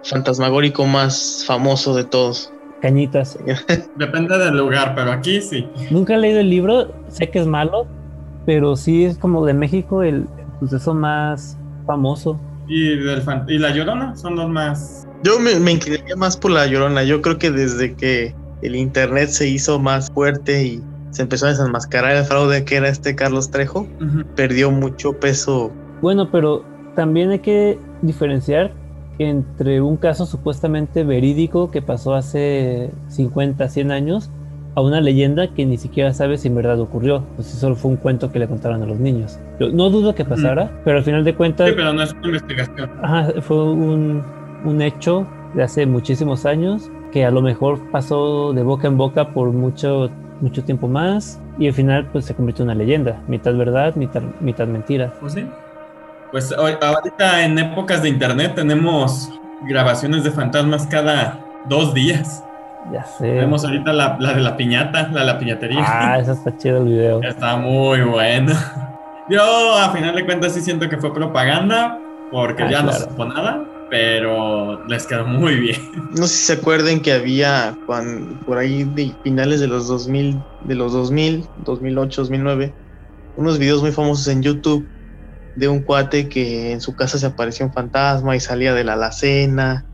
fantasmagórico 0.03 0.85
más 0.85 1.43
famoso 1.45 1.95
de 1.95 2.03
todos. 2.03 2.51
Cañitas. 2.81 3.37
Depende 3.97 4.37
del 4.37 4.57
lugar, 4.57 4.93
pero 4.95 5.11
aquí 5.11 5.41
sí. 5.41 5.67
Nunca 5.89 6.15
he 6.15 6.17
leído 6.17 6.39
el 6.39 6.49
libro, 6.49 6.93
sé 7.09 7.29
que 7.29 7.39
es 7.39 7.47
malo, 7.47 7.87
pero 8.45 8.75
sí 8.75 9.05
es 9.05 9.17
como 9.17 9.45
de 9.45 9.53
México 9.53 10.03
el 10.03 10.27
suceso 10.59 10.93
más 10.93 11.57
famoso 11.85 12.39
y, 12.69 12.95
del 12.97 13.23
y 13.47 13.57
La 13.57 13.71
Llorona 13.71 14.15
son 14.15 14.35
los 14.35 14.47
más... 14.47 15.07
Yo 15.23 15.39
me, 15.39 15.59
me, 15.59 15.71
inclinaría 15.71 16.15
más 16.15 16.37
por 16.37 16.51
La 16.51 16.67
Llorona. 16.67 17.03
Yo 17.03 17.21
creo 17.21 17.37
que 17.37 17.51
desde 17.51 17.95
que 17.95 18.33
el 18.61 18.75
Internet 18.75 19.29
se 19.29 19.49
hizo 19.49 19.79
más 19.79 20.09
fuerte 20.11 20.63
y 20.63 20.83
se 21.11 21.23
empezó 21.23 21.47
a 21.47 21.49
desenmascarar 21.49 22.15
el 22.15 22.23
fraude 22.23 22.65
que 22.65 22.75
era 22.75 22.89
este 22.89 23.15
Carlos 23.15 23.51
Trejo, 23.51 23.87
perdió 24.35 24.71
mucho 24.71 25.13
peso. 25.13 25.71
Bueno, 26.01 26.29
pero 26.31 26.63
también 26.95 27.31
hay 27.31 27.39
que 27.39 27.79
diferenciar 28.01 28.71
entre 29.17 29.81
un 29.81 29.97
caso 29.97 30.25
supuestamente 30.25 31.03
verídico 31.03 31.71
que 31.71 31.81
pasó 31.81 32.13
hace 32.13 32.91
50, 33.09 33.67
100 33.67 33.91
años 33.91 34.31
a 34.75 34.81
una 34.81 35.01
leyenda 35.01 35.53
que 35.53 35.65
ni 35.65 35.77
siquiera 35.77 36.13
sabe 36.13 36.37
si 36.37 36.47
en 36.47 36.55
verdad 36.55 36.79
ocurrió, 36.79 37.23
pues 37.35 37.47
si 37.47 37.57
solo 37.57 37.75
fue 37.75 37.91
un 37.91 37.97
cuento 37.97 38.31
que 38.31 38.39
le 38.39 38.47
contaron 38.47 38.81
a 38.81 38.85
los 38.85 38.99
niños. 38.99 39.37
Yo 39.59 39.71
no 39.71 39.89
dudo 39.89 40.15
que 40.15 40.23
pasara, 40.23 40.71
pero 40.85 40.99
al 40.99 41.03
final 41.03 41.25
de 41.25 41.35
cuentas... 41.35 41.67
Sí, 41.67 41.73
pero 41.75 41.91
no 41.91 42.01
es 42.01 42.13
una 42.13 42.27
investigación. 42.27 42.89
Ajá, 43.01 43.41
fue 43.41 43.61
un, 43.63 44.23
un 44.63 44.81
hecho 44.81 45.27
de 45.53 45.63
hace 45.63 45.85
muchísimos 45.85 46.45
años 46.45 46.89
que 47.11 47.25
a 47.25 47.31
lo 47.31 47.41
mejor 47.41 47.79
pasó 47.91 48.53
de 48.53 48.63
boca 48.63 48.87
en 48.87 48.97
boca 48.97 49.33
por 49.33 49.51
mucho, 49.51 50.09
mucho 50.41 50.63
tiempo 50.63 50.87
más 50.87 51.39
y 51.57 51.67
al 51.67 51.73
final 51.73 52.07
pues 52.11 52.25
se 52.25 52.33
convirtió 52.33 52.63
en 52.63 52.69
una 52.69 52.77
leyenda, 52.77 53.21
mitad 53.27 53.53
verdad, 53.55 53.95
mitad, 53.95 54.21
mitad 54.39 54.67
mentira. 54.67 55.13
Pues 55.19 55.33
sí. 55.33 55.47
Pues 56.31 56.51
ahorita 56.51 57.43
en 57.43 57.57
épocas 57.57 58.03
de 58.03 58.09
internet 58.09 58.53
tenemos 58.55 59.31
grabaciones 59.67 60.23
de 60.23 60.31
fantasmas 60.31 60.85
cada 60.87 61.39
dos 61.67 61.93
días. 61.93 62.43
Ya 62.91 63.03
sé. 63.03 63.31
Vemos 63.31 63.65
ahorita 63.65 63.91
la, 63.93 64.15
de 64.17 64.41
la 64.41 64.55
piñata, 64.55 65.09
la 65.11 65.21
de 65.21 65.25
la 65.25 65.39
piñatería. 65.39 65.83
Ah, 65.85 66.19
eso 66.19 66.33
está 66.33 66.55
chido 66.57 66.77
el 66.77 66.85
video. 66.85 67.21
Está 67.23 67.57
muy 67.57 68.01
bueno. 68.01 68.53
Yo, 69.29 69.75
a 69.75 69.91
final 69.91 70.15
de 70.15 70.25
cuentas, 70.25 70.53
sí 70.53 70.61
siento 70.61 70.89
que 70.89 70.97
fue 70.97 71.13
propaganda, 71.13 71.99
porque 72.31 72.63
ah, 72.63 72.71
ya 72.71 72.81
no 72.81 72.91
supo 72.91 73.25
nada, 73.25 73.63
pero 73.89 74.85
les 74.87 75.05
quedó 75.07 75.25
muy 75.25 75.55
bien. 75.55 75.79
No 76.11 76.27
sé 76.27 76.35
si 76.35 76.45
se 76.45 76.53
acuerden 76.53 77.01
que 77.01 77.11
había 77.11 77.77
cuando, 77.85 78.39
por 78.45 78.57
ahí 78.57 78.83
de 78.83 79.13
finales 79.23 79.59
de 79.59 79.67
los 79.67 79.87
2000, 79.87 80.39
de 80.65 80.75
los 80.75 80.93
2000, 80.93 81.45
2008, 81.65 82.21
2009, 82.21 82.73
unos 83.37 83.57
videos 83.57 83.81
muy 83.81 83.91
famosos 83.91 84.27
en 84.27 84.41
YouTube 84.41 84.87
de 85.55 85.67
un 85.67 85.81
cuate 85.81 86.29
que 86.29 86.71
en 86.71 86.81
su 86.81 86.95
casa 86.95 87.17
se 87.17 87.25
apareció 87.25 87.65
un 87.65 87.73
fantasma 87.73 88.35
y 88.35 88.39
salía 88.39 88.73
de 88.73 88.83
la 88.83 88.93
alacena 88.93 89.85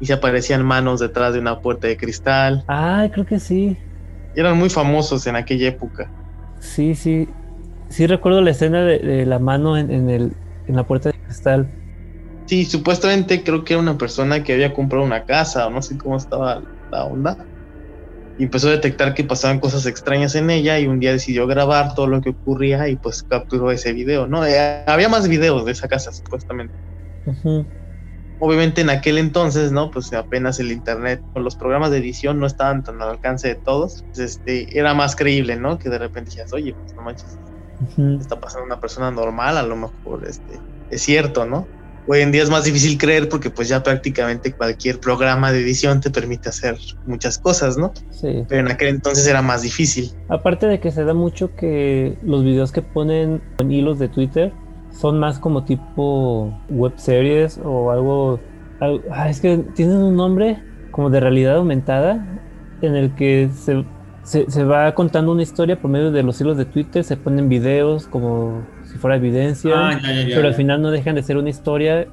y 0.00 0.06
se 0.06 0.12
aparecían 0.12 0.64
manos 0.64 1.00
detrás 1.00 1.32
de 1.32 1.40
una 1.40 1.60
puerta 1.60 1.86
de 1.86 1.96
cristal. 1.96 2.64
Ah, 2.68 3.08
creo 3.12 3.24
que 3.24 3.38
sí. 3.38 3.76
eran 4.34 4.58
muy 4.58 4.68
famosos 4.68 5.26
en 5.26 5.36
aquella 5.36 5.68
época. 5.68 6.10
Sí, 6.58 6.94
sí. 6.94 7.28
Sí 7.88 8.06
recuerdo 8.06 8.40
la 8.40 8.50
escena 8.50 8.82
de, 8.82 9.24
la 9.24 9.38
mano 9.38 9.76
en, 9.76 10.10
el, 10.10 10.32
en 10.66 10.76
la 10.76 10.84
puerta 10.84 11.10
de 11.10 11.18
cristal. 11.26 11.68
Sí, 12.46 12.64
supuestamente 12.66 13.42
creo 13.42 13.64
que 13.64 13.74
era 13.74 13.82
una 13.82 13.96
persona 13.98 14.42
que 14.42 14.52
había 14.52 14.74
comprado 14.74 15.04
una 15.04 15.24
casa 15.24 15.66
o 15.66 15.70
no 15.70 15.82
sé 15.82 15.96
cómo 15.96 16.16
estaba 16.16 16.62
la 16.90 17.04
onda. 17.04 17.48
Y 18.36 18.44
empezó 18.44 18.68
a 18.68 18.72
detectar 18.72 19.14
que 19.14 19.24
pasaban 19.24 19.60
cosas 19.60 19.86
extrañas 19.86 20.34
en 20.34 20.50
ella 20.50 20.78
y 20.78 20.86
un 20.86 20.98
día 21.00 21.12
decidió 21.12 21.46
grabar 21.46 21.94
todo 21.94 22.06
lo 22.08 22.20
que 22.20 22.30
ocurría 22.30 22.88
y 22.88 22.96
pues 22.96 23.22
capturó 23.22 23.70
ese 23.70 23.92
video, 23.92 24.26
¿no? 24.26 24.44
Eh, 24.46 24.84
había 24.86 25.08
más 25.08 25.28
videos 25.28 25.64
de 25.64 25.72
esa 25.72 25.88
casa 25.88 26.12
supuestamente 26.12 26.74
obviamente 28.38 28.80
en 28.82 28.90
aquel 28.90 29.18
entonces, 29.18 29.72
¿no? 29.72 29.90
Pues 29.90 30.12
apenas 30.12 30.60
el 30.60 30.72
internet 30.72 31.24
o 31.32 31.40
los 31.40 31.56
programas 31.56 31.90
de 31.90 31.98
edición 31.98 32.38
no 32.38 32.46
estaban 32.46 32.82
tan 32.82 33.00
al 33.00 33.10
alcance 33.10 33.48
de 33.48 33.56
todos. 33.56 34.04
Pues, 34.12 34.18
este, 34.32 34.78
era 34.78 34.94
más 34.94 35.16
creíble, 35.16 35.56
¿no? 35.56 35.78
Que 35.78 35.88
de 35.88 35.98
repente 35.98 36.28
decías, 36.30 36.52
oye, 36.52 36.74
pues 36.74 36.94
no 36.96 37.02
manches, 37.02 37.40
está 38.18 38.40
pasando 38.40 38.66
una 38.66 38.80
persona 38.80 39.10
normal, 39.10 39.56
a 39.58 39.62
lo 39.62 39.76
mejor 39.76 40.28
este, 40.28 40.62
es 40.88 41.02
cierto, 41.02 41.46
¿no? 41.46 41.70
Hoy 42.06 42.20
en 42.20 42.32
día 42.32 42.42
es 42.42 42.50
más 42.50 42.64
difícil 42.64 42.98
creer 42.98 43.28
porque 43.28 43.48
pues 43.48 43.68
ya 43.68 43.82
prácticamente 43.82 44.52
cualquier 44.52 45.00
programa 45.00 45.52
de 45.52 45.60
edición 45.60 46.00
te 46.00 46.10
permite 46.10 46.50
hacer 46.50 46.76
muchas 47.06 47.38
cosas, 47.38 47.78
¿no? 47.78 47.92
Sí. 48.10 48.44
Pero 48.46 48.60
en 48.60 48.70
aquel 48.70 48.88
entonces 48.88 49.26
era 49.26 49.40
más 49.40 49.62
difícil. 49.62 50.10
Aparte 50.28 50.66
de 50.66 50.80
que 50.80 50.90
se 50.90 51.04
da 51.04 51.14
mucho 51.14 51.54
que 51.56 52.18
los 52.22 52.44
videos 52.44 52.72
que 52.72 52.82
ponen 52.82 53.42
en 53.58 53.72
hilos 53.72 53.98
de 53.98 54.08
Twitter 54.08 54.52
son 54.90 55.18
más 55.18 55.38
como 55.38 55.64
tipo 55.64 56.52
web 56.68 56.92
series 56.96 57.58
o 57.64 57.90
algo, 57.90 58.38
ah, 58.80 59.28
es 59.28 59.40
que 59.40 59.58
tienen 59.74 59.96
un 59.96 60.14
nombre 60.14 60.62
como 60.90 61.10
de 61.10 61.20
realidad 61.20 61.56
aumentada 61.56 62.24
en 62.82 62.94
el 62.96 63.14
que 63.14 63.48
se, 63.54 63.84
se, 64.24 64.64
va 64.64 64.94
contando 64.94 65.32
una 65.32 65.42
historia 65.42 65.80
por 65.80 65.90
medio 65.90 66.10
de 66.10 66.22
los 66.22 66.40
hilos 66.40 66.56
de 66.56 66.66
Twitter, 66.66 67.02
se 67.02 67.16
ponen 67.16 67.48
videos 67.48 68.06
como 68.06 68.62
si 68.94 69.00
fuera 69.00 69.16
evidencia, 69.16 69.72
ah, 69.74 70.00
pero 70.28 70.46
al 70.46 70.54
final 70.54 70.80
no 70.80 70.92
dejan 70.92 71.16
de 71.16 71.24
ser 71.24 71.36
una 71.36 71.50
historia 71.50 72.06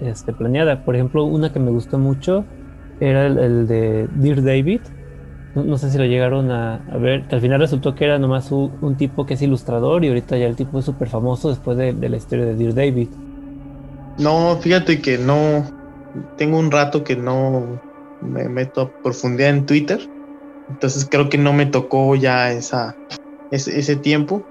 este, 0.00 0.32
planeada. 0.32 0.82
Por 0.82 0.94
ejemplo, 0.94 1.24
una 1.24 1.52
que 1.52 1.60
me 1.60 1.70
gustó 1.70 1.98
mucho 1.98 2.46
era 3.00 3.26
el, 3.26 3.66
de 3.66 4.08
Dear 4.14 4.42
David. 4.42 4.80
No, 5.54 5.76
sé 5.76 5.90
si 5.90 5.98
lo 5.98 6.06
llegaron 6.06 6.50
a, 6.50 6.80
ver, 6.98 7.28
que 7.28 7.34
al 7.34 7.42
final 7.42 7.60
resultó 7.60 7.94
que 7.94 8.06
era 8.06 8.18
nomás 8.18 8.50
un, 8.50 8.96
tipo 8.96 9.26
que 9.26 9.34
es 9.34 9.42
ilustrador 9.42 10.02
y 10.06 10.08
ahorita 10.08 10.38
ya 10.38 10.46
el 10.46 10.56
tipo 10.56 10.78
es 10.78 10.86
súper 10.86 11.08
famoso 11.08 11.50
después 11.50 11.76
de, 11.76 11.92
la 11.92 12.16
historia 12.16 12.46
de 12.46 12.54
Dear 12.54 12.74
David. 12.74 13.08
No, 14.16 14.56
fíjate 14.58 15.02
que 15.02 15.18
no. 15.18 15.66
Tengo 16.38 16.58
un 16.58 16.70
rato 16.70 17.04
que 17.04 17.14
no 17.14 17.78
me 18.22 18.48
meto 18.48 18.80
a 18.80 19.02
profundidad 19.02 19.50
en 19.50 19.66
Twitter. 19.66 20.00
Entonces 20.70 21.06
creo 21.10 21.28
que 21.28 21.36
no 21.36 21.52
me 21.52 21.66
tocó 21.66 22.16
ya 22.16 22.50
esa, 22.52 22.96
ese 23.50 23.96
tiempo. 23.96 24.46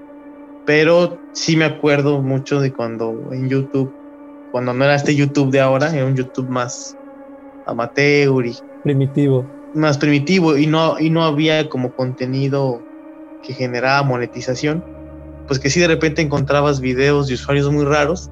Pero 0.64 1.20
sí 1.32 1.56
me 1.56 1.64
acuerdo 1.64 2.22
mucho 2.22 2.60
de 2.60 2.72
cuando 2.72 3.14
en 3.32 3.48
YouTube, 3.48 3.92
cuando 4.50 4.72
no 4.72 4.84
era 4.84 4.94
este 4.94 5.14
YouTube 5.14 5.50
de 5.50 5.60
ahora, 5.60 5.94
era 5.94 6.06
un 6.06 6.16
YouTube 6.16 6.48
más 6.48 6.96
amateur 7.66 8.46
y 8.46 8.58
primitivo. 8.82 9.48
Más 9.74 9.98
primitivo 9.98 10.56
y 10.56 10.66
no, 10.66 10.98
y 10.98 11.10
no 11.10 11.24
había 11.24 11.68
como 11.68 11.92
contenido 11.92 12.82
que 13.42 13.54
generaba 13.54 14.02
monetización. 14.02 14.84
Pues 15.48 15.58
que 15.58 15.70
sí 15.70 15.80
de 15.80 15.88
repente 15.88 16.22
encontrabas 16.22 16.80
videos 16.80 17.26
de 17.26 17.34
usuarios 17.34 17.70
muy 17.70 17.84
raros 17.84 18.30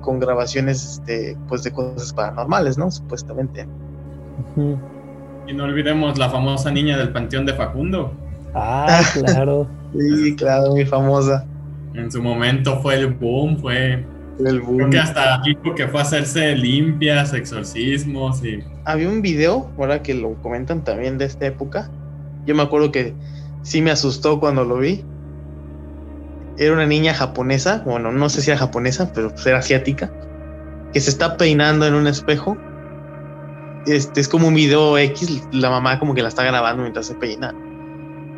con 0.00 0.20
grabaciones 0.20 0.84
este, 0.84 1.36
pues 1.48 1.62
de 1.62 1.72
cosas 1.72 2.12
paranormales, 2.12 2.78
¿no? 2.78 2.90
Supuestamente. 2.90 3.66
Y 5.46 5.54
no 5.54 5.64
olvidemos 5.64 6.18
la 6.18 6.28
famosa 6.28 6.70
niña 6.70 6.96
del 6.98 7.10
panteón 7.10 7.46
de 7.46 7.54
Facundo. 7.54 8.12
Ah, 8.54 9.02
claro. 9.14 9.66
sí, 9.92 10.36
claro, 10.36 10.70
muy 10.70 10.84
famosa. 10.84 11.46
En 11.94 12.10
su 12.10 12.22
momento 12.22 12.80
fue 12.80 12.96
el 12.96 13.08
boom, 13.08 13.58
fue. 13.58 14.04
El 14.38 14.60
boom. 14.60 14.76
Creo 14.76 14.90
que 14.90 14.98
hasta 14.98 15.42
dijo 15.44 15.74
que 15.74 15.86
fue 15.88 16.00
a 16.00 16.04
hacerse 16.04 16.56
limpias, 16.56 17.34
exorcismos 17.34 18.42
y. 18.44 18.60
Había 18.84 19.08
un 19.08 19.20
video, 19.22 19.70
ahora 19.78 20.02
que 20.02 20.14
lo 20.14 20.34
comentan 20.42 20.82
también 20.84 21.18
de 21.18 21.26
esta 21.26 21.46
época. 21.46 21.90
Yo 22.46 22.54
me 22.54 22.62
acuerdo 22.62 22.90
que 22.90 23.14
sí 23.62 23.82
me 23.82 23.90
asustó 23.90 24.40
cuando 24.40 24.64
lo 24.64 24.78
vi. 24.78 25.04
Era 26.58 26.72
una 26.72 26.86
niña 26.86 27.14
japonesa, 27.14 27.82
bueno, 27.84 28.12
no 28.12 28.28
sé 28.28 28.42
si 28.42 28.50
era 28.50 28.58
japonesa, 28.58 29.12
pero 29.12 29.30
pues 29.30 29.46
era 29.46 29.58
asiática, 29.58 30.12
que 30.92 31.00
se 31.00 31.10
está 31.10 31.36
peinando 31.36 31.86
en 31.86 31.94
un 31.94 32.06
espejo. 32.06 32.56
Este 33.86 34.20
es 34.20 34.28
como 34.28 34.48
un 34.48 34.54
video 34.54 34.96
X, 34.98 35.42
la 35.52 35.70
mamá 35.70 35.98
como 35.98 36.14
que 36.14 36.22
la 36.22 36.28
está 36.28 36.44
grabando 36.44 36.82
mientras 36.82 37.06
se 37.06 37.14
peina. 37.14 37.54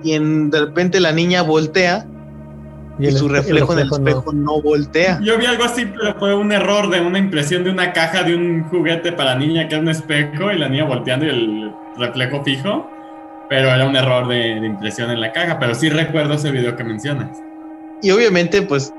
Y 0.02 0.12
en, 0.12 0.50
de 0.50 0.60
repente 0.60 1.00
la 1.00 1.12
niña 1.12 1.42
voltea 1.42 2.06
y, 2.98 3.10
su 3.10 3.28
reflejo, 3.28 3.72
en 3.72 3.80
el 3.80 3.90
espejo 3.90 4.32
no. 4.32 4.60
voltea. 4.62 5.18
Yo 5.22 5.36
vi 5.38 5.46
algo 5.46 5.64
así, 5.64 5.86
pero 5.86 6.14
fue 6.18 6.34
un 6.34 6.52
error 6.52 6.88
de 6.90 7.00
una 7.00 7.18
impresión 7.18 7.64
de 7.64 7.70
una 7.70 7.92
caja 7.92 8.22
de 8.22 8.34
un 8.34 8.64
juguete 8.64 9.12
para 9.12 9.34
niña 9.34 9.68
que 9.68 9.74
es 9.74 9.80
un 9.80 9.88
espejo 9.88 10.52
y 10.52 10.58
la 10.58 10.68
niña 10.68 10.84
volteando 10.84 11.26
y 11.26 11.30
el 11.30 11.72
reflejo 11.96 12.42
fijo. 12.44 12.90
Pero 13.48 13.68
era 13.68 13.84
un 13.86 13.96
error 13.96 14.28
de, 14.28 14.56
impresión 14.56 15.10
en 15.10 15.20
la 15.20 15.32
caja. 15.32 15.58
Pero 15.58 15.74
sí 15.74 15.90
recuerdo 15.90 16.34
ese 16.34 16.50
video 16.50 16.76
que 16.76 16.84
mencionas. 16.84 17.38
Y 18.00 18.10
obviamente, 18.10 18.62
pues 18.62 18.92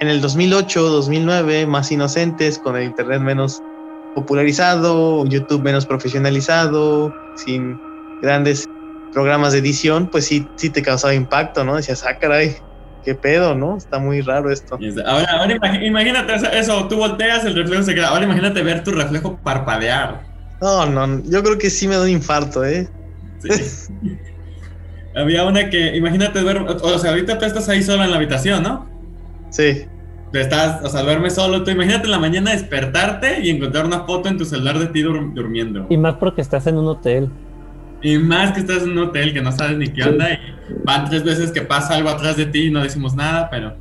en 0.00 0.08
el 0.08 0.20
2008, 0.20 0.80
2009, 0.80 1.66
más 1.66 1.92
inocentes, 1.92 2.58
con 2.58 2.76
el 2.76 2.84
internet 2.84 3.20
menos 3.20 3.62
popularizado, 4.14 5.24
YouTube 5.26 5.62
menos 5.62 5.86
profesionalizado, 5.86 7.14
sin 7.36 7.78
grandes 8.20 8.68
programas 9.12 9.52
de 9.52 9.58
edición, 9.58 10.08
pues 10.10 10.26
sí, 10.26 10.46
sí 10.56 10.70
te 10.70 10.82
causaba 10.82 11.14
impacto, 11.14 11.64
¿no? 11.64 11.76
Decías, 11.76 12.04
ah, 12.04 12.18
caray, 12.18 12.56
qué 13.02 13.14
pedo, 13.14 13.54
¿no? 13.54 13.76
Está 13.76 13.98
muy 13.98 14.20
raro 14.20 14.50
esto. 14.50 14.78
Ahora, 15.06 15.26
ahora 15.32 15.84
imagínate 15.84 16.34
eso, 16.58 16.88
tú 16.88 16.96
volteas, 16.96 17.44
el 17.44 17.54
reflejo 17.54 17.82
se 17.82 17.94
queda. 17.94 18.08
Ahora 18.08 18.24
imagínate 18.24 18.62
ver 18.62 18.84
tu 18.84 18.92
reflejo 18.92 19.38
parpadear. 19.42 20.22
No, 20.60 20.86
no, 20.86 21.22
yo 21.24 21.42
creo 21.42 21.58
que 21.58 21.70
sí 21.70 21.88
me 21.88 21.96
da 21.96 22.02
un 22.02 22.10
infarto, 22.10 22.64
¿eh? 22.64 22.88
Sí. 23.40 23.88
Había 25.14 25.44
una 25.44 25.68
que, 25.68 25.94
imagínate 25.96 26.42
ver, 26.42 26.58
o 26.58 26.98
sea, 26.98 27.10
ahorita 27.10 27.38
tú 27.38 27.44
estás 27.44 27.68
ahí 27.68 27.82
solo 27.82 28.02
en 28.04 28.10
la 28.10 28.16
habitación, 28.16 28.62
¿no? 28.62 28.88
Sí. 29.50 29.84
Estás, 30.32 30.82
o 30.82 30.88
sea, 30.88 31.02
duermes 31.02 31.34
solo, 31.34 31.62
tú 31.62 31.70
imagínate 31.70 32.06
en 32.06 32.12
la 32.12 32.18
mañana 32.18 32.52
despertarte 32.52 33.40
y 33.42 33.50
encontrar 33.50 33.84
una 33.84 34.04
foto 34.04 34.30
en 34.30 34.38
tu 34.38 34.46
celular 34.46 34.78
de 34.78 34.86
ti 34.86 35.02
durmiendo. 35.02 35.86
Y 35.90 35.98
más 35.98 36.14
porque 36.14 36.40
estás 36.40 36.66
en 36.66 36.78
un 36.78 36.86
hotel. 36.86 37.28
Y 38.02 38.18
más 38.18 38.52
que 38.52 38.60
estás 38.60 38.82
en 38.82 38.90
un 38.90 38.98
hotel 38.98 39.32
que 39.32 39.40
no 39.40 39.52
sabes 39.52 39.78
ni 39.78 39.88
qué 39.88 40.04
onda 40.04 40.32
y 40.32 40.38
van 40.84 41.08
tres 41.08 41.24
veces 41.24 41.52
que 41.52 41.62
pasa 41.62 41.94
algo 41.94 42.08
atrás 42.08 42.36
de 42.36 42.46
ti 42.46 42.66
y 42.66 42.70
no 42.70 42.82
decimos 42.82 43.14
nada, 43.14 43.48
pero... 43.50 43.74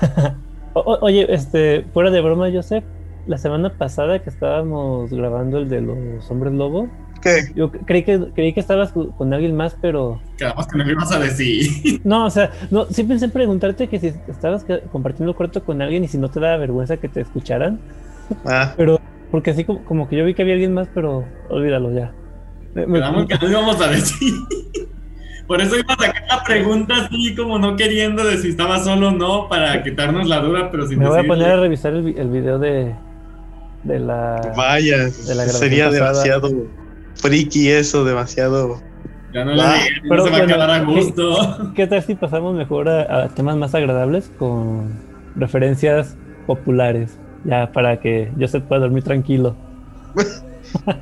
oye, 0.72 1.26
este, 1.32 1.84
fuera 1.92 2.10
de 2.10 2.20
broma, 2.20 2.48
Joseph, 2.52 2.84
la 3.26 3.36
semana 3.38 3.70
pasada 3.70 4.20
que 4.20 4.30
estábamos 4.30 5.10
grabando 5.10 5.58
el 5.58 5.68
de 5.68 5.82
los 5.82 6.30
hombres 6.30 6.54
lobo, 6.54 6.88
¿Qué? 7.20 7.52
Yo 7.54 7.70
creí 7.72 8.04
que, 8.04 8.30
creí 8.32 8.52
que 8.52 8.60
estabas 8.60 8.92
con 8.92 9.34
alguien 9.34 9.56
más, 9.56 9.76
pero. 9.80 10.20
Quedamos 10.36 10.68
que 10.68 10.78
no 10.78 10.88
ibas 10.88 11.10
a 11.10 11.18
decir. 11.18 12.00
No, 12.04 12.26
o 12.26 12.30
sea, 12.30 12.52
no, 12.70 12.86
sí 12.86 13.02
pensé 13.02 13.24
en 13.24 13.32
preguntarte 13.32 13.88
que 13.88 13.98
si 13.98 14.12
estabas 14.28 14.64
compartiendo 14.92 15.32
el 15.32 15.36
cuarto 15.36 15.64
con 15.64 15.82
alguien 15.82 16.04
y 16.04 16.08
si 16.08 16.16
no 16.16 16.30
te 16.30 16.38
daba 16.38 16.56
vergüenza 16.58 16.96
que 16.96 17.08
te 17.08 17.20
escucharan. 17.20 17.80
Ah. 18.44 18.72
Pero, 18.76 19.00
porque 19.32 19.50
así 19.50 19.64
como, 19.64 19.84
como 19.84 20.08
que 20.08 20.16
yo 20.16 20.24
vi 20.24 20.34
que 20.34 20.42
había 20.42 20.54
alguien 20.54 20.74
más, 20.74 20.88
pero 20.94 21.24
olvídalo 21.48 21.92
ya. 21.92 22.12
Quedamos 22.74 23.26
que 23.26 23.34
no 23.34 23.50
íbamos 23.50 23.80
a 23.80 23.88
decir. 23.88 24.34
Por 25.46 25.62
eso 25.62 25.78
iba 25.78 25.94
a 25.94 25.96
sacar 25.96 26.24
la 26.28 26.44
pregunta 26.44 26.94
así 27.06 27.34
como 27.34 27.58
no 27.58 27.74
queriendo 27.74 28.22
de 28.22 28.36
si 28.36 28.50
estaba 28.50 28.84
solo 28.84 29.08
o 29.08 29.12
no, 29.12 29.48
para 29.48 29.82
quitarnos 29.82 30.28
la 30.28 30.40
duda, 30.40 30.70
pero 30.70 30.86
sin 30.86 30.98
Me 30.98 31.08
voy 31.08 31.20
a 31.20 31.24
poner 31.24 31.50
a 31.52 31.60
revisar 31.60 31.94
el, 31.94 32.18
el 32.18 32.28
video 32.28 32.58
de, 32.58 32.94
de 33.84 33.98
la. 33.98 34.52
Vaya, 34.54 35.08
sería 35.08 35.90
demasiado 35.90 36.50
friki 37.14 37.70
eso, 37.70 38.04
demasiado. 38.04 38.80
Ya 39.32 39.44
no 39.44 39.52
le 39.54 39.62
ah, 39.62 39.76
pero 40.08 40.24
se 40.24 40.30
va 40.30 40.38
a 40.38 40.46
quedar 40.46 40.70
a 40.70 40.84
gusto. 40.84 41.72
¿qué, 41.74 41.86
tal 41.86 42.02
si 42.02 42.14
pasamos 42.14 42.54
mejor 42.54 42.88
a, 42.88 43.28
temas 43.28 43.56
más 43.56 43.74
agradables 43.74 44.30
con 44.38 44.94
referencias 45.36 46.16
populares? 46.46 47.18
Ya 47.44 47.72
para 47.72 48.00
que 48.00 48.32
yo 48.36 48.48
se 48.48 48.60
pueda 48.60 48.82
dormir 48.82 49.02
tranquilo. 49.02 49.56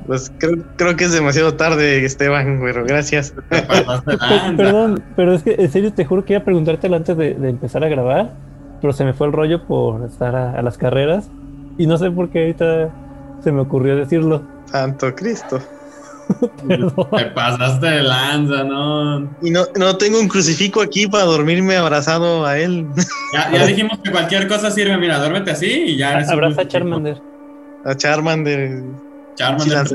Pues 0.05 0.31
creo, 0.37 0.95
que 0.95 1.05
es 1.05 1.11
demasiado 1.11 1.55
tarde, 1.55 2.03
Esteban, 2.05 2.59
pero 2.61 2.85
gracias. 2.85 3.33
Perdón, 4.57 5.03
pero 5.15 5.33
es 5.33 5.43
que 5.43 5.55
en 5.57 5.71
serio 5.71 5.93
te 5.93 6.05
juro 6.05 6.25
que 6.25 6.33
iba 6.33 6.41
a 6.41 6.45
preguntártelo 6.45 6.95
antes 6.95 7.17
de, 7.17 7.31
empezar 7.31 7.83
a 7.83 7.87
grabar, 7.87 8.33
pero 8.81 8.93
se 8.93 9.05
me 9.05 9.13
fue 9.13 9.27
el 9.27 9.33
rollo 9.33 9.65
por 9.65 10.03
estar 10.05 10.35
a, 10.35 10.61
las 10.61 10.77
carreras 10.77 11.29
y 11.77 11.87
no 11.87 11.97
sé 11.97 12.11
por 12.11 12.29
qué 12.29 12.39
ahorita 12.39 12.89
se 13.43 13.51
me 13.51 13.61
ocurrió 13.61 13.95
decirlo. 13.95 14.41
Santo 14.65 15.13
Cristo. 15.15 15.59
Te 17.17 17.25
pasaste 17.27 17.85
de 17.87 18.03
lanza, 18.03 18.63
¿no? 18.63 19.29
Y 19.41 19.49
no, 19.49 19.63
no 19.77 19.95
tengo 19.97 20.19
un 20.19 20.27
crucifijo 20.27 20.81
aquí 20.81 21.07
para 21.07 21.23
dormirme 21.23 21.77
abrazado 21.77 22.45
a 22.45 22.57
él. 22.57 22.87
Ya, 23.33 23.65
dijimos 23.65 23.99
que 23.99 24.09
cualquier 24.09 24.47
cosa 24.47 24.71
sirve, 24.71 24.97
mira, 24.97 25.19
duérmete 25.19 25.51
así 25.51 25.67
y 25.67 25.97
ya. 25.97 26.17
Abraza 26.29 26.61
a 26.61 26.67
Charmander. 26.67 27.21
A 27.83 27.93
Charmander. 27.93 28.83
Charmander. 29.37 29.87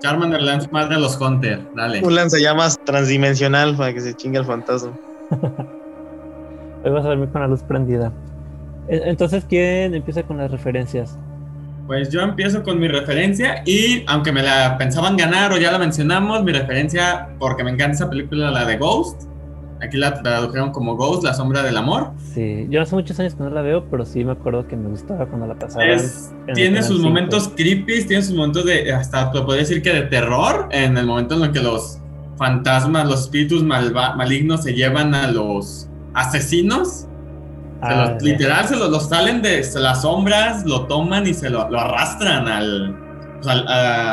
Charmander 0.00 0.42
lanza 0.42 0.68
más 0.70 0.88
de 0.88 0.98
los 0.98 1.20
Hunter, 1.20 1.60
dale. 1.74 2.02
Un 2.04 2.14
lanzallamas 2.14 2.78
transdimensional 2.84 3.74
para 3.76 3.92
que 3.92 4.00
se 4.00 4.14
chingue 4.14 4.38
el 4.38 4.44
fantasma. 4.44 4.92
Hoy 6.84 6.90
vas 6.90 7.04
a 7.04 7.08
dormir 7.08 7.28
con 7.30 7.40
la 7.40 7.48
luz 7.48 7.62
prendida. 7.62 8.12
E, 8.88 9.00
entonces, 9.06 9.44
¿quién 9.48 9.94
empieza 9.94 10.22
con 10.22 10.38
las 10.38 10.50
referencias? 10.50 11.18
Pues 11.86 12.10
yo 12.10 12.20
empiezo 12.20 12.62
con 12.62 12.78
mi 12.78 12.86
referencia 12.86 13.62
y 13.66 14.04
aunque 14.06 14.30
me 14.30 14.42
la 14.42 14.76
pensaban 14.78 15.16
ganar 15.16 15.52
o 15.52 15.58
ya 15.58 15.72
la 15.72 15.78
mencionamos, 15.78 16.44
mi 16.44 16.52
referencia, 16.52 17.30
porque 17.38 17.64
me 17.64 17.70
encanta 17.70 17.94
esa 17.94 18.10
película, 18.10 18.50
la 18.50 18.64
de 18.64 18.76
Ghost, 18.76 19.29
Aquí 19.82 19.96
la 19.96 20.22
tradujeron 20.22 20.72
como 20.72 20.96
Ghost, 20.96 21.24
la 21.24 21.32
sombra 21.32 21.62
del 21.62 21.76
amor. 21.76 22.10
Sí, 22.34 22.66
yo 22.68 22.82
hace 22.82 22.94
muchos 22.94 23.18
años 23.18 23.34
que 23.34 23.42
no 23.42 23.50
la 23.50 23.62
veo, 23.62 23.84
pero 23.90 24.04
sí 24.04 24.24
me 24.24 24.32
acuerdo 24.32 24.68
que 24.68 24.76
me 24.76 24.90
gustaba 24.90 25.26
cuando 25.26 25.46
la 25.46 25.54
pasaban. 25.54 25.98
tiene 26.54 26.82
sus 26.82 27.00
momentos 27.00 27.50
creepy, 27.56 28.04
tiene 28.04 28.22
sus 28.22 28.34
momentos 28.34 28.66
de, 28.66 28.92
hasta 28.92 29.32
podría 29.32 29.62
decir 29.62 29.82
que 29.82 29.92
de 29.92 30.02
terror, 30.02 30.68
en 30.70 30.98
el 30.98 31.06
momento 31.06 31.36
en 31.36 31.44
el 31.44 31.52
que 31.52 31.60
los 31.60 31.98
fantasmas, 32.36 33.06
los 33.06 33.22
espíritus 33.22 33.62
malignos 33.62 34.62
se 34.62 34.74
llevan 34.74 35.14
a 35.14 35.30
los 35.30 35.88
asesinos. 36.14 37.06
Ah, 37.82 38.18
literal, 38.20 38.66
se 38.66 38.76
los, 38.76 39.08
salen 39.08 39.40
de 39.40 39.64
las 39.76 40.02
sombras, 40.02 40.66
lo 40.66 40.86
toman 40.86 41.26
y 41.26 41.32
se 41.32 41.48
lo, 41.48 41.62
arrastran 41.62 42.46
al, 42.46 42.96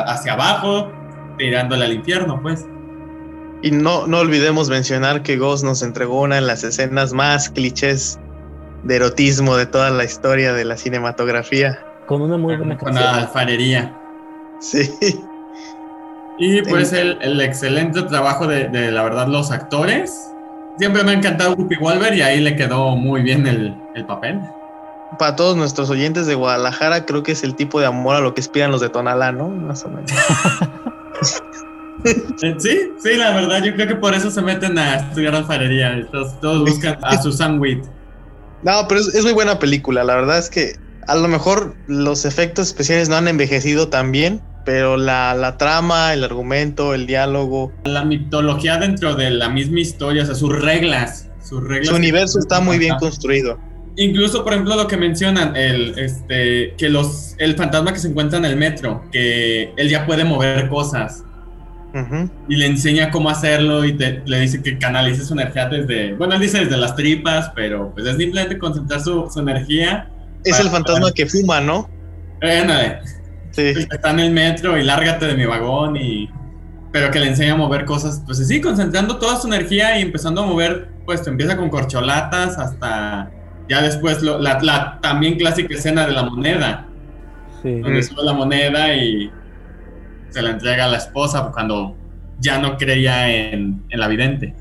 hacia 0.07 0.34
abajo, 0.34 0.89
tirándole 1.38 1.86
al 1.86 1.93
infierno, 1.93 2.41
pues. 2.41 2.65
Y 3.62 3.72
no, 3.72 4.05
no 4.08 4.20
olvidemos 4.20 4.70
mencionar 4.70 5.24
que 5.24 5.38
Ghost 5.38 5.64
nos 5.64 5.82
entregó 5.82 6.22
una 6.22 6.36
de 6.36 6.41
las 6.41 6.64
escenas 6.64 7.14
más 7.14 7.49
clichés 7.49 8.20
de 8.84 8.97
erotismo 8.97 9.58
de 9.58 9.66
toda 9.66 9.89
la 9.89 10.03
historia 10.03 10.53
de 10.53 10.64
la 10.64 10.78
cinematografía. 10.78 11.80
Con 12.05 12.22
una 12.22 12.38
muy 12.38 12.55
buena 12.55 12.78
Con 12.78 12.93
la 12.93 13.16
alfarería. 13.16 13.97
Sí. 14.60 14.89
Y 16.39 16.62
pues 16.62 16.93
el, 16.93 17.18
el 17.22 17.41
excelente 17.41 18.03
trabajo 18.03 18.45
de, 18.45 18.68
de, 18.70 18.91
la 18.91 19.03
verdad, 19.03 19.28
los 19.28 19.49
actores. 19.51 20.32
Siempre 20.78 21.03
me 21.03 21.12
ha 21.12 21.14
encantado 21.16 21.55
Whoopi 21.55 21.78
Wolver 21.78 22.14
y 22.14 22.22
ahí 22.22 22.39
le 22.39 22.55
quedó 22.55 22.95
muy 22.95 23.24
bien 23.24 23.47
el, 23.47 23.76
el 23.95 24.05
papel. 24.05 24.39
para 25.18 25.36
todos 25.36 25.58
nuestros 25.58 25.89
oyentes 25.89 26.28
de 26.28 26.36
Guadalajara, 26.36 27.05
creo 27.05 27.24
que 27.24 27.32
es 27.32 27.43
el 27.43 27.55
tipo 27.55 27.80
de 27.80 27.88
amor 27.88 28.16
a 28.16 28.20
lo 28.20 28.36
que 28.36 28.41
aspiran 28.41 28.72
los 28.72 28.82
de 28.82 28.89
Tonalá, 28.89 29.32
¿no? 29.32 29.49
Más 29.49 29.84
o 29.86 29.89
menos. 29.89 30.12
Sí, 32.58 32.91
sí, 33.00 33.16
la 33.18 33.36
verdad, 33.36 33.64
yo 33.64 33.74
creo 33.74 33.88
que 33.88 33.95
por 33.95 34.14
eso 34.14 34.30
se 34.32 34.41
meten 34.41 34.78
a 34.78 34.95
estudiar 34.98 35.36
alfarería. 35.36 36.08
Todos, 36.12 36.39
todos 36.39 36.70
buscan 36.70 36.98
a 37.02 37.22
Susan 37.22 37.60
Witt. 37.60 37.84
No, 38.64 38.88
pero 38.88 39.02
es, 39.02 39.14
es, 39.14 39.24
muy 39.24 39.34
buena 39.34 39.60
película. 39.60 40.04
La 40.04 40.16
verdad 40.16 40.38
es 40.38 40.50
que 40.50 40.76
a 41.08 41.16
lo 41.16 41.28
mejor 41.28 41.76
los 41.88 42.26
efectos 42.26 42.68
especiales 42.68 43.10
no 43.10 43.16
han 43.16 43.28
envejecido 43.28 43.89
tan 43.89 44.12
bien, 44.12 44.41
pero 44.66 44.98
la, 44.98 45.34
la 45.34 45.58
trama, 45.58 46.14
el 46.14 46.24
argumento, 46.24 46.93
el 46.93 47.08
diálogo. 47.08 47.72
La 47.86 48.04
mitología 48.04 48.78
dentro 48.78 49.16
de 49.16 49.30
la 49.30 49.50
misma 49.50 49.80
historia, 49.80 50.24
o 50.24 50.26
sea, 50.26 50.36
sus 50.36 50.54
reglas. 50.54 51.30
Sus 51.41 51.64
reglas 51.64 51.88
Su 51.88 51.95
universo 51.95 52.39
está 52.39 52.60
muy 52.60 52.78
bien 52.78 52.95
construido. 53.00 53.58
Incluso, 53.95 54.43
por 54.43 54.54
ejemplo, 54.54 54.76
lo 54.76 54.88
que 54.88 54.98
mencionan, 54.98 55.56
el, 55.56 55.98
este, 55.98 56.76
que 56.78 56.89
los, 56.89 57.36
el 57.39 57.56
fantasma 57.56 57.93
que 57.93 58.00
se 58.00 58.10
encuentra 58.10 58.38
en 58.38 58.45
el 58.45 58.58
metro, 58.58 59.06
que 59.12 59.74
él 59.78 59.89
ya 59.89 60.06
puede 60.06 60.24
mover 60.24 60.68
cosas. 60.70 61.24
Uh 61.98 62.00
-huh. 62.00 62.32
Y 62.48 62.58
le 62.58 62.68
enseña 62.68 63.10
cómo 63.10 63.30
hacerlo 63.30 63.84
y 63.84 63.93
te, 63.93 64.22
le 64.26 64.39
dice 64.41 64.62
que 64.62 64.78
canalice 64.78 65.24
su 65.26 65.34
energía 65.34 65.68
desde, 65.68 66.14
bueno, 66.14 66.36
él 66.36 66.41
dice 66.41 66.60
desde 66.60 66.78
las 66.78 66.95
tripas, 66.95 67.52
pero 67.56 67.91
pues 67.93 68.06
es 68.06 68.18
simplemente 68.18 68.60
concentrar 68.60 69.02
su, 69.02 69.28
su 69.34 69.39
energía. 69.39 70.08
Es 70.43 70.60
el 70.60 70.70
fantasma 70.70 71.12
que 71.12 71.26
fuma, 71.26 71.60
¿no? 71.60 71.89
Eh, 72.41 73.00
sí. 73.52 73.62
Está 73.91 74.12
en 74.12 74.20
el 74.20 74.32
metro 74.32 74.78
y 74.78 74.84
lárgate 74.84 75.26
de 75.26 75.36
mi 75.36 75.45
vagón 75.45 75.98
y... 75.98 76.30
Pero 76.91 77.12
que 77.12 77.20
le 77.20 77.28
enseña 77.28 77.54
a 77.54 77.58
mover 77.58 77.86
cosas, 77.86 78.22
pues 78.26 78.45
sí, 78.48 78.62
concentrando 78.62 79.18
toda 79.18 79.39
su 79.39 79.48
energía 79.48 80.00
y 80.00 80.04
empezando 80.04 80.43
a 80.43 80.45
mover, 80.45 80.89
pues 81.06 81.22
te 81.22 81.30
empieza 81.30 81.58
con 81.58 81.70
corcholatas 81.70 82.58
hasta 82.58 83.30
ya 83.70 83.82
después 83.82 84.22
lo, 84.22 84.39
la, 84.39 84.60
la, 84.62 85.00
también 85.02 85.38
clásica 85.38 85.74
escena 85.74 86.06
de 86.06 86.14
la 86.14 86.24
moneda. 86.24 86.86
Sí. 87.62 87.82
Donde 87.82 88.04
sube 88.04 88.24
la 88.24 88.34
moneda 88.34 88.93
y 88.93 89.32
se 90.30 90.42
la 90.42 90.52
entrega 90.52 90.86
a 90.86 90.88
la 90.88 90.98
esposa 90.98 91.52
cuando 91.54 91.96
ya 92.40 92.60
no 92.60 92.78
creía 92.78 93.32
en, 93.32 93.84
en 93.90 94.00
la 94.00 94.08
vidente. 94.08 94.54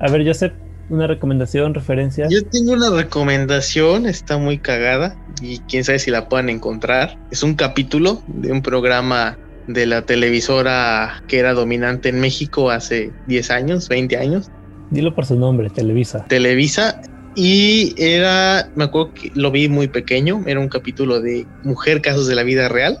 A 0.00 0.10
ver, 0.10 0.26
Joseph, 0.26 0.52
una 0.90 1.06
recomendación, 1.06 1.74
referencia. 1.74 2.26
Yo 2.30 2.44
tengo 2.44 2.72
una 2.72 2.90
recomendación, 2.90 4.06
está 4.06 4.38
muy 4.38 4.58
cagada 4.58 5.16
y 5.40 5.58
quién 5.60 5.84
sabe 5.84 5.98
si 5.98 6.10
la 6.10 6.28
puedan 6.28 6.48
encontrar. 6.48 7.18
Es 7.30 7.42
un 7.42 7.54
capítulo 7.54 8.22
de 8.26 8.52
un 8.52 8.62
programa 8.62 9.38
de 9.66 9.86
la 9.86 10.02
televisora 10.02 11.22
que 11.26 11.38
era 11.38 11.54
dominante 11.54 12.10
en 12.10 12.20
México 12.20 12.70
hace 12.70 13.12
10 13.26 13.50
años, 13.50 13.88
20 13.88 14.16
años. 14.16 14.50
Dilo 14.90 15.14
por 15.14 15.24
su 15.24 15.36
nombre, 15.36 15.70
Televisa. 15.70 16.24
Televisa. 16.28 17.00
Y 17.34 17.94
era, 17.96 18.70
me 18.76 18.84
acuerdo 18.84 19.14
que 19.14 19.32
lo 19.34 19.50
vi 19.50 19.68
muy 19.68 19.88
pequeño, 19.88 20.42
era 20.46 20.60
un 20.60 20.68
capítulo 20.68 21.20
de 21.20 21.46
Mujer 21.64 22.00
Casos 22.00 22.28
de 22.28 22.36
la 22.36 22.44
Vida 22.44 22.68
Real, 22.68 22.98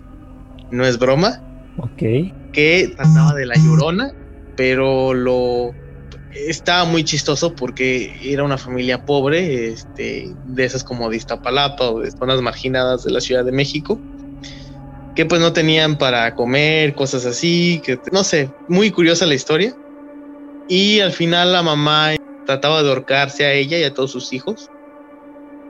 no 0.72 0.84
es 0.84 0.98
broma. 0.98 1.40
Ok. 1.78 2.02
Que 2.52 2.92
trataba 2.96 3.34
de 3.34 3.46
la 3.46 3.54
llorona, 3.56 4.12
pero 4.56 5.12
lo 5.14 5.74
estaba 6.34 6.84
muy 6.84 7.04
chistoso 7.04 7.54
porque 7.54 8.12
era 8.22 8.44
una 8.44 8.58
familia 8.58 9.04
pobre, 9.04 9.68
este, 9.68 10.34
de 10.46 10.64
esas 10.64 10.84
como 10.84 11.08
de 11.08 11.16
Iztapalapa 11.16 11.90
o 11.90 12.00
de 12.00 12.10
zonas 12.10 12.40
marginadas 12.40 13.04
de 13.04 13.12
la 13.12 13.20
Ciudad 13.20 13.44
de 13.44 13.52
México, 13.52 14.00
que 15.14 15.26
pues 15.26 15.40
no 15.40 15.52
tenían 15.52 15.96
para 15.96 16.34
comer, 16.34 16.94
cosas 16.94 17.24
así, 17.24 17.80
que 17.84 17.98
no 18.12 18.24
sé, 18.24 18.50
muy 18.68 18.90
curiosa 18.90 19.26
la 19.26 19.34
historia. 19.34 19.74
Y 20.68 21.00
al 21.00 21.12
final 21.12 21.52
la 21.52 21.62
mamá 21.62 22.12
trataba 22.46 22.82
de 22.82 22.88
ahorcarse 22.88 23.44
a 23.44 23.52
ella 23.52 23.78
y 23.78 23.84
a 23.84 23.94
todos 23.94 24.10
sus 24.10 24.32
hijos. 24.32 24.70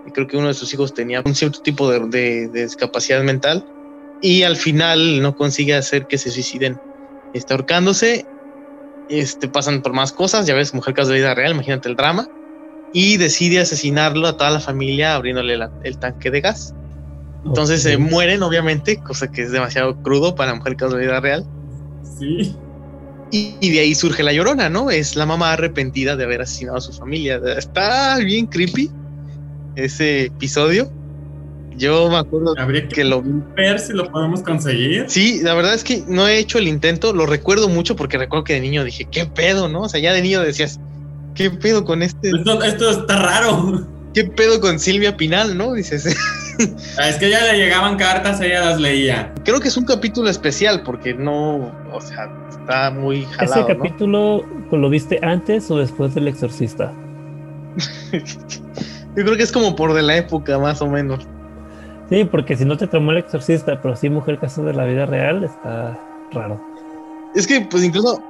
Y 0.07 0.13
creo 0.13 0.27
que 0.27 0.37
uno 0.37 0.49
de 0.49 0.55
sus 0.55 0.73
hijos 0.73 0.95
tenía 0.95 1.23
un 1.25 1.35
cierto 1.35 1.61
tipo 1.61 1.91
de, 1.91 2.01
de, 2.09 2.49
de 2.49 2.63
discapacidad 2.63 3.23
mental. 3.23 3.67
Y 4.25 4.43
al 4.43 4.57
final 4.57 5.21
no 5.21 5.37
consigue 5.37 5.75
hacer 5.75 6.07
que 6.07 6.17
se 6.17 6.31
suiciden. 6.31 6.81
Está 7.35 7.55
ahorcándose 7.55 8.27
este, 9.09 9.49
pasan 9.49 9.83
por 9.83 9.93
más 9.93 10.13
cosas, 10.13 10.47
ya 10.47 10.55
ves, 10.55 10.75
mujer 10.75 10.95
caso 10.95 11.11
de 11.11 11.19
vida 11.19 11.35
real, 11.35 11.53
imagínate 11.53 11.89
el 11.89 11.97
drama, 11.97 12.29
y 12.93 13.17
decide 13.17 13.61
asesinarlo 13.61 14.27
a 14.27 14.37
toda 14.37 14.51
la 14.51 14.61
familia 14.61 15.15
abriéndole 15.15 15.57
la, 15.57 15.71
el 15.83 15.99
tanque 15.99 16.31
de 16.31 16.41
gas. 16.41 16.75
Entonces 17.45 17.83
se 17.83 17.95
okay. 17.95 18.07
eh, 18.07 18.11
mueren, 18.11 18.43
obviamente, 18.43 18.97
cosa 18.97 19.31
que 19.31 19.43
es 19.43 19.53
demasiado 19.53 20.01
crudo 20.03 20.35
para 20.35 20.55
mujer 20.55 20.77
caso 20.77 20.97
de 20.97 21.07
vida 21.07 21.21
real. 21.21 21.45
Sí. 22.19 22.57
Y, 23.31 23.57
y, 23.61 23.71
de 23.71 23.81
ahí 23.81 23.95
surge 23.95 24.23
la 24.23 24.33
llorona, 24.33 24.71
¿no? 24.71 24.91
Es 24.91 25.17
la 25.17 25.27
mamá 25.27 25.53
arrepentida 25.53 26.17
de 26.17 26.25
haber 26.25 26.41
asesinado 26.41 26.79
a 26.79 26.81
su 26.81 26.93
familia. 26.93 27.41
Está 27.59 28.17
bien 28.19 28.47
creepy 28.47 28.91
ese 29.75 30.27
episodio. 30.27 30.91
Yo 31.77 32.09
me 32.09 32.17
acuerdo 32.17 32.55
Habría 32.59 32.83
que, 32.89 32.95
que, 32.95 33.05
lo 33.05 33.23
ver 33.57 33.81
si 33.81 33.93
lo 33.93 34.11
podemos 34.11 34.43
conseguir. 34.43 35.07
Sí, 35.09 35.41
la 35.43 35.55
verdad 35.55 35.75
es 35.75 35.85
que 35.85 36.05
no 36.07 36.29
he 36.29 36.39
hecho 36.39 36.59
el 36.59 36.69
intento, 36.69 37.13
lo 37.13 37.27
recuerdo 37.27 37.69
mucho 37.69 37.97
porque 37.97 38.19
recuerdo 38.19 38.45
que 38.45 38.55
de 38.55 38.61
niño 38.61 38.85
dije, 38.85 39.07
¿qué 39.11 39.27
pedo, 39.27 39.69
no? 39.69 39.83
O 39.83 39.89
sea, 39.89 40.01
ya 40.01 40.13
de 40.13 40.23
niño 40.23 40.41
decías, 40.41 40.81
¿qué 41.35 41.51
pedo 41.51 41.85
con 41.85 42.03
este? 42.03 42.31
Esto, 42.31 42.63
esto 42.63 42.91
está 42.91 43.19
raro. 43.19 43.87
¿Qué 44.15 44.25
pedo 44.25 44.61
con 44.61 44.79
Silvia 44.79 45.17
Pinal, 45.17 45.59
no? 45.59 45.73
Dices. 45.73 46.07
es 46.57 47.17
que 47.17 47.31
ya 47.31 47.53
le 47.53 47.59
llegaban 47.59 47.97
cartas, 47.97 48.41
ella 48.41 48.61
las 48.61 48.81
leía. 48.81 49.35
Creo 49.45 49.59
que 49.61 49.69
es 49.69 49.77
un 49.77 49.85
capítulo 49.85 50.31
especial 50.31 50.83
porque 50.85 51.15
no, 51.15 51.73
o 51.93 52.01
sea, 52.01 52.31
está 52.49 52.93
muy 52.93 53.25
jalado. 53.25 53.67
¿Ese 53.67 53.77
capítulo 53.77 54.45
¿no? 54.71 54.79
lo 54.79 54.89
viste 54.89 55.19
antes 55.23 55.69
o 55.71 55.79
después 55.79 56.15
del 56.15 56.29
Exorcista? 56.29 56.93
Yo 58.13 59.25
creo 59.25 59.37
que 59.37 59.43
es 59.43 59.53
como 59.53 59.75
por 59.75 59.95
de 59.95 60.03
la 60.03 60.17
época, 60.17 60.59
más 60.59 60.81
o 60.81 60.89
menos. 60.89 61.27
Sí, 62.09 62.25
porque 62.25 62.57
si 62.57 62.65
no 62.65 62.77
te 62.77 62.87
tomó 62.87 63.13
el 63.13 63.19
exorcista, 63.19 63.81
pero 63.81 63.97
sí 63.97 64.11
mujer 64.11 64.39
caso 64.39 64.63
de 64.63 64.75
la 64.75 64.85
vida 64.85 65.07
real, 65.07 65.45
está 65.45 65.99
raro. 66.33 66.61
Es 67.35 67.47
que, 67.47 67.63
pues 67.63 67.83
incluso, 67.83 68.23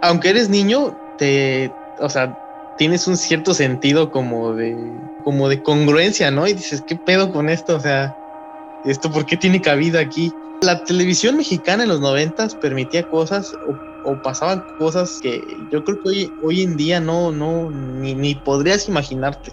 aunque 0.00 0.30
eres 0.30 0.48
niño, 0.48 0.96
te, 1.18 1.70
o 2.00 2.08
sea, 2.08 2.36
tienes 2.78 3.06
un 3.06 3.16
cierto 3.16 3.52
sentido 3.52 4.10
como 4.10 4.54
de, 4.54 4.74
como 5.22 5.48
de 5.48 5.62
congruencia, 5.62 6.30
¿no? 6.30 6.46
Y 6.46 6.54
dices, 6.54 6.82
¿qué 6.86 6.96
pedo 6.96 7.30
con 7.30 7.50
esto? 7.50 7.76
O 7.76 7.80
sea, 7.80 8.16
¿esto 8.84 9.10
por 9.12 9.26
qué 9.26 9.36
tiene 9.36 9.60
cabida 9.60 10.00
aquí? 10.00 10.32
La 10.62 10.82
televisión 10.84 11.36
mexicana 11.36 11.82
en 11.82 11.90
los 11.90 12.00
noventas 12.00 12.54
permitía 12.54 13.08
cosas 13.08 13.52
o, 13.68 14.10
o, 14.10 14.22
pasaban 14.22 14.64
cosas 14.78 15.20
que 15.22 15.42
yo 15.70 15.84
creo 15.84 16.02
que 16.02 16.08
hoy, 16.08 16.32
hoy 16.42 16.62
en 16.62 16.76
día 16.76 17.00
no, 17.00 17.30
no, 17.30 17.70
ni, 17.70 18.14
ni 18.14 18.34
podrías 18.34 18.88
imaginarte. 18.88 19.52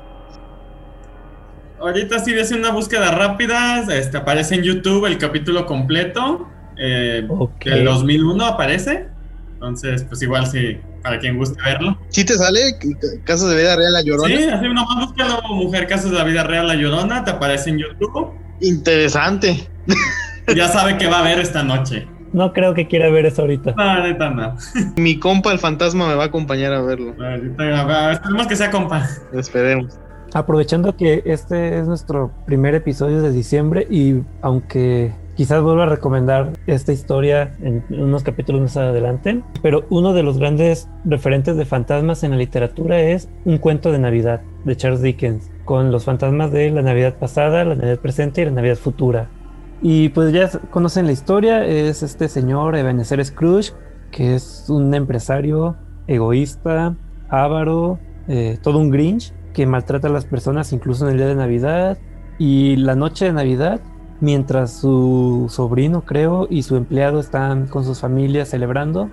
Ahorita 1.80 2.19
sí 2.19 2.34
ves 2.34 2.51
una 2.51 2.71
búsqueda 2.71 3.11
rápida, 3.11 3.86
este, 3.93 4.17
aparece 4.17 4.55
en 4.55 4.63
YouTube 4.63 5.05
el 5.05 5.17
capítulo 5.17 5.65
completo. 5.65 6.47
Eh, 6.78 7.25
okay. 7.30 7.73
Del 7.73 7.86
2001 7.86 8.45
aparece. 8.45 9.07
Entonces, 9.53 10.03
pues 10.03 10.21
igual 10.21 10.45
sí, 10.47 10.78
para 11.01 11.19
quien 11.19 11.38
guste 11.38 11.59
verlo. 11.63 11.97
¿Sí 12.09 12.23
te 12.23 12.36
sale 12.36 12.78
Casos 13.23 13.49
de 13.49 13.55
Vida 13.55 13.75
Real 13.75 13.93
La 13.93 14.01
Llorona? 14.03 14.28
Sí, 14.28 14.43
así 14.43 14.65
nomás 14.67 15.07
búscalo 15.07 15.41
Mujer 15.55 15.88
Casos 15.88 16.11
de 16.11 16.17
la 16.17 16.23
Vida 16.23 16.43
Real 16.43 16.67
La 16.67 16.75
Llorona, 16.75 17.23
te 17.23 17.32
aparece 17.32 17.71
en 17.71 17.80
YouTube. 17.80 18.34
Interesante. 18.61 19.67
Ya 20.55 20.69
sabe 20.69 20.97
que 20.97 21.07
va 21.07 21.19
a 21.19 21.23
ver 21.23 21.39
esta 21.39 21.61
noche. 21.61 22.07
No 22.32 22.53
creo 22.53 22.73
que 22.73 22.88
quiera 22.88 23.09
ver 23.09 23.25
eso 23.25 23.41
ahorita. 23.41 23.73
No, 23.75 24.01
neta 24.01 24.30
no. 24.30 24.55
Mi 24.95 25.19
compa 25.19 25.51
el 25.51 25.59
fantasma 25.59 26.07
me 26.07 26.15
va 26.15 26.23
a 26.23 26.28
acompañar 26.28 26.71
a 26.71 26.82
verlo. 26.82 27.13
Ahorita, 27.21 28.11
esperemos 28.13 28.47
que 28.47 28.55
sea 28.55 28.71
compa. 28.71 29.09
Esperemos. 29.34 29.99
Aprovechando 30.34 30.95
que 30.95 31.23
este 31.25 31.80
es 31.80 31.88
nuestro 31.88 32.32
primer 32.45 32.75
episodio 32.75 33.21
de 33.21 33.32
diciembre 33.32 33.88
y 33.89 34.21
aunque 34.41 35.13
quizás 35.36 35.61
vuelva 35.61 35.84
a 35.84 35.88
recomendar 35.88 36.53
esta 36.65 36.91
historia 36.91 37.55
en 37.61 37.84
unos 37.89 38.23
capítulos 38.23 38.61
más 38.61 38.78
adelante, 38.78 39.43
pero 39.61 39.86
uno 39.89 40.13
de 40.13 40.23
los 40.23 40.39
grandes 40.39 40.89
referentes 41.05 41.55
de 41.55 41.65
fantasmas 41.65 42.23
en 42.23 42.32
la 42.32 42.38
literatura 42.38 42.99
es 42.99 43.30
Un 43.45 43.59
cuento 43.59 43.91
de 43.91 43.99
Navidad 43.99 44.41
de 44.65 44.75
Charles 44.75 45.01
Dickens, 45.01 45.51
con 45.63 45.91
los 45.91 46.05
fantasmas 46.05 46.51
de 46.51 46.71
la 46.71 46.82
Navidad 46.82 47.15
pasada, 47.17 47.63
la 47.63 47.75
Navidad 47.75 47.99
presente 47.99 48.41
y 48.41 48.45
la 48.45 48.51
Navidad 48.51 48.78
futura. 48.78 49.30
Y 49.82 50.09
pues 50.09 50.34
ya 50.34 50.49
conocen 50.71 51.05
la 51.05 51.11
historia, 51.11 51.63
es 51.65 52.01
este 52.01 52.30
señor 52.30 52.75
Ebenezer 52.75 53.23
Scrooge, 53.23 53.73
que 54.09 54.34
es 54.34 54.65
un 54.69 54.93
empresario 54.95 55.75
egoísta, 56.07 56.95
avaro, 57.30 57.99
eh, 58.28 58.57
todo 58.63 58.80
un 58.80 58.89
Grinch, 58.89 59.34
que 59.53 59.65
maltrata 59.65 60.07
a 60.07 60.11
las 60.11 60.25
personas 60.25 60.71
incluso 60.73 61.05
en 61.05 61.11
el 61.11 61.17
día 61.17 61.27
de 61.27 61.35
Navidad 61.35 61.97
y 62.37 62.75
la 62.75 62.95
noche 62.95 63.25
de 63.25 63.33
Navidad, 63.33 63.81
mientras 64.21 64.71
su 64.71 65.47
sobrino, 65.49 66.03
creo, 66.05 66.47
y 66.49 66.63
su 66.63 66.75
empleado 66.75 67.19
están 67.19 67.67
con 67.67 67.83
sus 67.83 67.99
familias 67.99 68.49
celebrando, 68.49 69.09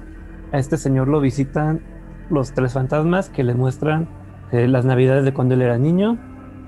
a 0.53 0.59
este 0.59 0.77
señor 0.77 1.09
lo 1.09 1.21
visitan 1.21 1.81
los 2.31 2.53
tres 2.53 2.73
fantasmas 2.73 3.29
que 3.29 3.45
le 3.45 3.55
muestran 3.55 4.09
eh, 4.53 4.69
las 4.69 4.85
navidades 4.85 5.25
de 5.25 5.33
cuando 5.33 5.55
él 5.55 5.63
era 5.63 5.79
niño, 5.79 6.19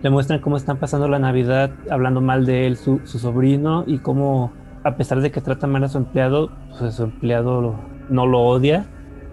le 0.02 0.10
muestran 0.10 0.40
cómo 0.40 0.56
están 0.56 0.78
pasando 0.78 1.08
la 1.08 1.18
Navidad 1.18 1.70
hablando 1.90 2.20
mal 2.20 2.46
de 2.46 2.66
él, 2.66 2.76
su, 2.76 3.00
sobrino, 3.04 3.84
y 3.86 3.98
cómo 3.98 4.52
a 4.84 4.96
pesar 4.96 5.20
de 5.20 5.30
que 5.30 5.40
trata 5.40 5.66
mal 5.66 5.84
a 5.84 5.88
su 5.88 5.98
empleado, 5.98 6.50
pues 6.78 6.94
su 6.94 7.04
empleado 7.04 7.74
no 8.08 8.26
lo 8.26 8.40
odia 8.40 8.86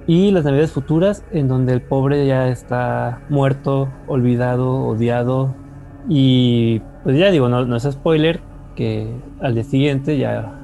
y 0.07 0.31
las 0.31 0.43
navidades 0.43 0.71
futuras 0.71 1.23
en 1.31 1.47
donde 1.47 1.73
el 1.73 1.81
pobre 1.81 2.25
ya 2.27 2.49
está 2.49 3.21
muerto, 3.29 3.89
olvidado, 4.07 4.85
odiado 4.85 5.55
Y 6.09 6.81
pues 7.03 7.17
ya 7.17 7.31
digo, 7.31 7.49
no, 7.49 7.65
no 7.65 7.75
es 7.75 7.83
spoiler 7.83 8.41
que 8.75 9.07
al 9.39 9.53
día 9.53 9.63
siguiente 9.63 10.17
ya 10.17 10.59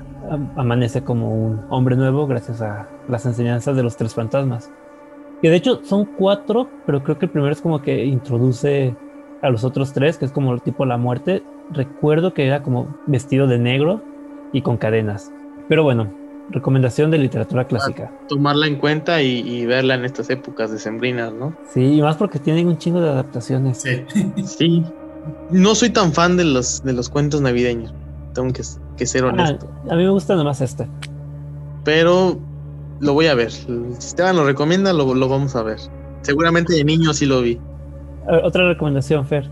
amanece 0.56 1.04
como 1.04 1.34
un 1.34 1.62
hombre 1.70 1.96
nuevo 1.96 2.28
gracias 2.28 2.62
a 2.62 2.88
las 3.08 3.26
enseñanzas 3.26 3.76
de 3.76 3.84
los 3.84 3.98
tres 3.98 4.14
fantasmas. 4.14 4.72
Que 5.42 5.50
de 5.50 5.56
hecho 5.56 5.82
son 5.84 6.06
cuatro, 6.06 6.68
pero 6.86 7.04
creo 7.04 7.18
que 7.18 7.26
el 7.26 7.32
primero 7.32 7.54
es 7.54 7.62
como 7.62 7.82
que 7.82 8.06
introduce 8.06 8.96
a 9.42 9.50
los 9.50 9.64
otros 9.64 9.94
tres, 9.94 10.18
que 10.18 10.26
es 10.26 10.32
como 10.32 10.54
el 10.54 10.62
tipo 10.62 10.86
la 10.86 10.98
muerte. 10.98 11.44
Recuerdo 11.72 12.34
que 12.34 12.46
era 12.46 12.62
como 12.62 12.98
vestido 13.08 13.48
de 13.48 13.58
negro 13.58 14.02
y 14.52 14.62
con 14.62 14.78
cadenas. 14.78 15.32
Pero 15.70 15.84
bueno, 15.84 16.12
recomendación 16.52 17.12
de 17.12 17.18
literatura 17.18 17.66
clásica. 17.68 18.12
tomarla 18.28 18.68
en 18.68 18.78
cuenta 18.78 19.22
y, 19.22 19.66
verla 19.66 19.96
en 19.96 20.06
estas 20.06 20.30
épocas 20.30 20.72
decembrinas, 20.72 21.34
¿no? 21.34 21.56
Sí, 21.74 21.98
y 21.98 22.02
más 22.02 22.18
porque 22.18 22.40
tienen 22.40 22.68
un 22.68 22.78
chingo 22.78 23.02
de 23.02 23.10
adaptaciones. 23.10 23.82
Sí. 23.82 24.06
sí. 24.46 24.84
No 25.52 25.76
soy 25.76 25.90
tan 25.90 26.14
fan 26.14 26.38
de 26.38 26.46
los, 26.46 26.84
de 26.84 26.94
los 26.94 27.10
cuentos 27.10 27.42
navideños. 27.42 27.94
Tengo 28.34 28.52
que, 28.54 28.64
que 28.98 29.06
ser 29.06 29.24
ah, 29.24 29.28
honesto. 29.28 29.72
a 29.90 29.96
mí 29.96 30.04
me 30.04 30.10
gusta 30.10 30.36
nomás 30.36 30.62
este. 30.62 30.88
Pero 31.84 32.40
lo 33.00 33.14
voy 33.14 33.28
a 33.28 33.36
ver. 33.36 33.52
Si 33.52 33.72
Esteban 33.98 34.36
lo 34.36 34.46
recomienda, 34.46 34.94
lo, 34.94 35.14
lo 35.14 35.30
vamos 35.30 35.56
a 35.56 35.64
ver. 35.64 35.80
Seguramente 36.22 36.74
de 36.74 36.84
niño 36.84 37.14
sí 37.14 37.26
lo 37.26 37.42
vi. 37.42 37.60
otra 38.44 38.68
recomendación, 38.68 39.26
Fer. 39.26 39.50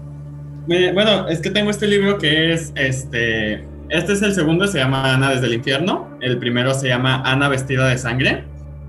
Bueno, 0.67 1.27
es 1.29 1.39
que 1.39 1.49
tengo 1.49 1.69
este 1.69 1.87
libro 1.87 2.17
que 2.17 2.53
es 2.53 2.73
este. 2.75 3.65
Este 3.89 4.13
es 4.13 4.21
el 4.21 4.33
segundo, 4.33 4.67
se 4.67 4.79
llama 4.79 5.13
Ana 5.13 5.31
desde 5.31 5.47
el 5.47 5.53
infierno. 5.53 6.09
El 6.21 6.37
primero 6.37 6.73
se 6.73 6.89
llama 6.89 7.21
Ana 7.25 7.47
vestida 7.47 7.87
de 7.87 7.97
sangre. 7.97 8.43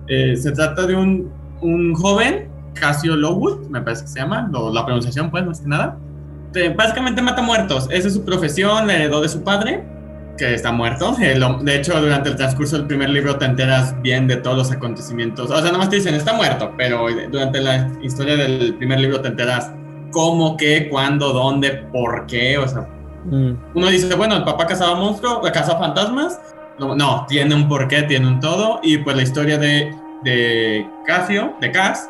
Eh, 0.09 0.37
se 0.37 0.53
trata 0.53 0.87
de 0.87 0.97
un, 0.97 1.31
un 1.61 1.95
joven, 1.95 2.49
Casio 2.75 3.17
Lowood, 3.17 3.69
me 3.69 3.81
parece 3.81 4.03
que 4.03 4.09
se 4.09 4.21
llama, 4.21 4.51
la 4.73 4.85
pronunciación, 4.85 5.31
pues, 5.31 5.45
más 5.47 5.61
que 5.61 5.69
nada. 5.69 5.97
básicamente 6.77 7.23
mata 7.23 7.43
muertos. 7.43 7.89
Esa 7.91 8.09
es 8.09 8.15
su 8.15 8.25
profesión, 8.25 8.91
heredó 8.91 9.21
de 9.21 9.29
su 9.29 9.43
padre 9.43 9.85
que 10.39 10.55
está 10.55 10.73
muerto. 10.73 11.15
De 11.15 11.77
hecho, 11.77 12.01
durante 12.01 12.31
el 12.31 12.37
transcurso 12.37 12.79
del 12.79 12.87
primer 12.87 13.11
libro 13.11 13.37
te 13.37 13.45
enteras 13.45 14.01
bien 14.03 14.27
de 14.27 14.37
todos 14.37 14.57
los 14.57 14.71
acontecimientos. 14.73 15.51
O 15.51 15.55
sea, 15.55 15.65
nada 15.65 15.79
más 15.79 15.91
te 15.91 15.97
dicen, 15.97 16.15
está 16.15 16.33
muerto, 16.33 16.73
pero 16.79 17.07
durante 17.31 17.61
la 17.61 17.91
historia 18.03 18.37
del 18.37 18.75
primer 18.75 19.01
libro 19.01 19.21
te 19.21 19.29
enteras 19.29 19.71
cómo, 20.13 20.57
qué, 20.57 20.89
cuándo, 20.89 21.33
dónde, 21.33 21.71
por 21.93 22.27
qué. 22.27 22.57
O 22.57 22.67
sea, 22.67 22.89
mm. 23.31 23.57
uno 23.75 23.87
dice, 23.89 24.15
bueno, 24.15 24.37
el 24.37 24.45
papá 24.45 24.67
cazaba 24.67 24.95
monstruos, 24.95 25.39
cazaba 25.51 25.79
fantasmas. 25.79 26.41
No, 26.79 27.27
tiene 27.27 27.55
un 27.55 27.69
porqué, 27.69 28.03
tiene 28.03 28.27
un 28.27 28.41
todo. 28.41 28.81
Y 28.83 28.99
pues 28.99 29.17
la 29.17 29.23
historia 29.23 29.59
de, 29.59 29.93
de 30.23 30.89
Casio, 31.05 31.55
de 31.61 31.73
Cas, 31.73 32.09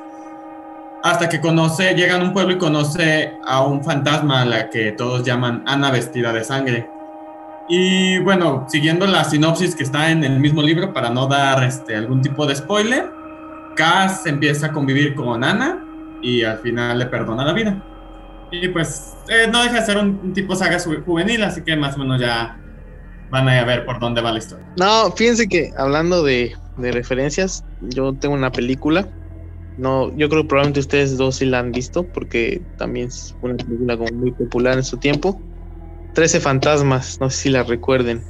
hasta 1.03 1.29
que 1.29 1.41
conoce, 1.41 1.95
llega 1.95 2.17
a 2.17 2.19
un 2.19 2.33
pueblo 2.33 2.53
y 2.53 2.59
conoce 2.59 3.33
a 3.47 3.63
un 3.63 3.83
fantasma 3.83 4.43
a 4.43 4.45
la 4.45 4.69
que 4.69 4.93
todos 4.93 5.25
llaman 5.25 5.63
Ana 5.67 5.91
vestida 5.91 6.33
de 6.33 6.45
sangre 6.45 6.99
y 7.69 8.19
bueno, 8.21 8.65
siguiendo 8.69 9.07
la 9.07 9.25
sinopsis 9.25 9.75
que 9.75 9.83
está 9.83 10.11
en 10.11 10.25
el 10.25 10.41
mismo 10.41 10.63
libro 10.63 10.93
para 10.95 11.11
no 11.11 11.27
dar 11.27 11.63
este, 11.65 11.95
algún 11.95 12.23
tipo 12.23 12.47
de 12.47 12.57
spoiler, 12.57 13.11
Cass 13.77 14.25
empieza 14.27 14.69
a 14.69 14.73
convivir 14.73 15.15
con 15.15 15.45
Ana 15.45 15.85
y 16.23 16.43
al 16.43 16.59
final 16.59 16.99
le 16.99 17.07
perdona 17.07 17.45
la 17.45 17.53
vida. 17.53 17.77
Y 18.51 18.69
pues 18.69 19.15
eh, 19.29 19.47
no 19.51 19.63
deja 19.63 19.81
de 19.81 19.87
ser 19.87 19.99
un, 19.99 20.33
tipo 20.33 20.57
saga 20.57 20.79
juvenil, 20.79 21.43
así 21.43 21.63
que 21.63 21.77
más 21.77 21.97
o 21.97 21.99
menos 21.99 22.21
ya 22.21 22.59
van 23.31 23.49
a 23.49 23.65
ver 23.65 23.85
por 23.85 24.01
dónde 24.01 24.21
va 24.21 24.33
la 24.33 24.39
historia. 24.39 24.67
No, 24.79 25.11
fíjense 25.13 25.49
que 25.49 25.73
hablando 25.77 26.23
de, 26.23 26.55
de 26.79 26.93
referencias, 26.93 27.65
yo 27.83 28.15
tengo 28.15 28.35
una 28.35 28.51
película. 28.51 29.09
No, 29.77 30.15
yo 30.17 30.29
creo 30.29 30.43
que 30.43 30.49
probablemente 30.49 30.81
ustedes 30.81 31.17
dos 31.17 31.37
sí 31.37 31.47
la 31.47 31.61
han 31.61 31.71
visto 31.71 32.03
porque 32.03 32.63
también 32.79 33.09
es 33.09 33.37
una 33.43 33.57
película 33.57 33.97
como 33.97 34.11
muy 34.13 34.33
popular 34.33 34.77
en 34.77 34.85
su 34.85 34.97
tiempo. 34.97 35.41
13 36.15 36.41
fantasmas, 36.41 37.19
no 37.21 37.31
sé 37.31 37.37
si 37.37 37.49
la 37.51 37.63
recuerden. 37.63 38.23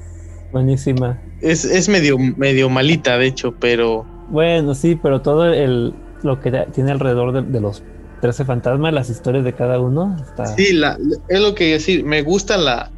Buenísima. 0.52 1.18
Es, 1.40 1.64
es 1.64 1.88
medio, 1.88 2.18
medio 2.18 2.68
malita, 2.68 3.16
de 3.16 3.26
hecho, 3.26 3.54
pero. 3.58 4.04
Bueno, 4.28 4.74
sí, 4.74 4.98
pero 5.00 5.22
todo 5.22 5.46
el, 5.46 5.94
lo 6.22 6.40
que 6.40 6.50
tiene 6.74 6.90
alrededor 6.90 7.46
de, 7.46 7.60
los 7.60 7.82
13 8.20 8.44
fantasmas, 8.44 8.92
las 8.92 9.10
historias 9.10 9.44
de 9.44 9.52
cada 9.52 9.78
uno. 9.80 10.16
Está... 10.20 10.46
Sí, 10.46 10.72
la, 10.72 10.98
es 11.28 11.40
lo 11.40 11.54
que 11.54 11.72
decir. 11.72 12.04
Me 12.04 12.22
gusta 12.22 12.56
la. 12.56 12.90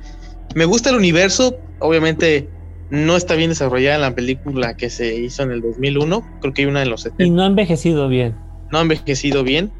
Me 0.55 0.65
gusta 0.65 0.91
el 0.91 0.97
universo. 0.97 1.57
Obviamente 1.79 2.49
no 2.91 3.17
está 3.17 3.35
bien 3.35 3.51
desarrollada 3.51 3.97
en 3.97 4.03
la 4.03 4.15
película 4.15 4.77
que 4.77 4.91
se 4.91 5.15
hizo 5.15 5.43
en 5.43 5.53
el 5.53 5.63
2001. 5.63 6.39
Creo 6.41 6.55
que 6.55 6.63
hay 6.63 6.69
una 6.69 6.81
de 6.81 6.87
los 6.87 7.03
70. 7.03 7.25
Y 7.25 7.31
no 7.31 7.43
ha 7.43 7.47
envejecido 7.47 8.09
bien. 8.09 8.35
No 8.73 8.79
ha 8.79 8.83
envejecido 8.83 9.45
bien. 9.45 9.71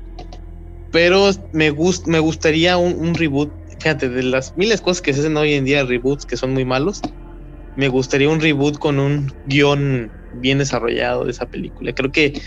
Pero 0.93 1.31
me, 1.53 1.71
gust, 1.71 2.07
me 2.07 2.19
gustaría 2.19 2.77
un, 2.77 2.95
un 2.99 3.15
reboot 3.15 3.51
fíjate, 3.81 4.09
de 4.09 4.23
las 4.23 4.57
miles 4.57 4.81
cosas 4.81 5.01
que 5.01 5.13
se 5.13 5.21
hacen 5.21 5.37
hoy 5.37 5.55
en 5.55 5.65
día, 5.65 5.85
reboots 5.85 6.27
que 6.27 6.37
son 6.37 6.53
muy 6.53 6.65
malos, 6.65 7.01
me 7.77 7.89
gustaría 7.89 8.29
un 8.29 8.41
reboot 8.41 8.79
con 8.79 8.99
un 8.99 9.33
guion 9.47 10.11
bien 10.35 10.59
desarrollado 10.59 11.25
de 11.25 11.31
esa 11.31 11.47
película. 11.47 11.93
Creo 11.95 12.13
que 12.13 12.41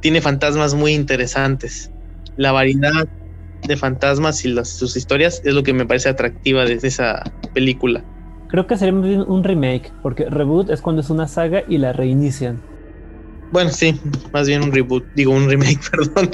tiene 0.00 0.20
fantasmas 0.20 0.74
muy 0.74 0.92
interesantes. 0.92 1.91
La 2.36 2.52
variedad 2.52 3.06
de 3.66 3.76
fantasmas 3.76 4.44
y 4.44 4.48
las, 4.48 4.68
sus 4.68 4.96
historias 4.96 5.40
es 5.44 5.54
lo 5.54 5.62
que 5.62 5.72
me 5.72 5.86
parece 5.86 6.08
atractiva 6.08 6.64
de 6.64 6.74
esa 6.82 7.22
película. 7.54 8.04
Creo 8.48 8.66
que 8.66 8.76
sería 8.76 8.94
un 8.94 9.44
remake, 9.44 9.92
porque 10.02 10.28
reboot 10.28 10.70
es 10.70 10.82
cuando 10.82 11.00
es 11.00 11.10
una 11.10 11.26
saga 11.26 11.62
y 11.68 11.78
la 11.78 11.92
reinician. 11.92 12.60
Bueno, 13.50 13.70
sí, 13.70 13.98
más 14.32 14.46
bien 14.46 14.62
un 14.62 14.72
reboot, 14.72 15.04
digo 15.14 15.32
un 15.32 15.48
remake, 15.48 15.80
perdón. 15.90 16.30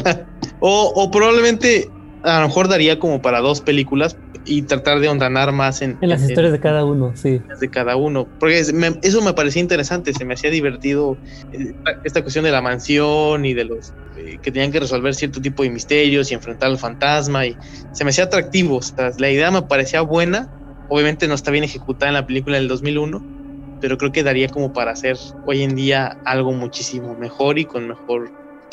o, 0.61 0.93
o 0.95 1.11
probablemente 1.11 1.89
a 2.37 2.41
lo 2.41 2.49
mejor 2.49 2.69
daría 2.69 2.99
como 2.99 3.23
para 3.23 3.41
dos 3.41 3.61
películas 3.61 4.17
y 4.45 4.63
tratar 4.63 5.01
de 5.01 5.09
ondanar 5.09 5.53
más 5.53 5.83
en, 5.83 5.99
en 6.01 6.09
las 6.09 6.23
historias 6.23 6.53
de 6.53 6.61
cada 6.61 6.85
uno, 6.85 7.13
sí. 7.15 7.41
De 7.61 7.71
cada 7.71 7.97
uno. 7.97 8.29
Porque 8.39 8.59
eso 8.61 9.23
me 9.23 9.33
parecía 9.33 9.63
interesante, 9.63 10.13
se 10.13 10.25
me 10.25 10.35
hacía 10.35 10.51
divertido 10.51 11.19
eh, 11.53 11.75
esta 12.05 12.23
cuestión 12.23 12.45
de 12.45 12.51
la 12.51 12.63
mansión 12.63 13.45
y 13.45 13.55
de 13.55 13.65
los 13.65 13.93
eh, 14.17 14.39
que 14.43 14.51
tenían 14.51 14.73
que 14.73 14.81
resolver 14.81 15.15
cierto 15.15 15.41
tipo 15.41 15.63
de 15.63 15.71
misterios 15.71 16.31
y 16.31 16.35
enfrentar 16.35 16.71
al 16.71 16.79
fantasma 16.79 17.47
y 17.47 17.57
se 17.93 18.05
me 18.05 18.11
hacía 18.11 18.25
atractivo. 18.25 18.81
la 19.19 19.31
idea 19.31 19.51
me 19.51 19.63
parecía 19.63 20.01
buena, 20.01 20.49
obviamente 20.89 21.29
no 21.29 21.35
está 21.35 21.51
bien 21.51 21.65
ejecutada 21.65 22.09
en 22.09 22.15
la 22.15 22.27
película 22.27 22.57
del 22.57 22.69
2001, 22.69 23.79
pero 23.81 23.99
creo 23.99 24.13
que 24.13 24.23
daría 24.23 24.49
como 24.49 24.73
para 24.73 24.93
hacer 24.93 25.17
hoy 25.47 25.63
en 25.63 25.77
día 25.77 26.19
algo 26.25 26.53
muchísimo 26.53 27.15
mejor 27.15 27.59
y 27.59 27.65
con 27.65 27.87
mejor 27.87 28.31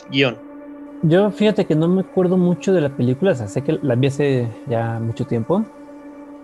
guion. 0.10 0.38
Yo 1.02 1.32
fíjate 1.32 1.66
que 1.66 1.76
no 1.76 1.88
me 1.88 2.02
acuerdo 2.02 2.38
mucho 2.38 2.74
de 2.74 2.82
la 2.82 2.90
película, 2.90 3.32
o 3.32 3.36
sea, 3.36 3.48
sé 3.48 3.62
que 3.62 3.80
la 3.82 3.96
vi 3.96 4.08
hace 4.08 4.48
ya 4.68 5.00
mucho 5.00 5.26
tiempo. 5.26 5.64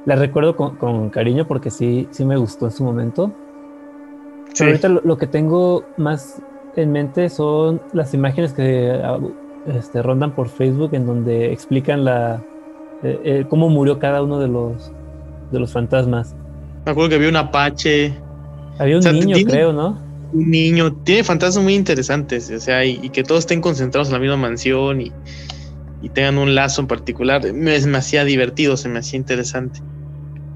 La 0.05 0.15
recuerdo 0.15 0.55
con, 0.55 1.09
cariño 1.09 1.47
porque 1.47 1.69
sí, 1.69 2.07
sí 2.11 2.25
me 2.25 2.37
gustó 2.37 2.65
en 2.65 2.71
su 2.71 2.83
momento. 2.83 3.31
Pero 4.57 4.71
ahorita 4.71 4.89
lo, 4.89 5.17
que 5.17 5.27
tengo 5.27 5.83
más 5.97 6.41
en 6.75 6.91
mente 6.91 7.29
son 7.29 7.81
las 7.93 8.13
imágenes 8.13 8.53
que 8.53 8.91
ah, 9.03 9.19
este, 9.67 10.01
rondan 10.01 10.31
por 10.31 10.49
Facebook 10.49 10.91
en 10.93 11.05
donde 11.05 11.51
explican 11.53 12.03
la 12.03 12.43
eh, 13.03 13.19
eh, 13.23 13.45
cómo 13.49 13.69
murió 13.69 13.99
cada 13.99 14.21
uno 14.21 14.39
de 14.39 14.47
los 14.47 14.91
de 15.51 15.59
los 15.59 15.71
fantasmas. 15.71 16.35
Me 16.85 16.91
acuerdo 16.91 17.09
que 17.09 17.15
había 17.15 17.29
un 17.29 17.35
apache. 17.35 18.13
Había 18.79 18.97
un 18.97 19.03
niño, 19.03 19.37
creo, 19.45 19.73
¿no? 19.73 20.10
Un 20.33 20.49
niño, 20.49 20.93
tiene 21.03 21.23
fantasmas 21.23 21.63
muy 21.63 21.75
interesantes, 21.75 22.51
o 22.51 22.59
sea, 22.59 22.85
y, 22.85 23.09
que 23.09 23.23
todos 23.23 23.39
estén 23.39 23.61
concentrados 23.61 24.09
en 24.09 24.13
la 24.13 24.19
misma 24.19 24.37
mansión 24.37 25.01
y, 25.01 25.11
tengan 26.13 26.39
un 26.39 26.55
lazo 26.55 26.81
en 26.81 26.87
particular, 26.87 27.41
me, 27.53 27.79
me, 27.79 27.97
hacía 27.97 28.23
divertido, 28.25 28.75
se 28.75 28.89
me 28.89 28.99
hacía 28.99 29.17
interesante. 29.17 29.81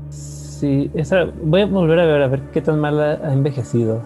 Sí, 0.10 0.90
esa, 0.96 1.26
voy 1.44 1.62
a 1.62 1.66
volver 1.68 2.00
a 2.00 2.06
ver, 2.06 2.22
a 2.24 2.28
ver 2.28 2.42
qué 2.52 2.62
tan 2.62 2.80
mal 2.80 3.00
ha 3.00 3.32
envejecido. 3.32 4.02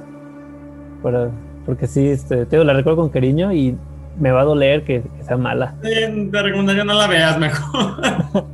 Para, 1.01 1.31
porque 1.65 1.87
sí, 1.87 2.07
este, 2.07 2.45
te 2.45 2.61
la 2.63 2.73
recuerdo 2.73 2.97
con 2.97 3.09
cariño 3.09 3.53
y 3.53 3.77
me 4.19 4.31
va 4.31 4.41
a 4.41 4.43
doler 4.43 4.83
que, 4.83 5.03
sea 5.21 5.37
mala. 5.37 5.75
te 5.81 6.41
recomendaría 6.41 6.83
no 6.83 6.93
la 6.93 7.07
veas 7.07 7.39
mejor. 7.39 8.01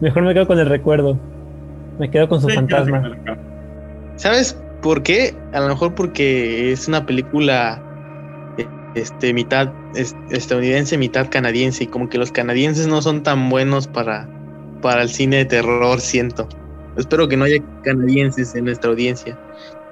mejor 0.00 0.22
me 0.24 0.34
quedo 0.34 0.46
con 0.46 0.58
el 0.58 0.66
recuerdo. 0.66 1.18
Me 1.98 2.10
quedo 2.10 2.28
con 2.28 2.40
su 2.40 2.48
fantasma. 2.48 3.16
¿Sabes 4.16 4.60
¿Por 4.84 5.02
qué? 5.02 5.34
A 5.54 5.60
lo 5.60 5.68
mejor 5.68 5.94
porque 5.94 6.70
es 6.70 6.88
una 6.88 7.06
película 7.06 7.82
este, 8.94 9.32
mitad 9.32 9.72
estadounidense, 9.94 10.98
mitad 10.98 11.30
canadiense, 11.30 11.84
y 11.84 11.86
como 11.86 12.10
que 12.10 12.18
los 12.18 12.30
canadienses 12.30 12.86
no 12.86 13.00
son 13.00 13.22
tan 13.22 13.48
buenos 13.48 13.86
para, 13.86 14.28
para 14.82 15.00
el 15.00 15.08
cine 15.08 15.36
de 15.38 15.44
terror, 15.46 16.00
siento. 16.02 16.46
Espero 16.98 17.26
que 17.26 17.36
no 17.38 17.46
haya 17.46 17.62
canadienses 17.82 18.54
en 18.54 18.66
nuestra 18.66 18.90
audiencia. 18.90 19.38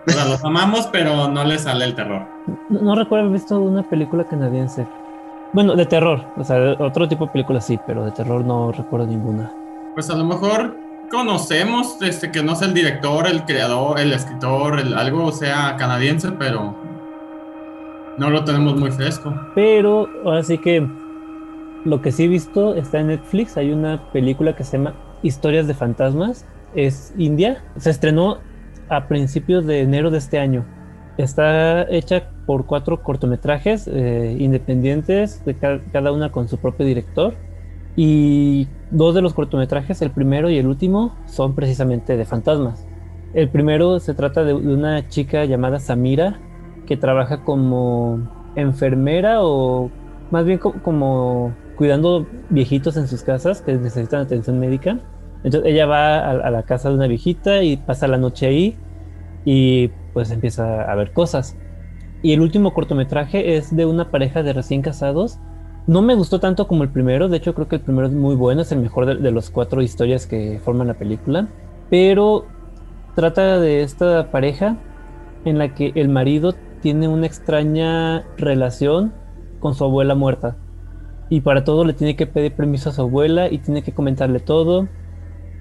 O 0.06 0.10
sea, 0.10 0.26
los 0.26 0.44
amamos, 0.44 0.86
pero 0.92 1.26
no 1.26 1.42
les 1.42 1.62
sale 1.62 1.86
el 1.86 1.94
terror. 1.94 2.26
No, 2.68 2.94
recuerdo 2.94 3.24
haber 3.24 3.38
visto 3.38 3.58
una 3.58 3.88
película 3.88 4.28
canadiense. 4.28 4.86
Bueno, 5.54 5.74
de 5.74 5.86
terror, 5.86 6.22
o 6.36 6.44
sea, 6.44 6.76
otro 6.78 7.08
tipo 7.08 7.24
de 7.24 7.32
película 7.32 7.62
sí, 7.62 7.80
pero 7.86 8.04
de 8.04 8.10
terror 8.10 8.44
no 8.44 8.70
recuerdo 8.72 9.06
ninguna. 9.06 9.50
Pues 9.94 10.10
a 10.10 10.16
lo 10.16 10.24
mejor 10.24 10.76
conocemos, 11.12 12.00
este, 12.00 12.32
que 12.32 12.42
no 12.42 12.56
sea 12.56 12.68
el 12.68 12.74
director, 12.74 13.26
el 13.26 13.44
creador, 13.44 14.00
el 14.00 14.12
escritor, 14.12 14.80
el, 14.80 14.94
algo 14.94 15.30
sea 15.30 15.76
canadiense, 15.76 16.32
pero 16.32 16.74
no 18.16 18.30
lo 18.30 18.44
tenemos 18.44 18.80
muy 18.80 18.90
fresco. 18.90 19.34
Pero 19.54 20.08
ahora 20.24 20.42
sí 20.42 20.56
que 20.56 20.88
lo 21.84 22.00
que 22.00 22.12
sí 22.12 22.24
he 22.24 22.28
visto 22.28 22.74
está 22.74 23.00
en 23.00 23.08
Netflix. 23.08 23.58
Hay 23.58 23.72
una 23.72 24.10
película 24.10 24.56
que 24.56 24.64
se 24.64 24.78
llama 24.78 24.94
historias 25.22 25.66
de 25.66 25.74
fantasmas. 25.74 26.46
Es 26.74 27.12
india. 27.18 27.62
Se 27.76 27.90
estrenó 27.90 28.38
a 28.88 29.06
principios 29.06 29.66
de 29.66 29.82
enero 29.82 30.10
de 30.10 30.18
este 30.18 30.38
año. 30.38 30.64
Está 31.18 31.82
hecha 31.90 32.30
por 32.46 32.64
cuatro 32.64 33.02
cortometrajes 33.02 33.86
eh, 33.86 34.34
independientes, 34.38 35.44
de 35.44 35.54
cada 35.56 36.10
una 36.10 36.32
con 36.32 36.48
su 36.48 36.56
propio 36.56 36.86
director. 36.86 37.34
Y 37.96 38.66
dos 38.92 39.14
de 39.14 39.22
los 39.22 39.34
cortometrajes, 39.34 40.00
el 40.02 40.10
primero 40.10 40.50
y 40.50 40.58
el 40.58 40.66
último, 40.66 41.16
son 41.26 41.54
precisamente 41.54 42.16
de 42.16 42.24
fantasmas. 42.24 42.86
El 43.34 43.48
primero 43.48 43.98
se 43.98 44.14
trata 44.14 44.44
de 44.44 44.54
una 44.54 45.08
chica 45.08 45.44
llamada 45.44 45.80
Samira 45.80 46.38
que 46.86 46.96
trabaja 46.96 47.42
como 47.42 48.28
enfermera 48.54 49.38
o 49.42 49.90
más 50.30 50.44
bien 50.44 50.58
como 50.58 51.54
cuidando 51.76 52.26
viejitos 52.50 52.96
en 52.96 53.08
sus 53.08 53.22
casas 53.22 53.62
que 53.62 53.72
necesitan 53.74 54.20
atención 54.20 54.58
médica. 54.60 54.98
Entonces 55.44 55.72
ella 55.72 55.86
va 55.86 56.30
a, 56.30 56.50
la 56.50 56.62
casa 56.62 56.88
de 56.90 56.94
una 56.94 57.06
viejita 57.06 57.62
y 57.62 57.76
pasa 57.76 58.06
la 58.06 58.18
noche 58.18 58.46
ahí 58.46 58.76
y 59.44 59.88
pues 60.12 60.30
empieza 60.30 60.82
a 60.82 60.94
ver 60.94 61.12
cosas. 61.12 61.56
Y 62.22 62.32
el 62.32 62.40
último 62.40 62.72
cortometraje 62.72 63.56
es 63.56 63.74
de 63.74 63.84
una 63.84 64.10
pareja 64.10 64.42
de 64.42 64.52
recién 64.52 64.82
casados. 64.82 65.38
No 65.86 66.02
me 66.02 66.14
gustó 66.14 66.38
tanto 66.40 66.68
como 66.68 66.84
el 66.84 66.90
primero, 66.90 67.28
de 67.28 67.38
hecho 67.38 67.54
creo 67.54 67.68
que 67.68 67.76
el 67.76 67.82
primero 67.82 68.06
es 68.06 68.12
muy 68.12 68.36
bueno, 68.36 68.62
es 68.62 68.72
el 68.72 68.80
mejor 68.80 69.06
de, 69.06 69.16
de 69.16 69.30
los 69.32 69.50
cuatro 69.50 69.82
historias 69.82 70.26
que 70.26 70.60
forman 70.64 70.88
la 70.88 70.94
película. 70.94 71.48
Pero 71.90 72.46
trata 73.14 73.58
de 73.58 73.82
esta 73.82 74.30
pareja 74.30 74.76
en 75.44 75.58
la 75.58 75.74
que 75.74 75.92
el 75.94 76.08
marido 76.08 76.54
tiene 76.80 77.08
una 77.08 77.26
extraña 77.26 78.24
relación 78.36 79.12
con 79.60 79.74
su 79.74 79.84
abuela 79.84 80.14
muerta. 80.14 80.56
Y 81.28 81.40
para 81.40 81.64
todo 81.64 81.84
le 81.84 81.94
tiene 81.94 82.16
que 82.16 82.26
pedir 82.26 82.52
permiso 82.52 82.90
a 82.90 82.92
su 82.92 83.02
abuela 83.02 83.50
y 83.50 83.58
tiene 83.58 83.82
que 83.82 83.92
comentarle 83.92 84.40
todo. 84.40 84.88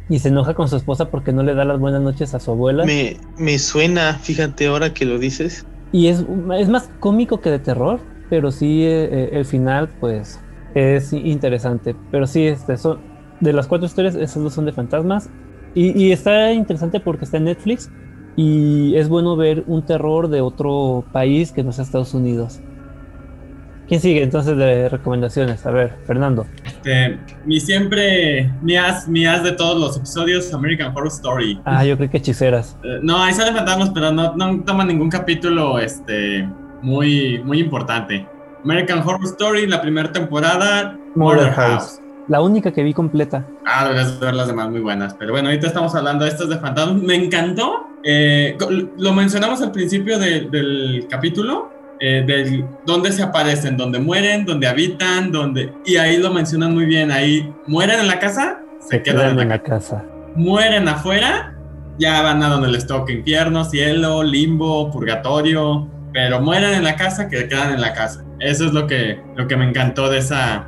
Y 0.10 0.20
se 0.20 0.28
enoja 0.28 0.54
con 0.54 0.68
su 0.68 0.76
esposa 0.76 1.10
porque 1.10 1.32
no 1.32 1.44
le 1.44 1.54
da 1.54 1.64
las 1.64 1.80
buenas 1.80 2.02
noches 2.02 2.34
a 2.34 2.40
su 2.40 2.52
abuela. 2.52 2.86
Me, 2.86 3.18
me 3.38 3.58
suena, 3.58 4.16
fíjate 4.16 4.68
ahora 4.68 4.94
que 4.94 5.06
lo 5.06 5.18
dices. 5.18 5.66
Y 5.94 6.08
es, 6.08 6.26
es 6.58 6.68
más 6.68 6.90
cómico 7.00 7.40
que 7.40 7.50
de 7.50 7.60
terror, 7.60 8.00
pero 8.32 8.50
sí 8.50 8.86
eh, 8.86 9.10
eh, 9.12 9.30
el 9.34 9.44
final 9.44 9.90
pues 10.00 10.40
es 10.74 11.12
interesante. 11.12 11.98
Pero 12.12 12.26
sí, 12.26 12.48
este, 12.48 12.78
son, 12.78 13.00
de 13.42 13.52
las 13.52 13.68
cuatro 13.68 13.86
historias, 13.86 14.16
esas 14.16 14.42
dos 14.42 14.54
son 14.54 14.66
de 14.66 14.72
fantasmas. 14.72 15.30
Y, 15.76 16.02
y 16.02 16.14
está 16.14 16.54
interesante 16.54 17.02
porque 17.02 17.26
está 17.26 17.38
en 17.38 17.44
Netflix 17.44 17.92
y 18.38 18.96
es 18.96 19.10
bueno 19.10 19.36
ver 19.36 19.66
un 19.68 19.86
terror 19.86 20.30
de 20.30 20.40
otro 20.40 21.04
país 21.12 21.52
que 21.52 21.62
no 21.62 21.74
sea 21.74 21.84
Estados 21.84 22.14
Unidos. 22.14 22.62
¿Quién 23.90 24.00
sigue 24.00 24.24
entonces 24.24 24.56
de 24.56 24.88
recomendaciones? 24.88 25.66
A 25.66 25.72
ver, 25.72 25.98
Fernando. 26.08 26.46
Este, 26.64 27.20
mi 27.44 27.60
siempre, 27.60 28.50
mi 28.62 28.78
as, 28.78 29.10
mi 29.10 29.26
as 29.26 29.44
de 29.44 29.52
todos 29.52 29.78
los 29.78 29.98
episodios, 29.98 30.54
American 30.54 30.96
Horror 30.96 31.10
Story. 31.10 31.60
Ah, 31.66 31.84
yo 31.84 31.98
creo 31.98 32.10
que 32.10 32.20
hechiceras. 32.20 32.78
Eh, 32.86 33.00
no, 33.04 33.22
ahí 33.22 33.34
sale 33.34 33.52
fantasmas, 33.52 33.90
pero 33.90 34.14
no, 34.14 34.34
no 34.38 34.64
toma 34.64 34.86
ningún 34.86 35.10
capítulo 35.10 35.78
este, 35.78 36.48
muy, 36.82 37.42
muy 37.44 37.60
importante. 37.60 38.28
American 38.64 39.00
Horror 39.00 39.26
Story, 39.26 39.68
la 39.68 39.82
primera 39.82 40.12
temporada, 40.12 40.98
Murder, 41.16 41.52
House. 41.52 42.00
La 42.28 42.42
única 42.42 42.72
que 42.72 42.84
vi 42.84 42.94
completa. 42.94 43.46
Ah, 43.66 43.84
deberías 43.86 44.20
ver 44.20 44.34
las 44.36 44.48
demás 44.48 44.70
muy 44.70 44.80
buenas. 44.80 45.14
Pero 45.16 45.32
bueno, 45.32 45.50
ahorita 45.50 45.68
estamos 45.68 45.94
hablando 45.96 46.26
de 46.26 46.32
estas 46.32 46.50
de 46.50 46.58
fantasmas. 46.58 47.02
Me 47.02 47.16
encantó. 47.16 47.88
Eh, 48.04 48.58
lo 48.98 49.14
mencionamos 49.14 49.62
al 49.62 49.72
principio 49.72 50.18
del 50.18 51.06
capítulo 51.10 51.72
eh, 52.04 52.24
de 52.26 52.66
dónde 52.84 53.12
se 53.12 53.22
aparecen, 53.22 53.78
dónde 53.78 54.00
mueren, 54.00 54.44
dónde 54.44 54.68
habitan, 54.68 55.32
dónde... 55.32 55.72
Y 55.86 55.98
ahí 55.98 56.18
lo 56.18 56.34
mencionan 56.34 56.74
muy 56.74 56.86
bien, 56.86 57.12
ahí 57.12 57.54
mueren 57.68 58.00
en 58.00 58.08
la 58.08 58.18
casa, 58.18 58.60
se, 58.80 59.04
quedan, 59.04 59.40
en 59.40 59.50
la, 59.50 59.62
casa. 59.62 60.04
Mueren 60.36 60.88
afuera, 60.88 61.56
ya 62.00 62.24
van 62.24 62.42
a 62.42 62.50
donde 62.50 62.70
les 62.70 62.88
toca 62.88 63.14
infierno, 63.14 63.66
cielo, 63.66 64.24
limbo, 64.24 64.90
purgatorio, 64.90 65.88
pero 66.14 66.42
mueren 66.42 66.74
en 66.74 66.84
la 66.84 66.96
casa, 66.96 67.28
que 67.28 67.48
quedan 67.48 67.74
en 67.74 67.82
la 67.82 67.94
casa. 67.94 68.24
Eso 68.40 68.66
es 68.66 68.74
lo 68.74 68.88
que, 68.88 69.20
lo 69.36 69.48
que 69.48 69.56
me 69.56 69.68
encantó 69.68 70.10
de 70.10 70.20
esa, 70.20 70.66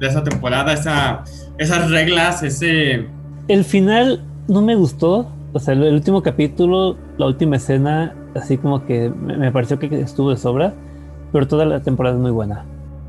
de 0.00 0.06
esa 0.06 0.24
temporada, 0.24 0.72
esa, 0.72 1.24
esas 1.58 1.90
reglas, 1.90 2.42
ese... 2.42 3.06
El 3.48 3.64
final 3.64 4.22
no 4.48 4.62
me 4.62 4.74
gustó, 4.74 5.30
o 5.52 5.58
sea, 5.58 5.74
el 5.74 5.94
último 5.94 6.22
capítulo, 6.22 6.96
la 7.18 7.26
última 7.26 7.56
escena 7.56 8.14
así 8.34 8.58
como 8.58 8.84
que 8.86 9.10
me 9.10 9.50
pareció 9.52 9.78
que 9.78 9.86
estuvo 10.00 10.30
de 10.30 10.36
sobra, 10.36 10.74
pero 11.32 11.46
toda 11.46 11.64
la 11.64 11.80
temporada 11.80 12.16
es 12.16 12.20
muy 12.20 12.30
buena. 12.30 12.64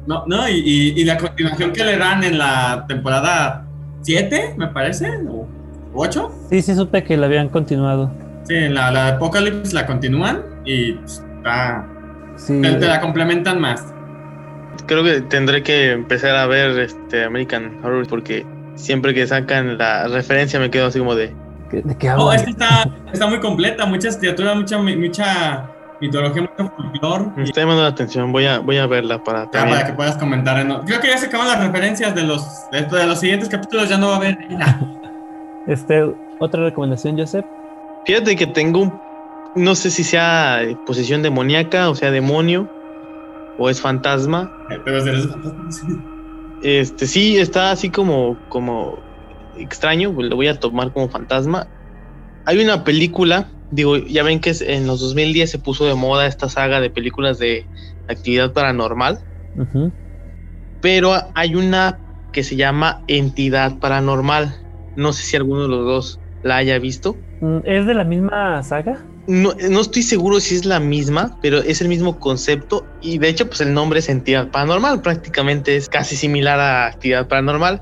No, 0.08 0.24
no, 0.28 0.48
y, 0.48 1.04
la 1.04 1.18
continuación 1.18 1.72
que 1.74 1.84
le 1.84 1.98
dan 1.98 2.24
en 2.24 2.38
la 2.38 2.86
temporada 2.88 3.66
7, 4.02 4.54
me 4.58 4.68
parece, 4.68 5.18
o 5.28 5.48
8. 5.96 6.32
Sí, 6.50 6.62
sí, 6.62 6.76
supe 6.76 7.04
que 7.04 7.18
la 7.18 7.26
habían 7.26 7.50
continuado. 7.50 8.12
Sí, 8.44 8.70
la, 8.70 8.92
la 8.92 9.06
de 9.06 9.12
Apocalypse 9.14 9.74
la 9.74 9.88
continúan 9.88 10.44
y 10.64 10.94
pues, 10.94 11.25
sí. 12.36 12.62
te, 12.62 12.80
la 12.80 13.02
complementan 13.02 13.60
más. 13.60 13.94
Creo 14.86 15.04
que 15.04 15.22
tendré 15.22 15.64
que 15.64 15.92
empezar 15.92 16.36
a 16.36 16.46
ver 16.48 16.80
este 16.80 17.24
American 17.24 17.80
Horror 17.84 18.08
porque 18.08 18.46
siempre 18.76 19.14
que 19.14 19.26
sacan 19.26 19.78
la 19.78 20.08
referencia 20.08 20.60
me 20.60 20.70
quedo 20.70 20.88
así 20.88 21.00
como 21.00 21.16
de 21.16 21.34
¿De 21.72 21.98
qué 21.98 22.12
Oh, 22.12 22.32
esta 22.32 22.50
está, 22.50 22.90
está, 23.12 23.28
muy 23.28 23.40
completa, 23.40 23.86
muchas 23.86 24.18
criaturas, 24.18 24.56
mucha, 24.56 24.78
mucha 24.78 25.70
mitología, 26.00 26.44
mucho 26.44 26.72
folclore. 26.76 27.26
Me 27.36 27.44
está 27.44 27.62
llamando 27.62 27.84
la 27.84 27.90
atención, 27.90 28.32
voy 28.32 28.46
a, 28.46 28.60
voy 28.60 28.78
a 28.78 28.86
verla 28.86 29.24
para, 29.24 29.50
para 29.50 29.86
que 29.86 29.94
puedas 29.94 30.18
comentar. 30.18 30.66
Creo 30.86 31.00
que 31.00 31.08
ya 31.08 31.18
se 31.18 31.26
acaban 31.28 31.48
las 31.48 31.60
referencias 31.60 32.14
de 32.14 32.24
los, 32.24 32.70
de, 32.72 33.06
los 33.06 33.20
siguientes 33.20 33.50
capítulos, 33.50 33.90
ya 33.90 33.98
no 33.98 34.10
va 34.10 34.14
a 34.14 34.18
haber. 34.18 34.38
este, 35.68 36.14
otra 36.40 36.64
recomendación, 36.64 37.18
Joseph. 37.18 37.46
Fíjate 38.06 38.36
que 38.36 38.46
tengo 38.48 38.82
un, 38.82 39.02
no 39.56 39.76
sé 39.76 39.90
si 39.90 40.04
sea 40.04 40.62
posesión 40.86 41.22
demoníaca 41.22 41.90
o 41.90 41.96
sea 41.96 42.12
demonio 42.12 42.70
o 43.58 43.70
es 43.70 43.82
fantasma. 43.82 44.52
Eh, 44.70 44.80
pero 44.84 44.98
es 44.98 45.28
fantasma. 45.28 46.12
Este, 46.62 47.08
sí, 47.08 47.38
está 47.38 47.72
así 47.72 47.90
como, 47.90 48.38
como 48.50 48.98
extraño, 49.58 50.14
pues 50.14 50.30
lo 50.30 50.36
voy 50.36 50.48
a 50.48 50.60
tomar 50.60 50.92
como 50.92 51.10
fantasma. 51.10 51.68
Hay 52.46 52.64
una 52.64 52.84
película, 52.84 53.50
digo, 53.72 53.98
ya 53.98 54.24
ven 54.24 54.40
que 54.40 54.54
en 54.62 54.88
los 54.88 55.00
2010 55.00 55.50
se 55.50 55.60
puso 55.60 55.86
de 55.86 55.96
moda 55.96 56.28
esta 56.28 56.50
saga 56.50 56.82
de 56.82 56.90
películas 56.90 57.40
de 57.40 57.66
actividad 58.08 58.54
paranormal. 58.54 59.20
Pero 60.82 61.14
hay 61.34 61.56
una 61.56 62.00
que 62.32 62.44
se 62.44 62.56
llama 62.56 63.04
Entidad 63.08 63.80
Paranormal. 63.80 64.56
No 64.96 65.14
sé 65.14 65.24
si 65.24 65.38
alguno 65.38 65.64
de 65.64 65.68
los 65.70 65.86
dos 65.86 66.20
la 66.44 66.58
haya 66.58 66.78
visto. 66.80 67.16
Mm, 67.42 67.60
¿Es 67.64 67.86
de 67.86 67.94
la 67.94 68.04
misma 68.04 68.62
saga? 68.64 69.06
No, 69.28 69.54
no, 69.70 69.82
estoy 69.82 70.04
seguro 70.04 70.40
si 70.40 70.56
es 70.56 70.66
la 70.66 70.80
misma, 70.80 71.38
pero 71.42 71.58
es 71.58 71.82
el 71.82 71.88
mismo 71.88 72.20
concepto 72.20 72.86
y 73.02 73.18
de 73.18 73.30
hecho 73.30 73.48
pues 73.48 73.62
el 73.62 73.74
nombre 73.74 74.00
es 74.00 74.10
entidad 74.10 74.52
paranormal, 74.52 75.02
prácticamente 75.02 75.76
es 75.76 75.90
casi 75.90 76.16
similar 76.16 76.60
a 76.60 76.88
actividad 76.88 77.28
paranormal. 77.28 77.82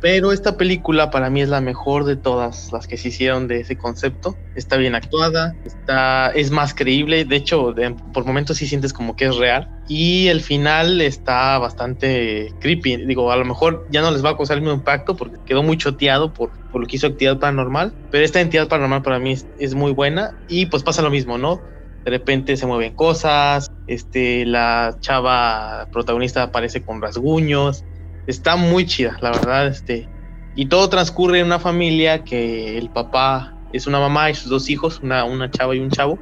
Pero 0.00 0.32
esta 0.32 0.56
película 0.56 1.10
para 1.10 1.30
mí 1.30 1.42
es 1.42 1.48
la 1.48 1.60
mejor 1.60 2.04
de 2.04 2.16
todas 2.16 2.72
las 2.72 2.86
que 2.86 2.96
se 2.96 3.08
hicieron 3.08 3.48
de 3.48 3.60
ese 3.60 3.76
concepto. 3.76 4.36
Está 4.54 4.76
bien 4.76 4.94
actuada, 4.94 5.56
está, 5.64 6.30
es 6.30 6.50
más 6.50 6.74
creíble, 6.74 7.24
de 7.24 7.36
hecho 7.36 7.74
por 8.12 8.24
momentos 8.24 8.58
sí 8.58 8.66
sientes 8.66 8.92
como 8.92 9.16
que 9.16 9.26
es 9.26 9.36
real. 9.36 9.68
Y 9.88 10.28
el 10.28 10.42
final 10.42 11.00
está 11.00 11.58
bastante 11.58 12.52
creepy. 12.60 13.06
Digo, 13.06 13.32
a 13.32 13.36
lo 13.36 13.44
mejor 13.44 13.86
ya 13.90 14.02
no 14.02 14.10
les 14.10 14.24
va 14.24 14.30
a 14.30 14.36
causar 14.36 14.58
el 14.58 14.62
mismo 14.62 14.76
impacto 14.76 15.16
porque 15.16 15.38
quedó 15.44 15.62
muy 15.62 15.76
choteado 15.76 16.32
por, 16.32 16.50
por 16.70 16.80
lo 16.80 16.86
que 16.86 16.96
hizo 16.96 17.08
Actividad 17.08 17.38
Paranormal. 17.38 17.92
Pero 18.10 18.24
esta 18.24 18.40
entidad 18.40 18.68
paranormal 18.68 19.02
para 19.02 19.18
mí 19.18 19.32
es, 19.32 19.46
es 19.58 19.74
muy 19.74 19.92
buena 19.92 20.38
y 20.48 20.66
pues 20.66 20.82
pasa 20.82 21.02
lo 21.02 21.10
mismo, 21.10 21.38
¿no? 21.38 21.60
de 22.04 22.10
repente 22.10 22.56
se 22.56 22.66
mueven 22.66 22.94
cosas, 22.94 23.70
este, 23.86 24.46
la 24.46 24.96
chava 25.00 25.88
protagonista 25.92 26.44
aparece 26.44 26.82
con 26.82 27.02
rasguños, 27.02 27.84
está 28.28 28.54
muy 28.54 28.86
chida, 28.86 29.18
la 29.20 29.32
verdad, 29.32 29.66
este. 29.66 30.08
Y 30.54 30.66
todo 30.66 30.88
transcurre 30.88 31.40
en 31.40 31.46
una 31.46 31.58
familia 31.58 32.24
que 32.24 32.78
el 32.78 32.90
papá 32.90 33.56
es 33.72 33.86
una 33.86 33.98
mamá 33.98 34.30
y 34.30 34.34
sus 34.34 34.50
dos 34.50 34.70
hijos, 34.70 35.00
una, 35.02 35.24
una 35.24 35.50
chava 35.50 35.74
y 35.74 35.80
un 35.80 35.90
chavo. 35.90 36.18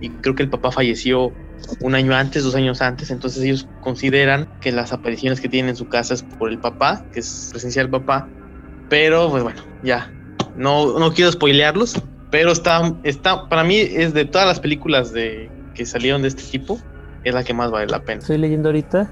Y 0.00 0.08
creo 0.08 0.34
que 0.34 0.42
el 0.42 0.50
papá 0.50 0.70
falleció 0.70 1.32
un 1.80 1.94
año 1.94 2.14
antes, 2.14 2.44
dos 2.44 2.54
años 2.54 2.82
antes, 2.82 3.10
entonces 3.10 3.42
ellos 3.42 3.68
consideran 3.80 4.48
que 4.60 4.72
las 4.72 4.92
apariciones 4.92 5.40
que 5.40 5.48
tienen 5.48 5.70
en 5.70 5.76
su 5.76 5.88
casa 5.88 6.14
es 6.14 6.22
por 6.22 6.50
el 6.50 6.58
papá, 6.58 7.04
que 7.12 7.20
es 7.20 7.48
presencia 7.50 7.82
del 7.82 7.90
papá. 7.90 8.28
Pero, 8.88 9.30
pues 9.30 9.42
bueno, 9.42 9.62
ya. 9.82 10.12
No, 10.56 10.98
no 10.98 11.12
quiero 11.12 11.32
spoilearlos, 11.32 12.02
pero 12.30 12.52
está, 12.52 12.94
está, 13.04 13.48
para 13.48 13.64
mí 13.64 13.78
es 13.78 14.12
de 14.12 14.24
todas 14.26 14.46
las 14.46 14.60
películas 14.60 15.12
de, 15.12 15.50
que 15.74 15.86
salieron 15.86 16.22
de 16.22 16.28
este 16.28 16.42
tipo, 16.42 16.78
es 17.24 17.34
la 17.34 17.44
que 17.44 17.54
más 17.54 17.70
vale 17.70 17.86
la 17.86 18.00
pena. 18.00 18.20
Estoy 18.20 18.38
leyendo 18.38 18.68
ahorita. 18.68 19.10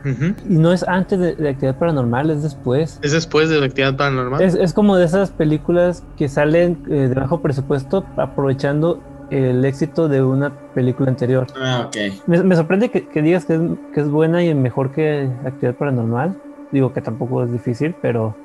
Y 0.48 0.54
no 0.54 0.72
es 0.72 0.86
antes 0.86 1.18
de, 1.18 1.48
Actividad 1.48 1.78
Paranormal, 1.78 2.30
es 2.30 2.42
después. 2.42 2.98
Es 3.02 3.12
después 3.12 3.48
de 3.48 3.64
Actividad 3.64 3.96
Paranormal. 3.96 4.42
Es, 4.42 4.72
como 4.72 4.96
de 4.96 5.04
esas 5.04 5.30
películas 5.30 6.04
que 6.16 6.28
salen 6.28 6.82
eh, 6.88 7.08
de 7.08 7.14
bajo 7.14 7.40
presupuesto 7.40 8.04
aprovechando 8.16 9.00
el 9.30 9.64
éxito 9.64 10.08
de 10.08 10.22
una 10.22 10.50
película 10.74 11.08
anterior. 11.08 11.46
Ah, 11.56 11.86
ok. 11.86 12.26
Me, 12.26 12.56
sorprende 12.56 12.90
que, 12.90 13.22
digas 13.22 13.44
que 13.44 13.54
es, 13.54 13.60
que 13.94 14.00
es, 14.00 14.08
buena 14.08 14.42
y 14.42 14.54
mejor 14.54 14.92
que 14.92 15.30
Actividad 15.44 15.74
Paranormal. 15.74 16.36
Digo 16.72 16.92
que 16.92 17.00
tampoco 17.00 17.44
es 17.44 17.52
difícil, 17.52 17.94
pero 18.00 18.36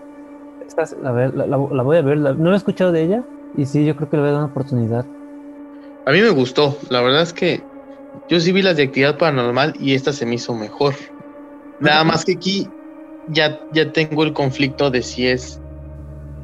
a 1.04 1.12
ver, 1.12 1.36
la, 1.36 1.46
la, 1.46 1.58
voy 1.58 1.98
a 1.98 2.02
ver. 2.02 2.18
no 2.18 2.54
he 2.54 2.56
escuchado 2.56 2.92
de 2.92 3.04
ella 3.04 3.24
y 3.56 3.66
sí, 3.66 3.86
yo 3.86 3.96
creo 3.96 4.10
que 4.10 4.18
le 4.18 4.24
voy 4.24 4.30
a 4.30 4.34
dar 4.34 4.44
una 4.44 4.52
oportunidad. 4.52 5.06
A 6.06 6.12
mí 6.12 6.22
me 6.22 6.30
gustó. 6.30 6.78
La 6.90 7.02
verdad 7.02 7.22
es 7.22 7.34
que 7.34 7.64
yo 8.30 8.40
sí 8.40 8.52
vi 8.52 8.62
las 8.62 8.78
de 8.78 8.84
actividad 8.84 9.18
paranormal 9.18 9.74
y 9.80 9.94
esta 9.94 10.14
se 10.14 10.26
me 10.26 10.36
hizo 10.36 10.54
mejor. 10.54 10.94
Nada 11.80 12.04
más 12.04 12.26
que 12.26 12.34
aquí 12.34 12.70
ya, 13.28 13.60
ya 13.74 13.92
tengo 13.92 14.24
el 14.24 14.34
conflicto 14.34 14.90
de 14.90 15.02
si 15.02 15.28
es 15.28 15.62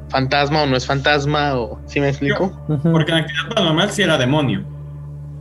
fantasma 0.10 0.64
o 0.64 0.66
no 0.66 0.76
es 0.76 0.86
fantasma, 0.86 1.56
o 1.56 1.80
si 1.86 2.00
me 2.00 2.10
explico? 2.10 2.52
Porque 2.92 3.12
en 3.12 3.20
actividad 3.20 3.50
paranormal 3.50 3.90
sí 3.90 4.02
era 4.02 4.18
demonio. 4.18 4.64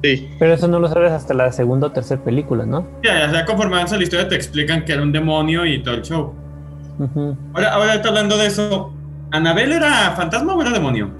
Sí. 0.03 0.31
Pero 0.39 0.55
eso 0.55 0.67
no 0.69 0.79
lo 0.79 0.89
sabes 0.89 1.13
hasta 1.13 1.35
la 1.35 1.53
segunda 1.53 1.89
o 1.89 1.93
tercera 1.93 2.23
película, 2.23 2.65
¿no? 2.65 2.87
Ya, 3.03 3.31
ya, 3.31 3.45
conforme 3.45 3.77
avanza 3.77 3.97
la 3.97 4.05
historia 4.05 4.29
te 4.29 4.35
explican 4.35 4.85
que 4.85 4.93
era 4.93 5.03
un 5.03 5.13
demonio 5.13 5.67
y 5.67 5.83
todo 5.83 5.95
el 5.95 6.03
show. 6.03 6.35
Ahora, 7.55 7.73
ahora 7.75 7.95
está 7.95 8.09
hablando 8.09 8.37
de 8.37 8.47
eso. 8.47 8.93
¿Anabel 9.33 9.73
era 9.73 10.13
fantasma 10.13 10.55
o 10.55 10.63
era 10.63 10.71
demonio? 10.71 11.11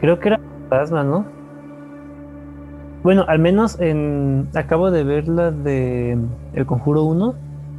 Creo 0.00 0.18
que 0.18 0.28
era 0.28 0.38
fantasma, 0.38 1.02
¿no? 1.02 1.26
Bueno, 3.02 3.24
al 3.26 3.38
menos 3.40 3.80
en 3.80 4.48
acabo 4.54 4.90
de 4.90 5.02
ver 5.02 5.26
la 5.28 5.50
de 5.50 6.16
El 6.54 6.66
Conjuro 6.66 7.02
1 7.04 7.34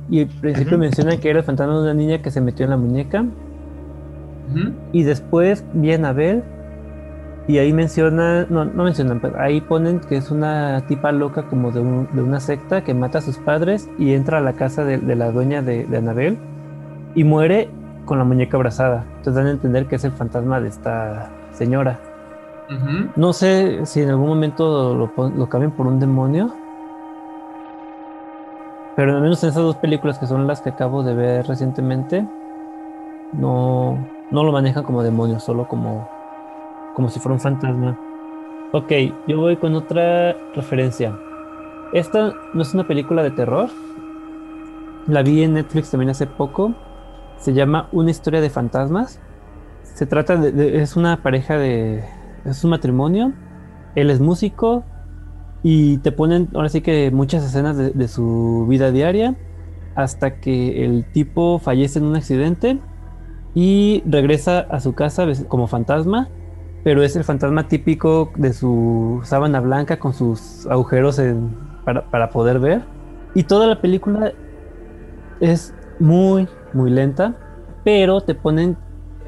y 0.10 0.22
al 0.22 0.28
principio 0.28 0.78
mencionan 0.78 1.20
que 1.20 1.30
era 1.30 1.40
el 1.40 1.46
fantasma 1.46 1.76
de 1.76 1.82
una 1.82 1.94
niña 1.94 2.22
que 2.22 2.30
se 2.30 2.42
metió 2.42 2.66
en 2.66 2.72
la 2.72 2.78
muñeca. 2.78 3.26
Y 4.92 5.04
después 5.04 5.64
vi 5.74 5.94
a 5.94 5.96
Anabel 5.96 6.44
y 7.48 7.58
ahí 7.58 7.74
mencionan, 7.74 8.48
no, 8.50 8.66
no 8.66 8.84
mencionan, 8.84 9.20
pero 9.20 9.40
ahí 9.40 9.62
ponen 9.62 10.00
que 10.00 10.18
es 10.18 10.30
una 10.30 10.86
tipa 10.88 11.12
loca 11.12 11.44
como 11.44 11.72
de, 11.72 11.82
de 11.82 12.22
una 12.22 12.40
secta 12.40 12.84
que 12.84 12.94
mata 12.94 13.18
a 13.18 13.22
sus 13.22 13.38
padres 13.38 13.90
y 13.98 14.14
entra 14.14 14.38
a 14.38 14.42
la 14.42 14.54
casa 14.54 14.86
de, 14.86 15.00
la 15.16 15.32
dueña 15.32 15.62
de, 15.62 15.86
de, 15.86 15.98
Anabel 15.98 16.38
y 17.16 17.24
muere 17.24 17.70
con 18.06 18.18
la 18.18 18.26
muñeca 18.26 18.58
abrazada. 18.58 19.06
Entonces 19.18 19.36
dan 19.36 19.48
a 19.48 19.52
entender 19.52 19.88
que 19.88 19.96
es 19.96 20.04
el 20.04 20.12
fantasma 20.12 20.62
de 20.62 20.68
esta 20.68 21.30
señora. 21.54 22.00
No 23.16 23.34
sé 23.34 23.86
si 23.86 24.02
en 24.02 24.10
algún 24.10 24.28
momento 24.28 24.96
lo, 24.96 25.30
lo 25.30 25.50
cambien 25.50 25.72
por 25.72 25.88
un 25.88 26.00
demonio. 26.00 26.54
Pero 28.96 29.16
al 29.16 29.22
menos 29.22 29.44
en 29.44 29.50
esas 29.50 29.64
dos 29.64 29.78
películas 29.78 30.20
que 30.20 30.28
son 30.28 30.46
las 30.46 30.62
que 30.62 30.70
acabo 30.70 31.04
de 31.04 31.16
ver 31.16 31.48
recientemente, 31.48 32.28
no, 33.34 33.98
no 34.30 34.44
lo 34.44 34.52
manejan 34.52 34.84
como 34.84 35.02
demonio, 35.02 35.40
solo 35.40 35.68
como, 35.68 36.08
como 36.94 37.10
si 37.10 37.20
fuera 37.20 37.34
un 37.34 37.40
fantasma. 37.40 37.98
Ok, 38.72 38.92
yo 39.28 39.40
voy 39.40 39.58
con 39.58 39.76
otra 39.76 40.36
referencia. 40.56 41.18
Esta 41.94 42.34
no 42.54 42.62
es 42.62 42.74
una 42.74 42.88
película 42.88 43.24
de 43.24 43.32
terror. 43.32 43.70
La 45.08 45.22
vi 45.22 45.44
en 45.44 45.54
Netflix 45.54 45.92
también 45.92 46.10
hace 46.10 46.28
poco. 46.28 46.74
Se 47.38 47.54
llama 47.54 47.88
Una 47.92 48.12
historia 48.12 48.42
de 48.42 48.50
fantasmas. 48.50 49.20
Se 49.84 50.06
trata 50.06 50.38
de, 50.38 50.82
es 50.82 50.96
una 50.96 51.22
pareja 51.22 51.58
de, 51.58 52.04
es 52.46 52.64
un 52.64 52.72
matrimonio. 52.72 53.34
Él 53.96 54.10
es 54.10 54.20
músico 54.20 54.84
y 55.64 55.98
te 56.00 56.12
ponen 56.12 56.50
ahora 56.54 56.70
sí 56.70 56.82
que 56.82 57.10
muchas 57.12 57.44
escenas 57.44 57.78
de, 57.78 58.08
su 58.08 58.66
vida 58.68 58.92
diaria 58.92 59.36
hasta 59.96 60.40
que 60.42 60.84
el 60.84 61.06
tipo 61.06 61.60
fallece 61.60 62.00
en 62.00 62.06
un 62.06 62.16
accidente 62.16 62.80
y 63.56 64.04
regresa 64.06 64.60
a 64.60 64.80
su 64.80 64.94
casa 64.94 65.26
como 65.48 65.68
fantasma, 65.68 66.28
pero 66.84 67.04
es 67.04 67.16
el 67.16 67.24
fantasma 67.24 67.68
típico 67.68 68.32
de 68.36 68.52
su 68.52 69.22
sábana 69.24 69.62
blanca 69.62 70.00
con 70.00 70.14
sus 70.14 70.66
agujeros 70.68 71.22
para, 71.86 72.30
poder 72.32 72.60
ver. 72.60 72.82
Y 73.36 73.44
toda 73.44 73.68
la 73.68 73.80
película 73.80 74.34
es 75.40 75.74
muy, 76.00 76.48
muy 76.74 76.90
lenta, 76.90 77.36
pero 77.84 78.22
te 78.22 78.36
ponen 78.36 78.76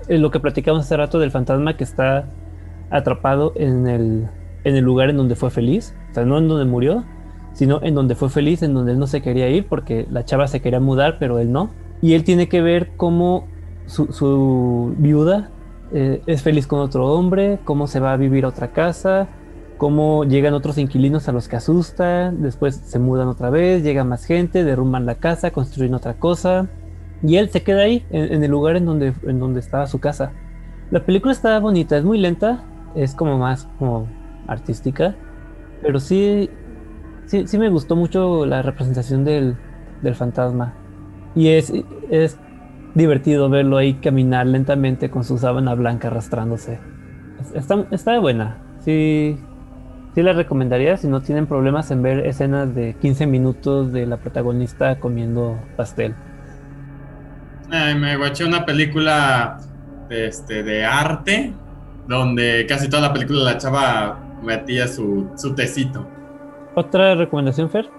lo 0.09 0.31
que 0.31 0.39
platicamos 0.39 0.81
hace 0.81 0.97
rato 0.97 1.19
del 1.19 1.31
fantasma 1.31 1.77
que 1.77 1.83
está 1.83 2.25
atrapado 2.97 3.53
en 3.55 3.87
el, 3.87 4.27
en 4.63 4.75
el 4.75 4.83
lugar 4.83 5.09
en 5.09 5.17
donde 5.17 5.35
fue 5.35 5.49
feliz, 5.49 5.95
o 6.11 6.13
sea, 6.13 6.25
no 6.25 6.37
en 6.37 6.47
donde 6.47 6.65
murió, 6.65 7.05
sino 7.53 7.79
en 7.83 7.95
donde 7.95 8.15
fue 8.15 8.29
feliz, 8.29 8.61
en 8.63 8.73
donde 8.73 8.91
él 8.91 8.99
no 8.99 9.07
se 9.07 9.21
quería 9.21 9.49
ir 9.49 9.67
porque 9.67 10.05
la 10.11 10.25
chava 10.25 10.47
se 10.47 10.61
quería 10.61 10.79
mudar, 10.79 11.17
pero 11.19 11.39
él 11.39 11.51
no. 11.51 11.69
Y 12.01 12.13
él 12.13 12.23
tiene 12.23 12.49
que 12.49 12.61
ver 12.61 12.91
cómo 12.97 13.47
su, 13.85 14.93
viuda 14.97 15.51
eh, 15.93 16.21
es 16.25 16.41
feliz 16.41 16.67
con 16.67 16.79
otro 16.79 17.07
hombre, 17.13 17.59
cómo 17.63 17.87
se 17.87 17.99
va 17.99 18.13
a 18.13 18.17
vivir 18.17 18.43
a 18.45 18.49
otra 18.49 18.73
casa, 18.73 19.29
cómo 19.77 20.23
llegan 20.25 20.53
otros 20.53 20.77
inquilinos 20.77 21.29
a 21.29 21.31
los 21.31 21.47
que 21.47 21.55
asustan, 21.55 22.41
después 22.41 22.75
se 22.75 22.99
mudan 22.99 23.27
otra 23.27 23.49
vez, 23.49 23.83
llega 23.83 24.03
más 24.03 24.25
gente, 24.25 24.63
derrumban 24.63 25.05
la 25.05 25.15
casa, 25.15 25.51
construyen 25.51 25.93
otra 25.93 26.15
cosa, 26.15 26.67
y 27.23 27.37
él 27.37 27.49
se 27.49 27.63
queda 27.63 27.83
ahí, 27.83 28.05
en, 28.09 28.43
el 28.43 28.51
lugar 28.51 28.75
en 28.75 28.85
donde, 28.85 29.13
en 29.23 29.39
donde 29.39 29.59
estaba 29.59 29.87
su 29.87 29.99
casa. 29.99 30.31
La 30.91 31.05
película 31.05 31.31
está 31.31 31.59
bonita, 31.59 31.97
es 31.97 32.03
muy 32.03 32.17
lenta, 32.17 32.63
es 32.95 33.15
como 33.15 33.37
más 33.37 33.67
como 33.77 34.07
artística, 34.47 35.15
pero 35.81 35.99
sí, 35.99 36.49
sí, 37.25 37.47
sí 37.47 37.57
me 37.57 37.69
gustó 37.69 37.95
mucho 37.95 38.45
la 38.45 38.61
representación 38.61 39.23
del, 39.23 39.55
del 40.01 40.15
fantasma. 40.15 40.73
Y 41.35 41.49
es, 41.49 41.73
es 42.09 42.39
divertido 42.93 43.49
verlo 43.49 43.77
ahí 43.77 43.95
caminar 43.95 44.47
lentamente 44.47 45.09
con 45.09 45.23
su 45.23 45.37
sábana 45.37 45.75
blanca 45.75 46.07
arrastrándose. 46.07 46.79
Está, 47.53 47.85
está 47.91 48.17
buena. 48.19 48.57
Sí, 48.79 49.37
sí 50.13 50.23
la 50.23 50.33
recomendaría 50.33 50.95
si 50.97 51.07
no 51.07 51.21
tienen 51.21 51.45
problemas 51.45 51.91
en 51.91 52.01
ver 52.01 52.25
escenas 52.25 52.73
de 52.73 52.95
15 52.95 53.27
minutos 53.27 53.91
de 53.91 54.05
la 54.05 54.17
protagonista 54.17 54.99
comiendo 54.99 55.59
pastel. 55.75 56.15
Me 57.69 58.15
guaché 58.15 58.45
una 58.45 58.65
película 58.65 59.59
este, 60.09 60.63
de 60.63 60.85
arte 60.85 61.53
donde 62.07 62.65
casi 62.67 62.89
toda 62.89 63.01
la 63.01 63.13
película 63.13 63.43
la 63.43 63.57
chava 63.57 64.19
metía 64.43 64.87
su, 64.87 65.29
su 65.35 65.55
tecito. 65.55 66.07
¿Otra 66.75 67.15
recomendación, 67.15 67.69
Fer? 67.69 67.89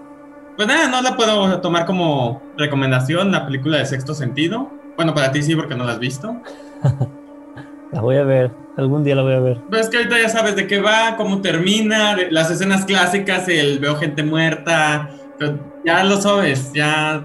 Pues 0.55 0.67
nada, 0.67 0.87
no 0.87 1.01
la 1.01 1.15
puedo 1.15 1.61
tomar 1.61 1.85
como 1.85 2.41
recomendación, 2.57 3.31
la 3.31 3.45
película 3.45 3.77
de 3.77 3.85
Sexto 3.85 4.13
Sentido. 4.13 4.71
Bueno, 4.95 5.13
para 5.13 5.31
ti 5.31 5.43
sí, 5.43 5.55
porque 5.55 5.75
no 5.75 5.83
la 5.83 5.93
has 5.93 5.99
visto. 5.99 6.35
la 7.91 8.01
voy 8.01 8.17
a 8.17 8.23
ver, 8.23 8.51
algún 8.75 9.03
día 9.03 9.15
la 9.15 9.21
voy 9.21 9.33
a 9.33 9.39
ver. 9.39 9.61
Pues 9.69 9.81
es 9.81 9.89
que 9.89 9.97
ahorita 9.97 10.19
ya 10.19 10.29
sabes 10.29 10.55
de 10.55 10.67
qué 10.67 10.81
va, 10.81 11.15
cómo 11.15 11.41
termina, 11.41 12.17
las 12.31 12.49
escenas 12.49 12.85
clásicas, 12.85 13.47
el 13.49 13.79
veo 13.79 13.95
gente 13.95 14.23
muerta, 14.23 15.09
ya 15.85 16.03
lo 16.03 16.17
sabes, 16.17 16.73
ya 16.73 17.23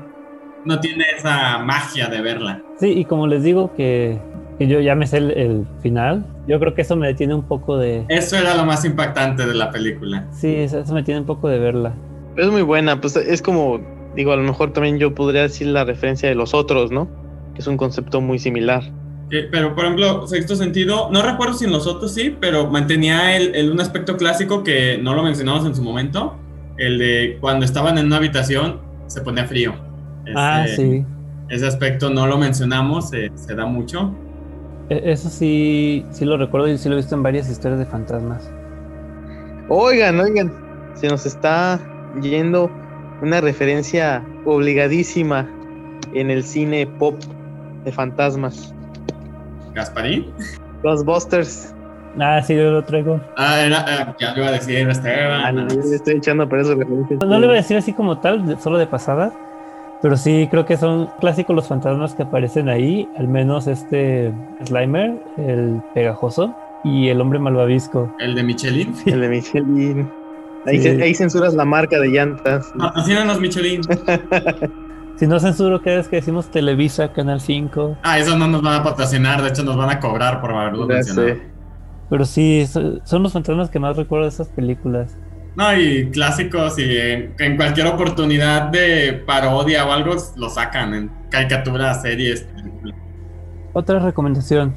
no 0.65 0.81
tiene 0.81 1.05
esa 1.17 1.59
magia 1.59 2.09
de 2.09 2.21
verla. 2.21 2.63
Sí, 2.79 2.93
y 2.99 3.05
como 3.05 3.27
les 3.27 3.43
digo 3.43 3.73
que, 3.75 4.21
yo 4.59 4.81
ya 4.81 4.95
me 4.95 5.07
sé 5.07 5.19
el, 5.19 5.67
final, 5.81 6.25
yo 6.47 6.59
creo 6.61 6.75
que 6.75 6.83
eso 6.83 6.95
me 6.97 7.07
detiene 7.07 7.35
un 7.35 7.43
poco 7.43 7.79
de... 7.79 8.05
Eso 8.09 8.37
era 8.37 8.55
lo 8.55 8.65
más 8.65 8.85
impactante 8.85 9.47
de 9.47 9.55
la 9.55 9.71
película. 9.71 10.29
Sí, 10.33 10.55
eso, 10.55 10.81
eso 10.81 10.93
me 10.95 11.01
detiene 11.01 11.21
un 11.21 11.27
poco 11.27 11.49
de 11.49 11.59
verla. 11.59 11.95
Es 12.37 12.49
muy 12.49 12.63
buena, 12.63 13.01
pues 13.01 13.17
es 13.17 13.43
como, 13.43 13.81
digo, 14.15 14.33
a 14.33 14.37
lo 14.37 14.43
mejor 14.43 14.73
también 14.73 14.99
yo 14.99 15.15
podría 15.15 15.43
decir 15.43 15.67
la 15.67 15.85
referencia 15.85 16.29
de 16.29 16.35
los 16.35 16.55
otros, 16.55 16.91
¿no? 16.91 17.09
que 17.55 17.61
es 17.61 17.67
un 17.67 17.77
concepto 17.77 18.21
muy 18.21 18.39
similar. 18.39 18.83
pero, 19.51 19.75
por 19.75 19.85
ejemplo, 19.85 20.27
sexto 20.27 20.57
sentido, 20.57 21.09
no 21.11 21.23
recuerdo 21.23 21.55
si 21.55 21.65
en 21.65 21.73
los 21.73 21.87
otros 21.87 22.13
sí, 22.13 22.37
pero 22.41 22.71
mantenía 22.71 23.37
el, 23.37 23.71
un 23.71 23.81
aspecto 23.81 24.17
clásico 24.17 24.63
que 24.63 24.99
no 25.03 25.15
lo 25.15 25.23
mencionamos 25.23 25.67
en 25.67 25.75
su 25.75 25.83
momento, 25.83 26.37
el 26.79 26.99
de 26.99 27.39
cuando 27.41 27.65
estaban 27.65 27.99
en 27.99 28.07
una 28.07 28.17
habitación 28.17 28.81
se 29.07 29.21
ponía 29.21 29.45
frío. 29.45 29.75
ah, 30.35 30.65
sí. 30.67 31.05
Ese 31.49 31.67
aspecto 31.67 32.09
no 32.09 32.27
lo 32.27 32.39
mencionamos, 32.39 33.11
se 33.11 33.55
da 33.55 33.67
mucho. 33.67 34.15
E, 34.89 35.13
eso 35.13 35.29
sí, 35.29 36.05
sí 36.11 36.25
lo 36.25 36.37
recuerdo 36.37 36.69
y 36.69 36.79
sí 36.79 36.89
lo 36.89 36.95
he 36.95 36.99
visto 36.99 37.15
en 37.15 37.23
varias 37.23 37.49
historias 37.49 37.79
de 37.79 37.87
fantasmas. 37.87 38.51
Oigan, 39.69 40.21
oigan, 40.21 40.53
se 40.95 41.09
nos 41.09 41.25
está 41.27 41.81
yendo 42.21 42.71
una 43.23 43.41
referencia 43.41 44.23
obligadísima 44.45 45.49
en 46.15 46.31
el 46.31 46.43
cine 46.43 46.87
pop 46.99 47.17
de 47.85 47.93
fantasmas. 47.93 48.75
¿Gasparín? 49.75 50.33
Ghostbusters. 50.83 51.75
Ah, 52.21 52.43
sí, 52.43 52.55
yo 52.55 52.71
lo 52.71 52.85
traigo. 52.85 53.21
Ah, 53.39 53.61
era, 53.61 53.81
eh, 53.89 54.15
ya 54.19 54.33
le 54.33 54.41
iba 54.41 54.49
a 54.49 54.53
decir 54.53 54.89
Esteban. 54.89 55.41
Ah, 55.45 55.53
le 55.53 55.97
estoy 55.97 56.17
echando 56.17 56.47
por 56.49 56.59
eso. 56.59 56.75
No, 56.75 57.39
le 57.39 57.47
voy 57.47 57.57
a 57.57 57.59
decir 57.59 57.77
así 57.77 57.93
como 57.93 58.19
tal, 58.19 58.59
solo 58.61 58.77
de 58.77 58.87
pasada. 58.87 59.33
Pero 60.03 60.17
sí, 60.17 60.49
creo 60.51 60.67
que 60.67 60.77
son 60.77 61.09
clásicos 61.21 61.55
los 61.55 61.69
fantasmas 61.69 62.15
que 62.15 62.25
aparecen 62.25 62.69
ahí. 62.69 63.09
Al 63.17 63.29
menos 63.29 63.69
este 63.69 64.33
Slimer, 64.65 65.23
el 65.39 65.81
pegajoso, 65.95 66.55
y 66.85 67.09
el 67.09 67.21
hombre 67.21 67.39
malvavisco. 67.39 68.13
¿El 68.19 68.35
de 68.35 68.43
Michelin? 68.43 68.95
El 69.07 69.21
de 69.21 69.29
Michelin. 69.29 70.11
Ahí, 70.67 71.15
censuras 71.15 71.55
la 71.55 71.65
marca 71.65 71.99
de 71.99 72.09
llantas. 72.09 72.73
los 72.75 73.41
Michelin. 73.41 73.83
Si 75.17 75.27
no 75.27 75.39
censuro 75.39 75.81
cada 75.83 75.99
vez 75.99 76.09
que 76.09 76.17
decimos 76.17 76.51
Televisa, 76.51 77.13
Canal 77.13 77.41
5. 77.41 77.99
Ah, 78.03 78.19
eso 78.19 78.37
no 78.37 78.49
nos 78.49 78.63
van 78.63 78.81
a 78.81 78.83
patrocinar, 78.83 79.41
de 79.41 79.51
hecho 79.51 79.63
nos 79.63 79.77
van 79.77 79.91
a 79.91 80.01
cobrar 80.01 80.41
por 80.41 80.53
haberlo 80.53 80.87
mencionado. 80.87 81.37
Pero 82.11 82.25
sí, 82.25 82.67
son 82.67 83.23
los 83.23 83.33
fantasmas 83.33 83.71
que 83.71 83.79
más 83.79 83.97
recuerdo 83.97 84.25
de 84.25 84.31
esas 84.31 84.49
películas. 84.49 85.17
No, 85.55 85.77
y 85.77 86.11
clásicos 86.11 86.79
y 86.79 86.97
en, 86.97 87.57
cualquier 87.57 87.87
oportunidad 87.87 88.71
de 88.71 89.23
parodia 89.27 89.85
o 89.85 89.93
algo 89.93 90.17
lo 90.37 90.49
sacan 90.49 90.95
en 90.95 91.11
caricaturas, 91.31 92.01
series. 92.01 92.47
Otra 93.75 93.99
recomendación. 93.99 94.75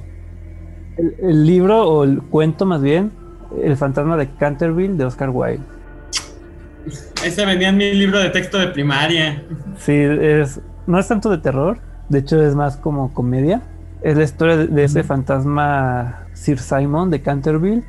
El, 0.98 1.16
el 1.22 1.46
libro 1.46 1.88
o 1.88 2.04
el 2.04 2.22
cuento 2.22 2.66
más 2.66 2.82
bien, 2.82 3.12
El 3.62 3.78
fantasma 3.78 4.18
de 4.18 4.30
Canterville 4.36 4.96
de 4.96 5.06
Oscar 5.06 5.30
Wilde. 5.30 5.64
Ese 7.24 7.46
venía 7.46 7.70
en 7.70 7.78
mi 7.78 7.94
libro 7.94 8.20
de 8.20 8.30
texto 8.30 8.58
de 8.60 8.68
primaria. 8.68 9.44
Sí, 9.78 9.94
es, 9.94 10.60
no 10.88 11.00
es 11.00 11.08
tanto 11.08 11.30
de 11.30 11.38
terror, 11.38 11.80
de 12.10 12.20
hecho 12.20 12.42
es 12.42 12.54
más 12.54 12.76
como 12.78 13.14
comedia. 13.14 13.62
Es 14.02 14.18
la 14.18 14.24
historia 14.24 14.58
de, 14.58 14.68
de 14.68 14.84
ese 14.84 15.04
fantasma 15.04 16.28
Sir 16.34 16.60
Simon 16.60 17.10
de 17.10 17.22
Canterville 17.22 17.84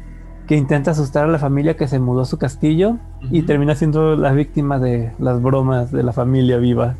que 0.46 0.56
intenta 0.56 0.92
asustar 0.92 1.24
a 1.24 1.28
la 1.28 1.38
familia 1.38 1.76
que 1.76 1.88
se 1.88 1.98
mudó 1.98 2.22
a 2.22 2.24
su 2.24 2.38
castillo 2.38 2.98
y 3.30 3.38
Ujú. 3.38 3.46
termina 3.46 3.74
siendo 3.74 4.16
la 4.16 4.32
víctima 4.32 4.78
de 4.78 5.12
las 5.18 5.42
bromas 5.42 5.90
de 5.92 6.02
la 6.02 6.12
familia 6.12 6.58
viva. 6.58 6.94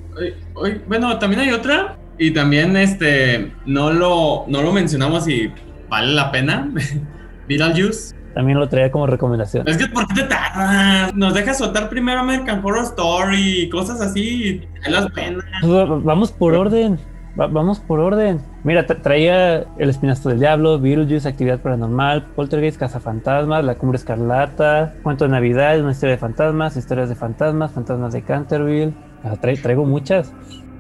Bueno, 0.89 1.19
también 1.19 1.41
hay 1.43 1.51
otra. 1.51 1.97
Y 2.19 2.31
también 2.33 2.77
este 2.79 3.53
no 3.67 3.93
lo, 3.93 4.45
no 4.49 4.63
lo 4.63 4.73
mencionamos 4.73 5.29
y 5.29 5.53
vale 5.89 6.13
la 6.15 6.33
pena. 6.33 6.71
Beetlejuice. 7.49 8.15
También 8.35 8.59
lo 8.59 8.69
traía 8.69 8.91
como 8.91 9.07
recomendación. 9.07 9.67
Es 9.69 9.77
que 9.79 9.87
¿por 9.87 10.07
qué 10.09 10.23
te 10.23 10.23
tardas? 10.25 11.15
Nos 11.15 11.33
dejas 11.35 11.59
soltar 11.59 11.89
primero 11.89 12.21
American 12.21 12.61
Horror 12.65 12.85
Story 12.85 13.63
y 13.63 13.69
cosas 13.71 14.01
así. 14.01 14.63
Hay 14.85 14.93
las 14.93 15.11
penas. 15.13 15.45
Va- 15.65 15.85
Vamos 16.03 16.33
por 16.33 16.55
orden. 16.55 16.99
Va- 17.39 17.47
vamos 17.49 17.79
por 17.81 18.01
orden. 18.01 18.41
Mira, 18.65 18.87
tra- 18.87 19.01
traía 19.03 19.59
El 19.79 19.91
Espinazo 19.91 20.29
del 20.29 20.39
Diablo, 20.41 20.79
Beetlejuice, 20.81 21.29
Actividad 21.29 21.61
Paranormal, 21.61 22.25
Poltergeist, 22.35 22.79
Cazafantasmas, 22.79 23.65
La 23.65 23.75
Cumbre 23.77 23.97
Escarlata, 23.99 24.95
Cuento 25.03 25.25
de 25.25 25.31
Navidad, 25.31 25.81
Una 25.81 25.93
Historia 25.93 26.15
de 26.15 26.19
Fantasmas, 26.19 26.77
Historias 26.77 27.09
de 27.09 27.15
Fantasmas, 27.15 27.73
Fantasmas 27.73 28.13
de 28.13 28.23
Canterville. 28.23 28.93
Ah, 29.25 29.35
tra- 29.41 29.61
traigo 29.61 29.85
muchas. 29.85 30.33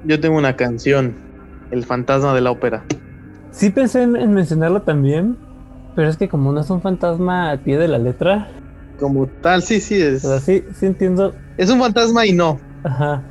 Yo 0.04 0.20
tengo 0.20 0.36
una 0.38 0.54
canción, 0.56 1.14
El 1.70 1.84
fantasma 1.84 2.32
de 2.34 2.40
la 2.40 2.50
ópera. 2.50 2.84
Sí 3.50 3.70
pensé 3.70 4.02
en, 4.02 4.16
en 4.16 4.32
mencionarlo 4.34 4.82
también, 4.82 5.36
pero 5.94 6.08
es 6.08 6.16
que 6.16 6.28
como 6.28 6.52
no 6.52 6.60
es 6.60 6.68
un 6.70 6.80
fantasma 6.82 7.50
al 7.50 7.60
pie 7.60 7.78
de 7.78 7.88
la 7.88 7.98
letra, 7.98 8.48
Como 9.00 9.26
tal, 9.26 9.62
sí, 9.62 9.80
sí, 9.80 10.00
es, 10.00 10.24
o 10.24 10.28
sea, 10.28 10.40
sí, 10.40 10.62
sí 10.74 10.86
entiendo. 10.86 11.34
es 11.56 11.70
un 11.70 11.78
fantasma 11.80 12.26
y 12.26 12.32
no. 12.32 12.58
Ajá. 12.84 13.22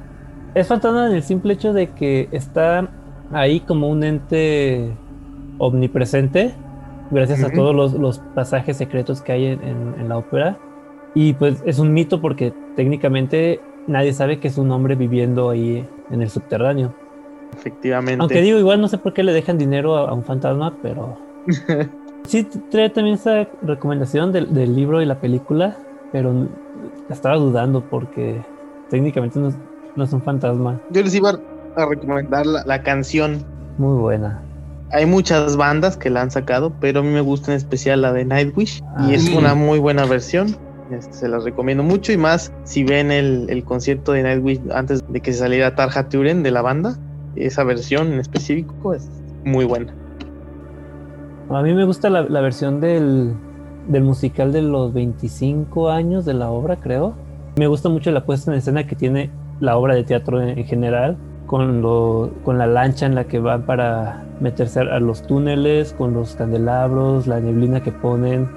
Es 0.55 0.67
fantasma 0.67 1.07
en 1.07 1.13
el 1.15 1.23
simple 1.23 1.53
hecho 1.53 1.73
de 1.73 1.91
que 1.91 2.27
está 2.31 2.89
ahí 3.31 3.59
como 3.61 3.89
un 3.89 4.03
ente 4.03 4.91
omnipresente, 5.57 6.53
gracias 7.11 7.43
a 7.43 7.49
todos 7.51 7.75
los, 7.75 7.93
los 7.93 8.19
pasajes 8.33 8.77
secretos 8.77 9.21
que 9.21 9.31
hay 9.31 9.45
en, 9.45 9.63
en- 9.63 9.95
en 9.99 10.09
la 10.09 10.17
ópera. 10.17 10.57
Y 11.13 11.33
pues 11.33 11.63
es 11.65 11.79
un 11.79 11.93
mito 11.93 12.19
porque 12.21 12.53
técnicamente 12.75 13.61
nadie 13.87 14.11
sabe 14.13 14.39
que 14.39 14.47
es 14.49 14.57
un 14.57 14.69
hombre 14.71 14.95
viviendo 14.95 15.49
ahí 15.49 15.87
en 16.11 16.21
el 16.21 16.29
subterráneo. 16.29 16.93
Efectivamente. 17.53 18.21
Aunque 18.21 18.41
digo, 18.41 18.57
igual 18.59 18.81
no 18.81 18.87
sé 18.89 18.97
por 18.97 19.13
qué 19.13 19.23
le 19.23 19.31
dejan 19.31 19.57
dinero 19.57 19.95
a, 19.95 20.09
a 20.09 20.13
un 20.13 20.23
fantasma, 20.23 20.73
pero... 20.81 21.17
Sí, 22.25 22.43
trae 22.71 22.89
también 22.89 23.17
esa 23.17 23.47
recomendación 23.61 24.31
del, 24.31 24.51
del 24.51 24.75
libro 24.75 24.99
y 24.99 25.05
la 25.05 25.19
película, 25.21 25.77
pero 26.11 26.33
estaba 27.07 27.35
dudando 27.35 27.81
porque 27.81 28.41
técnicamente 28.89 29.37
no 29.39 29.51
no 29.95 30.03
es 30.03 30.11
un 30.11 30.23
fantasma. 30.23 30.81
Yo 30.89 31.03
les 31.03 31.13
iba 31.13 31.39
a 31.77 31.85
recomendar 31.87 32.45
la, 32.45 32.63
la 32.65 32.81
canción. 32.83 33.43
Muy 33.77 33.97
buena. 33.99 34.41
Hay 34.91 35.05
muchas 35.05 35.57
bandas 35.57 35.97
que 35.97 36.09
la 36.09 36.21
han 36.21 36.31
sacado, 36.31 36.71
pero 36.79 36.99
a 36.99 37.03
mí 37.03 37.09
me 37.09 37.21
gusta 37.21 37.51
en 37.51 37.57
especial 37.57 38.01
la 38.01 38.13
de 38.13 38.23
Nightwish 38.25 38.81
Ah. 38.95 39.07
y 39.09 39.13
es 39.15 39.29
Mm. 39.29 39.37
una 39.37 39.55
muy 39.55 39.79
buena 39.79 40.05
versión. 40.05 40.55
Este, 40.91 41.13
se 41.13 41.27
las 41.27 41.43
recomiendo 41.43 41.81
mucho 41.83 42.11
y 42.11 42.17
más 42.17 42.53
si 42.63 42.83
ven 42.83 43.11
el, 43.11 43.47
el 43.49 43.63
concierto 43.63 44.11
de 44.11 44.21
Nightwish 44.23 44.61
antes 44.73 45.01
de 45.07 45.19
que 45.19 45.33
saliera 45.33 45.73
Tarja 45.75 46.07
Turen 46.09 46.43
de 46.43 46.51
la 46.51 46.61
banda. 46.61 46.95
Esa 47.35 47.63
versión 47.63 48.13
en 48.13 48.19
específico 48.19 48.93
es 48.93 49.09
muy 49.43 49.65
buena. 49.65 49.93
A 51.49 51.61
mí 51.61 51.73
me 51.73 51.85
gusta 51.85 52.09
la, 52.09 52.21
la 52.23 52.41
versión 52.41 52.79
del, 52.79 53.33
del 53.87 54.03
musical 54.03 54.51
de 54.53 54.61
los 54.61 54.93
25 54.93 55.89
años 55.89 56.25
de 56.25 56.33
la 56.33 56.49
obra, 56.49 56.77
creo. 56.77 57.15
Me 57.57 57.67
gusta 57.67 57.89
mucho 57.89 58.11
la 58.11 58.25
puesta 58.25 58.51
en 58.51 58.57
escena 58.57 58.87
que 58.87 58.95
tiene 58.95 59.29
la 59.59 59.77
obra 59.77 59.95
de 59.95 60.03
teatro 60.03 60.41
en, 60.41 60.57
en 60.57 60.65
general, 60.65 61.17
con, 61.45 61.81
lo, 61.81 62.31
con 62.43 62.57
la 62.57 62.67
lancha 62.67 63.05
en 63.05 63.15
la 63.15 63.25
que 63.25 63.39
van 63.39 63.63
para 63.63 64.23
meterse 64.39 64.79
a, 64.79 64.99
los 64.99 65.25
túneles, 65.27 65.93
con 65.93 66.13
los 66.13 66.35
candelabros, 66.35 67.27
la 67.27 67.39
neblina 67.39 67.81
que 67.81 67.91
ponen. 67.91 68.49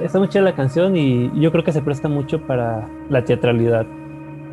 Está 0.00 0.18
muy 0.18 0.28
chida 0.28 0.42
la 0.42 0.54
canción 0.54 0.96
y 0.96 1.30
yo 1.40 1.50
creo 1.52 1.64
que 1.64 1.72
se 1.72 1.82
presta 1.82 2.08
mucho 2.08 2.40
para 2.46 2.88
la 3.08 3.24
teatralidad. 3.24 3.86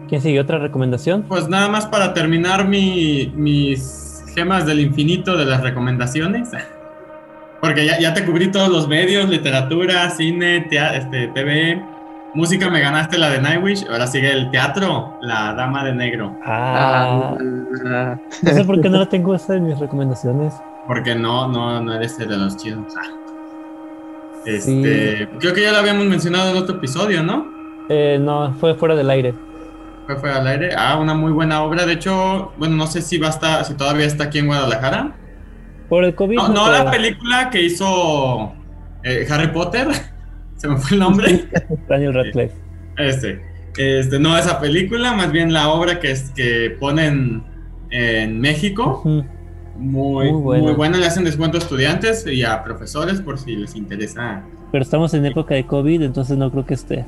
¿Quién 0.07 0.21
sigue? 0.21 0.39
¿Otra 0.39 0.57
recomendación? 0.57 1.23
Pues 1.27 1.49
nada 1.49 1.67
más 1.67 1.85
para 1.85 2.13
terminar 2.13 2.67
mi- 2.67 3.31
mis 3.35 4.23
gemas 4.33 4.65
del 4.65 4.79
infinito 4.79 5.35
de 5.35 5.45
las 5.45 5.61
recomendaciones. 5.61 6.49
Porque 7.61 7.85
ya, 7.85 7.99
ya 7.99 8.13
te 8.13 8.23
cubrí 8.25 8.49
todos 8.51 8.69
los 8.69 8.87
medios, 8.87 9.27
literatura, 9.29 10.09
cine, 10.11 10.67
tea- 10.69 10.95
este, 10.95 11.27
TV, 11.29 11.83
música, 12.37 12.69
me 12.69 12.79
ganaste 12.79 13.17
la 13.17 13.31
de 13.31 13.41
Nightwish, 13.41 13.83
ahora 13.89 14.05
sigue 14.05 14.31
el 14.31 14.51
teatro, 14.51 15.17
La 15.21 15.55
Dama 15.55 15.83
de 15.83 15.93
Negro. 15.93 16.37
Ah, 16.45 17.35
Ah, 17.87 18.17
no 18.43 18.53
sé 18.53 18.63
por 18.63 18.79
qué 18.79 18.89
no 18.89 18.99
la 18.99 19.07
tengo 19.07 19.33
esa 19.33 19.55
en 19.55 19.65
mis 19.65 19.79
recomendaciones. 19.79 20.53
Porque 20.85 21.15
no, 21.15 21.47
no, 21.47 21.81
no 21.81 21.95
eres 21.95 22.19
el 22.19 22.29
de 22.29 22.37
los 22.37 22.55
chidos. 22.55 22.93
Ah. 22.95 23.09
Este, 24.45 25.27
creo 25.39 25.53
que 25.53 25.63
ya 25.63 25.71
lo 25.71 25.79
habíamos 25.79 26.05
mencionado 26.05 26.51
en 26.51 26.57
otro 26.57 26.75
episodio, 26.77 27.23
¿no? 27.23 27.47
Eh, 27.89 28.19
no, 28.21 28.53
fue 28.59 28.75
fuera 28.75 28.95
del 28.95 29.09
aire. 29.09 29.33
Fue, 30.05 30.15
fue 30.17 30.31
al 30.31 30.45
aire. 30.45 30.69
Ah, 30.77 30.97
una 30.97 31.15
muy 31.15 31.31
buena 31.31 31.63
obra. 31.63 31.85
De 31.87 31.93
hecho, 31.93 32.53
bueno, 32.57 32.75
no 32.75 32.85
sé 32.85 33.01
si 33.01 33.17
va 33.17 33.27
a 33.27 33.31
estar, 33.31 33.65
si 33.65 33.73
todavía 33.73 34.05
está 34.05 34.25
aquí 34.25 34.37
en 34.39 34.45
Guadalajara. 34.45 35.15
Por 35.89 36.03
el 36.03 36.13
COVID. 36.13 36.35
No, 36.35 36.49
no 36.49 36.71
la 36.71 36.91
película 36.91 37.49
que 37.49 37.63
hizo 37.63 38.53
eh, 39.03 39.27
Harry 39.29 39.47
Potter. 39.47 39.87
Se 40.57 40.67
me 40.67 40.77
fue 40.77 40.95
el 40.95 40.99
nombre. 40.99 41.47
Daniel 41.87 42.13
Radcliffe. 42.13 42.55
Este, 42.97 43.41
este, 43.77 44.19
no 44.19 44.37
esa 44.37 44.59
película, 44.59 45.13
más 45.13 45.31
bien 45.31 45.53
la 45.53 45.69
obra 45.69 45.99
que, 45.99 46.11
es, 46.11 46.31
que 46.31 46.75
ponen 46.79 47.43
en 47.91 48.39
México. 48.41 49.01
Muy, 49.05 49.23
Muy 49.77 50.31
muy 50.31 50.41
buena. 50.41 50.73
buena. 50.73 50.97
Le 50.97 51.05
hacen 51.05 51.23
descuento 51.23 51.57
a 51.57 51.61
estudiantes 51.61 52.25
y 52.25 52.43
a 52.43 52.63
profesores 52.63 53.21
por 53.21 53.37
si 53.37 53.55
les 53.55 53.75
interesa. 53.75 54.41
Pero 54.71 54.83
estamos 54.83 55.13
en 55.13 55.25
época 55.25 55.53
de 55.53 55.65
COVID, 55.65 56.01
entonces 56.01 56.37
no 56.37 56.51
creo 56.51 56.65
que 56.65 56.73
esté. 56.73 57.05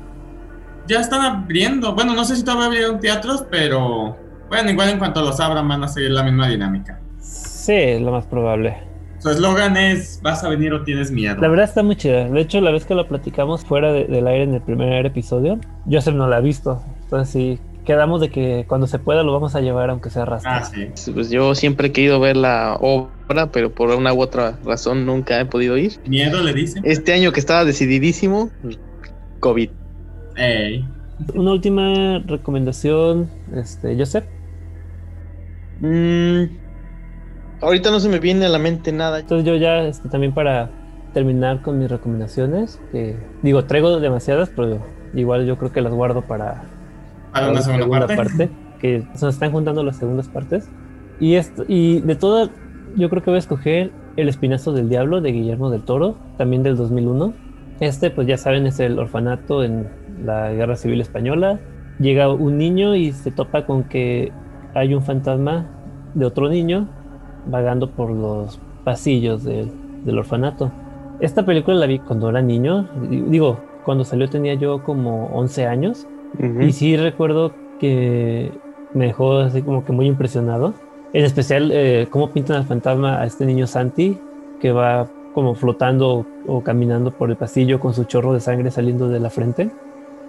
Ya 0.86 1.00
están 1.00 1.20
abriendo. 1.20 1.94
Bueno, 1.94 2.14
no 2.14 2.24
sé 2.24 2.36
si 2.36 2.44
todavía 2.44 2.66
abrieron 2.66 3.00
teatros, 3.00 3.44
pero 3.50 4.16
bueno, 4.48 4.70
igual 4.70 4.90
en 4.90 4.98
cuanto 4.98 5.20
los 5.22 5.38
abran 5.40 5.66
van 5.68 5.82
a 5.84 5.88
seguir 5.88 6.12
la 6.12 6.22
misma 6.22 6.48
dinámica. 6.48 7.00
Sí, 7.18 7.98
lo 7.98 8.12
más 8.12 8.26
probable. 8.26 8.76
Su 9.20 9.30
eslogan 9.30 9.76
es: 9.76 10.18
¿Vas 10.22 10.42
a 10.44 10.48
venir 10.48 10.72
o 10.72 10.82
tienes 10.82 11.10
miedo? 11.12 11.40
La 11.40 11.48
verdad 11.48 11.66
está 11.66 11.82
muy 11.82 11.94
chida. 11.96 12.28
De 12.28 12.40
hecho, 12.40 12.60
la 12.60 12.70
vez 12.72 12.84
que 12.84 12.94
lo 12.94 13.06
platicamos 13.06 13.64
fuera 13.64 13.92
de- 13.92 14.06
del 14.06 14.26
aire 14.26 14.44
en 14.44 14.54
el 14.54 14.62
primer 14.62 15.06
episodio, 15.06 15.58
Joseph 15.88 16.14
no 16.14 16.26
la 16.26 16.36
ha 16.36 16.40
visto. 16.40 16.82
Entonces 17.04 17.28
sí, 17.32 17.58
quedamos 17.84 18.20
de 18.20 18.30
que 18.30 18.64
cuando 18.68 18.86
se 18.86 18.98
pueda 18.98 19.22
lo 19.22 19.32
vamos 19.32 19.54
a 19.54 19.60
llevar 19.60 19.90
aunque 19.90 20.10
sea 20.10 20.24
rastra. 20.24 20.56
Ah, 20.58 20.64
sí. 20.64 21.10
pues 21.12 21.28
yo 21.30 21.54
siempre 21.54 21.88
he 21.88 21.92
querido 21.92 22.18
ver 22.20 22.36
la 22.36 22.76
obra, 22.80 23.50
pero 23.52 23.70
por 23.74 23.90
una 23.90 24.12
u 24.12 24.20
otra 24.22 24.58
razón 24.64 25.04
nunca 25.06 25.38
he 25.40 25.44
podido 25.44 25.76
ir. 25.76 25.92
Miedo 26.06 26.42
le 26.42 26.52
dicen. 26.54 26.82
Este 26.86 27.12
año 27.12 27.32
que 27.32 27.40
estaba 27.40 27.64
decididísimo, 27.64 28.50
COVID. 29.40 29.70
Ey. 30.36 30.84
Una 31.34 31.52
última 31.52 32.20
recomendación, 32.26 33.28
este, 33.54 33.94
Joseph. 33.98 34.24
Mm, 35.80 36.44
ahorita 37.60 37.90
no 37.90 38.00
se 38.00 38.08
me 38.08 38.18
viene 38.18 38.46
a 38.46 38.48
la 38.48 38.58
mente 38.58 38.92
nada. 38.92 39.20
Entonces 39.20 39.46
yo 39.46 39.56
ya 39.56 39.82
este, 39.82 40.08
también 40.08 40.32
para 40.32 40.70
terminar 41.12 41.62
con 41.62 41.78
mis 41.78 41.90
recomendaciones, 41.90 42.80
que 42.92 43.16
digo, 43.42 43.64
traigo 43.64 43.98
demasiadas, 43.98 44.50
pero 44.54 44.80
igual 45.14 45.46
yo 45.46 45.58
creo 45.58 45.72
que 45.72 45.80
las 45.80 45.92
guardo 45.92 46.22
para, 46.22 46.62
Para 47.32 47.46
una 47.46 47.56
la 47.56 47.62
segunda, 47.62 48.06
parte. 48.06 48.48
que 48.78 49.04
se 49.14 49.24
nos 49.24 49.34
están 49.34 49.50
juntando 49.50 49.82
las 49.82 49.96
segundas 49.96 50.28
partes. 50.28 50.68
Y, 51.18 51.34
esto, 51.34 51.64
y 51.68 52.00
de 52.00 52.14
todas, 52.14 52.50
yo 52.96 53.10
creo 53.10 53.22
que 53.22 53.30
voy 53.30 53.36
a 53.36 53.40
escoger 53.40 53.90
El 54.16 54.28
Espinazo 54.28 54.72
del 54.72 54.88
Diablo 54.88 55.20
de 55.20 55.32
Guillermo 55.32 55.70
del 55.70 55.82
Toro, 55.82 56.16
también 56.38 56.62
del 56.62 56.76
2001. 56.76 57.34
Este, 57.80 58.10
pues 58.10 58.26
ya 58.26 58.36
saben, 58.36 58.66
es 58.66 58.78
el 58.80 58.98
orfanato 58.98 59.64
en 59.64 59.88
la 60.24 60.52
Guerra 60.52 60.76
Civil 60.76 61.00
Española. 61.00 61.58
Llega 61.98 62.32
un 62.32 62.56
niño 62.56 62.94
y 62.94 63.12
se 63.12 63.30
topa 63.30 63.66
con 63.66 63.84
que 63.84 64.32
hay 64.74 64.94
un 64.94 65.02
fantasma 65.02 65.66
de 66.14 66.24
otro 66.24 66.48
niño 66.48 66.88
vagando 67.46 67.90
por 67.90 68.10
los 68.10 68.58
pasillos 68.84 69.44
del, 69.44 69.70
del 70.04 70.18
orfanato. 70.18 70.70
Esta 71.20 71.44
película 71.44 71.76
la 71.76 71.86
vi 71.86 71.98
cuando 71.98 72.30
era 72.30 72.40
niño, 72.40 72.88
digo, 73.08 73.58
cuando 73.84 74.04
salió 74.04 74.28
tenía 74.28 74.54
yo 74.54 74.82
como 74.82 75.26
11 75.34 75.66
años 75.66 76.06
Ujú. 76.38 76.62
y 76.62 76.72
sí 76.72 76.96
recuerdo 76.96 77.52
que 77.78 78.52
me 78.94 79.06
dejó 79.06 79.38
así 79.38 79.62
como 79.62 79.84
que 79.84 79.92
muy 79.92 80.06
impresionado. 80.06 80.74
En 81.12 81.24
especial 81.24 81.70
eh, 81.72 82.06
cómo 82.10 82.30
pintan 82.30 82.56
al 82.56 82.64
fantasma 82.64 83.20
a 83.20 83.26
este 83.26 83.44
niño 83.44 83.66
Santi 83.66 84.16
que 84.60 84.72
va 84.72 85.08
como 85.34 85.54
flotando 85.54 86.26
o 86.46 86.60
caminando 86.62 87.10
por 87.10 87.30
el 87.30 87.36
pasillo 87.36 87.80
con 87.80 87.94
su 87.94 88.04
chorro 88.04 88.32
de 88.32 88.40
sangre 88.40 88.70
saliendo 88.70 89.08
de 89.08 89.20
la 89.20 89.30
frente. 89.30 89.70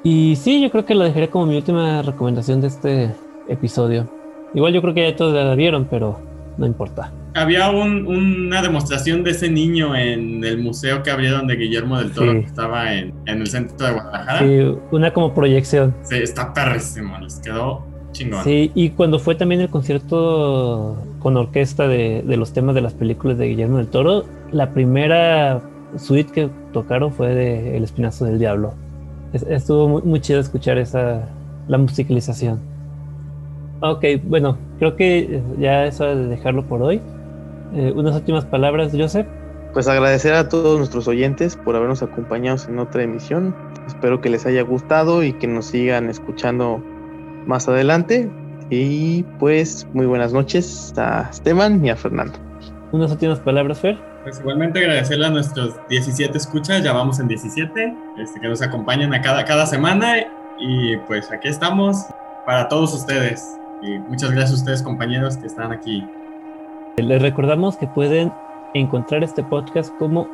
Y 0.04 0.36
sí, 0.36 0.62
yo 0.62 0.72
creo 0.72 0.86
que 0.86 0.96
lo 0.96 1.04
dejaré 1.04 1.30
como 1.30 1.46
mi 1.46 1.56
última 1.56 2.02
recomendación 2.02 2.62
de 2.62 2.68
este 2.68 3.12
episodio. 3.48 4.08
Igual 4.54 4.74
yo 4.74 4.82
creo 4.82 4.94
que 4.94 5.10
ya 5.10 5.16
todos 5.16 5.34
la 5.34 5.56
vieron, 5.56 5.86
pero 5.90 6.18
no 6.62 6.68
importa. 6.68 7.12
había 7.34 7.70
una 7.72 8.62
demostración 8.62 9.24
de 9.24 9.32
ese 9.32 9.50
niño 9.50 9.96
en 9.96 10.44
el 10.44 10.60
museo 10.60 11.02
que 11.02 11.10
abrieron 11.10 11.48
de 11.48 11.56
Guillermo 11.56 11.98
del 11.98 12.12
Toro, 12.12 12.34
que 12.34 12.46
estaba 12.46 12.94
en, 12.94 13.14
el 13.26 13.48
centro 13.48 13.88
de 13.88 13.94
Guadalajara. 13.94 14.40
Sí, 14.40 14.78
una 14.92 15.12
como 15.12 15.34
proyección. 15.34 15.96
Sí, 16.04 16.18
está 16.18 16.54
perrísimo, 16.54 17.18
les 17.20 17.40
quedó 17.40 17.84
chingón. 18.12 18.44
Sí, 18.44 18.72
y 18.76 18.92
cuando 18.92 19.18
fue 19.18 19.36
también 19.36 19.60
el 19.62 19.70
concierto 19.70 21.04
con 21.20 21.36
orquesta 21.36 21.88
de, 21.88 22.24
los 22.26 22.54
temas 22.54 22.76
de 22.76 22.82
las 22.82 22.94
películas 22.94 23.38
de 23.40 23.48
Guillermo 23.48 23.78
del 23.78 23.88
Toro, 23.88 24.26
la 24.52 24.72
primera 24.72 25.62
suite 25.98 26.32
que 26.32 26.50
tocaron 26.72 27.12
fue 27.12 27.34
de 27.34 27.76
El 27.76 27.84
Espinazo 27.84 28.26
del 28.26 28.38
Diablo. 28.38 28.76
estuvo 29.34 29.90
muy, 29.90 30.02
muy 30.04 30.22
chido 30.22 30.40
escuchar 30.40 30.78
esa, 30.78 31.28
la 31.68 31.80
musicalización. 31.80 32.60
Ok, 33.82 34.06
bueno, 34.24 34.58
creo 34.78 34.96
que 34.96 35.42
ya 35.58 35.86
es 35.86 36.00
hora 36.00 36.16
de 36.16 36.28
dejarlo 36.28 36.64
por 36.68 36.84
hoy. 36.84 37.02
Eh, 37.74 37.92
unas 37.96 38.16
últimas 38.16 38.46
palabras, 38.46 38.92
Joseph. 38.96 39.26
Pues 39.74 39.88
agradecer 39.88 40.34
a 40.34 40.50
todos 40.50 40.78
nuestros 40.78 41.08
oyentes 41.08 41.56
por 41.56 41.76
habernos 41.76 42.04
acompañado 42.04 42.58
en 42.68 42.78
otra 42.78 43.02
emisión. 43.02 43.56
Espero 43.88 44.22
que 44.22 44.30
les 44.30 44.46
haya 44.46 44.62
gustado 44.62 45.24
y 45.24 45.34
que 45.34 45.48
nos 45.48 45.66
sigan 45.66 46.10
escuchando 46.10 46.84
más 47.48 47.68
adelante. 47.68 48.30
Y 48.70 49.24
pues 49.40 49.88
muy 49.94 50.06
buenas 50.06 50.32
noches 50.32 50.94
a 50.98 51.28
Esteban 51.32 51.84
y 51.84 51.90
a 51.90 51.96
Fernando. 51.96 52.38
Unas 52.92 53.12
últimas 53.12 53.40
palabras, 53.40 53.80
Fer. 53.80 53.98
Pues 54.24 54.40
igualmente 54.40 54.80
agradecerle 54.80 55.26
a 55.26 55.30
nuestros 55.32 55.76
17 55.90 56.38
escuchas, 56.38 56.84
ya 56.84 56.94
vamos 56.94 57.20
en 57.20 57.28
17, 57.28 57.96
este, 58.20 58.40
que 58.40 58.48
nos 58.48 58.62
acompañan 58.62 59.12
a 59.16 59.22
cada, 59.22 59.44
cada 59.44 59.66
semana 59.66 60.18
y 60.60 60.96
pues 61.08 61.32
aquí 61.32 61.48
estamos 61.48 62.06
para 62.46 62.68
todos 62.68 62.94
ustedes. 62.94 63.58
Muchas 64.08 64.32
gracias 64.32 64.52
a 64.52 64.56
ustedes 64.56 64.84
compañeros 64.84 65.38
que 65.38 65.48
están 65.48 65.72
aquí 65.72 66.04
les 66.98 67.22
recordamos 67.22 67.78
que 67.78 67.88
pueden 67.88 68.32
encontrar 68.74 69.24
este 69.24 69.44
podcast 69.44 69.94
como 69.98 70.28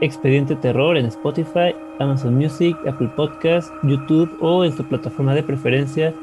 Expediente 0.00 0.56
Terror 0.56 0.96
en 0.96 1.06
Spotify, 1.06 1.74
Amazon 2.00 2.36
Music, 2.36 2.76
Apple 2.86 3.10
Podcast, 3.16 3.70
YouTube 3.82 4.36
o 4.40 4.64
en 4.64 4.72
su 4.72 4.84
plataforma 4.84 5.34
de 5.34 5.42
preferencia 5.42 6.14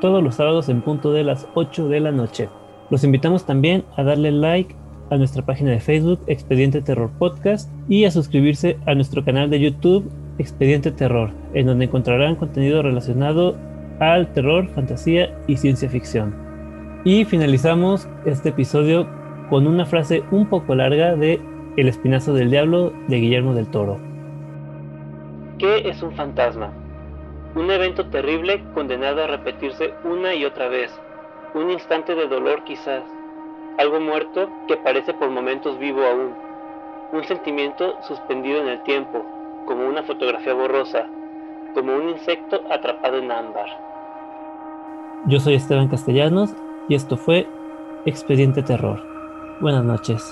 todos 0.00 0.22
los 0.22 0.36
sábados 0.36 0.68
en 0.68 0.82
punto 0.82 1.12
de 1.12 1.24
las 1.24 1.46
8 1.54 1.88
de 1.88 2.00
la 2.00 2.12
noche. 2.12 2.48
Los 2.90 3.02
invitamos 3.02 3.46
también 3.46 3.84
a 3.96 4.04
darle 4.04 4.30
like 4.30 4.74
a 5.10 5.16
nuestra 5.16 5.44
página 5.44 5.70
de 5.70 5.80
Facebook 5.80 6.20
Expediente 6.26 6.82
Terror 6.82 7.10
Podcast 7.18 7.70
y 7.88 8.04
a 8.04 8.10
suscribirse 8.10 8.78
a 8.86 8.94
nuestro 8.94 9.24
canal 9.24 9.50
de 9.50 9.60
YouTube 9.60 10.10
Expediente 10.38 10.90
Terror, 10.92 11.30
en 11.54 11.66
donde 11.66 11.86
encontrarán 11.86 12.36
contenido 12.36 12.82
relacionado 12.82 13.56
al 14.00 14.32
terror, 14.32 14.68
fantasía 14.68 15.34
y 15.46 15.56
ciencia 15.56 15.88
ficción. 15.88 16.34
Y 17.04 17.24
finalizamos 17.24 18.08
este 18.24 18.48
episodio 18.48 19.06
con 19.48 19.66
una 19.66 19.86
frase 19.86 20.24
un 20.30 20.46
poco 20.46 20.74
larga 20.74 21.14
de 21.14 21.40
El 21.76 21.88
espinazo 21.88 22.34
del 22.34 22.50
diablo 22.50 22.92
de 23.08 23.16
Guillermo 23.16 23.54
del 23.54 23.68
Toro. 23.68 23.98
¿Qué 25.58 25.88
es 25.88 26.02
un 26.02 26.12
fantasma? 26.12 26.72
Un 27.54 27.70
evento 27.70 28.06
terrible 28.06 28.62
condenado 28.74 29.22
a 29.22 29.26
repetirse 29.26 29.94
una 30.04 30.34
y 30.34 30.44
otra 30.44 30.68
vez. 30.68 30.92
Un 31.54 31.70
instante 31.70 32.14
de 32.14 32.26
dolor 32.26 32.64
quizás. 32.64 33.02
Algo 33.78 34.00
muerto 34.00 34.50
que 34.68 34.76
parece 34.76 35.14
por 35.14 35.30
momentos 35.30 35.78
vivo 35.78 36.02
aún. 36.02 36.34
Un 37.12 37.24
sentimiento 37.24 37.96
suspendido 38.02 38.60
en 38.60 38.68
el 38.68 38.82
tiempo, 38.82 39.24
como 39.64 39.86
una 39.86 40.02
fotografía 40.02 40.54
borrosa, 40.54 41.06
como 41.72 41.94
un 41.94 42.10
insecto 42.10 42.62
atrapado 42.70 43.18
en 43.18 43.30
ámbar. 43.30 43.85
Yo 45.28 45.40
soy 45.40 45.54
Esteban 45.54 45.88
Castellanos 45.88 46.50
y 46.88 46.94
esto 46.94 47.16
fue 47.16 47.48
Expediente 48.04 48.62
Terror. 48.62 49.02
Buenas 49.60 49.84
noches. 49.84 50.22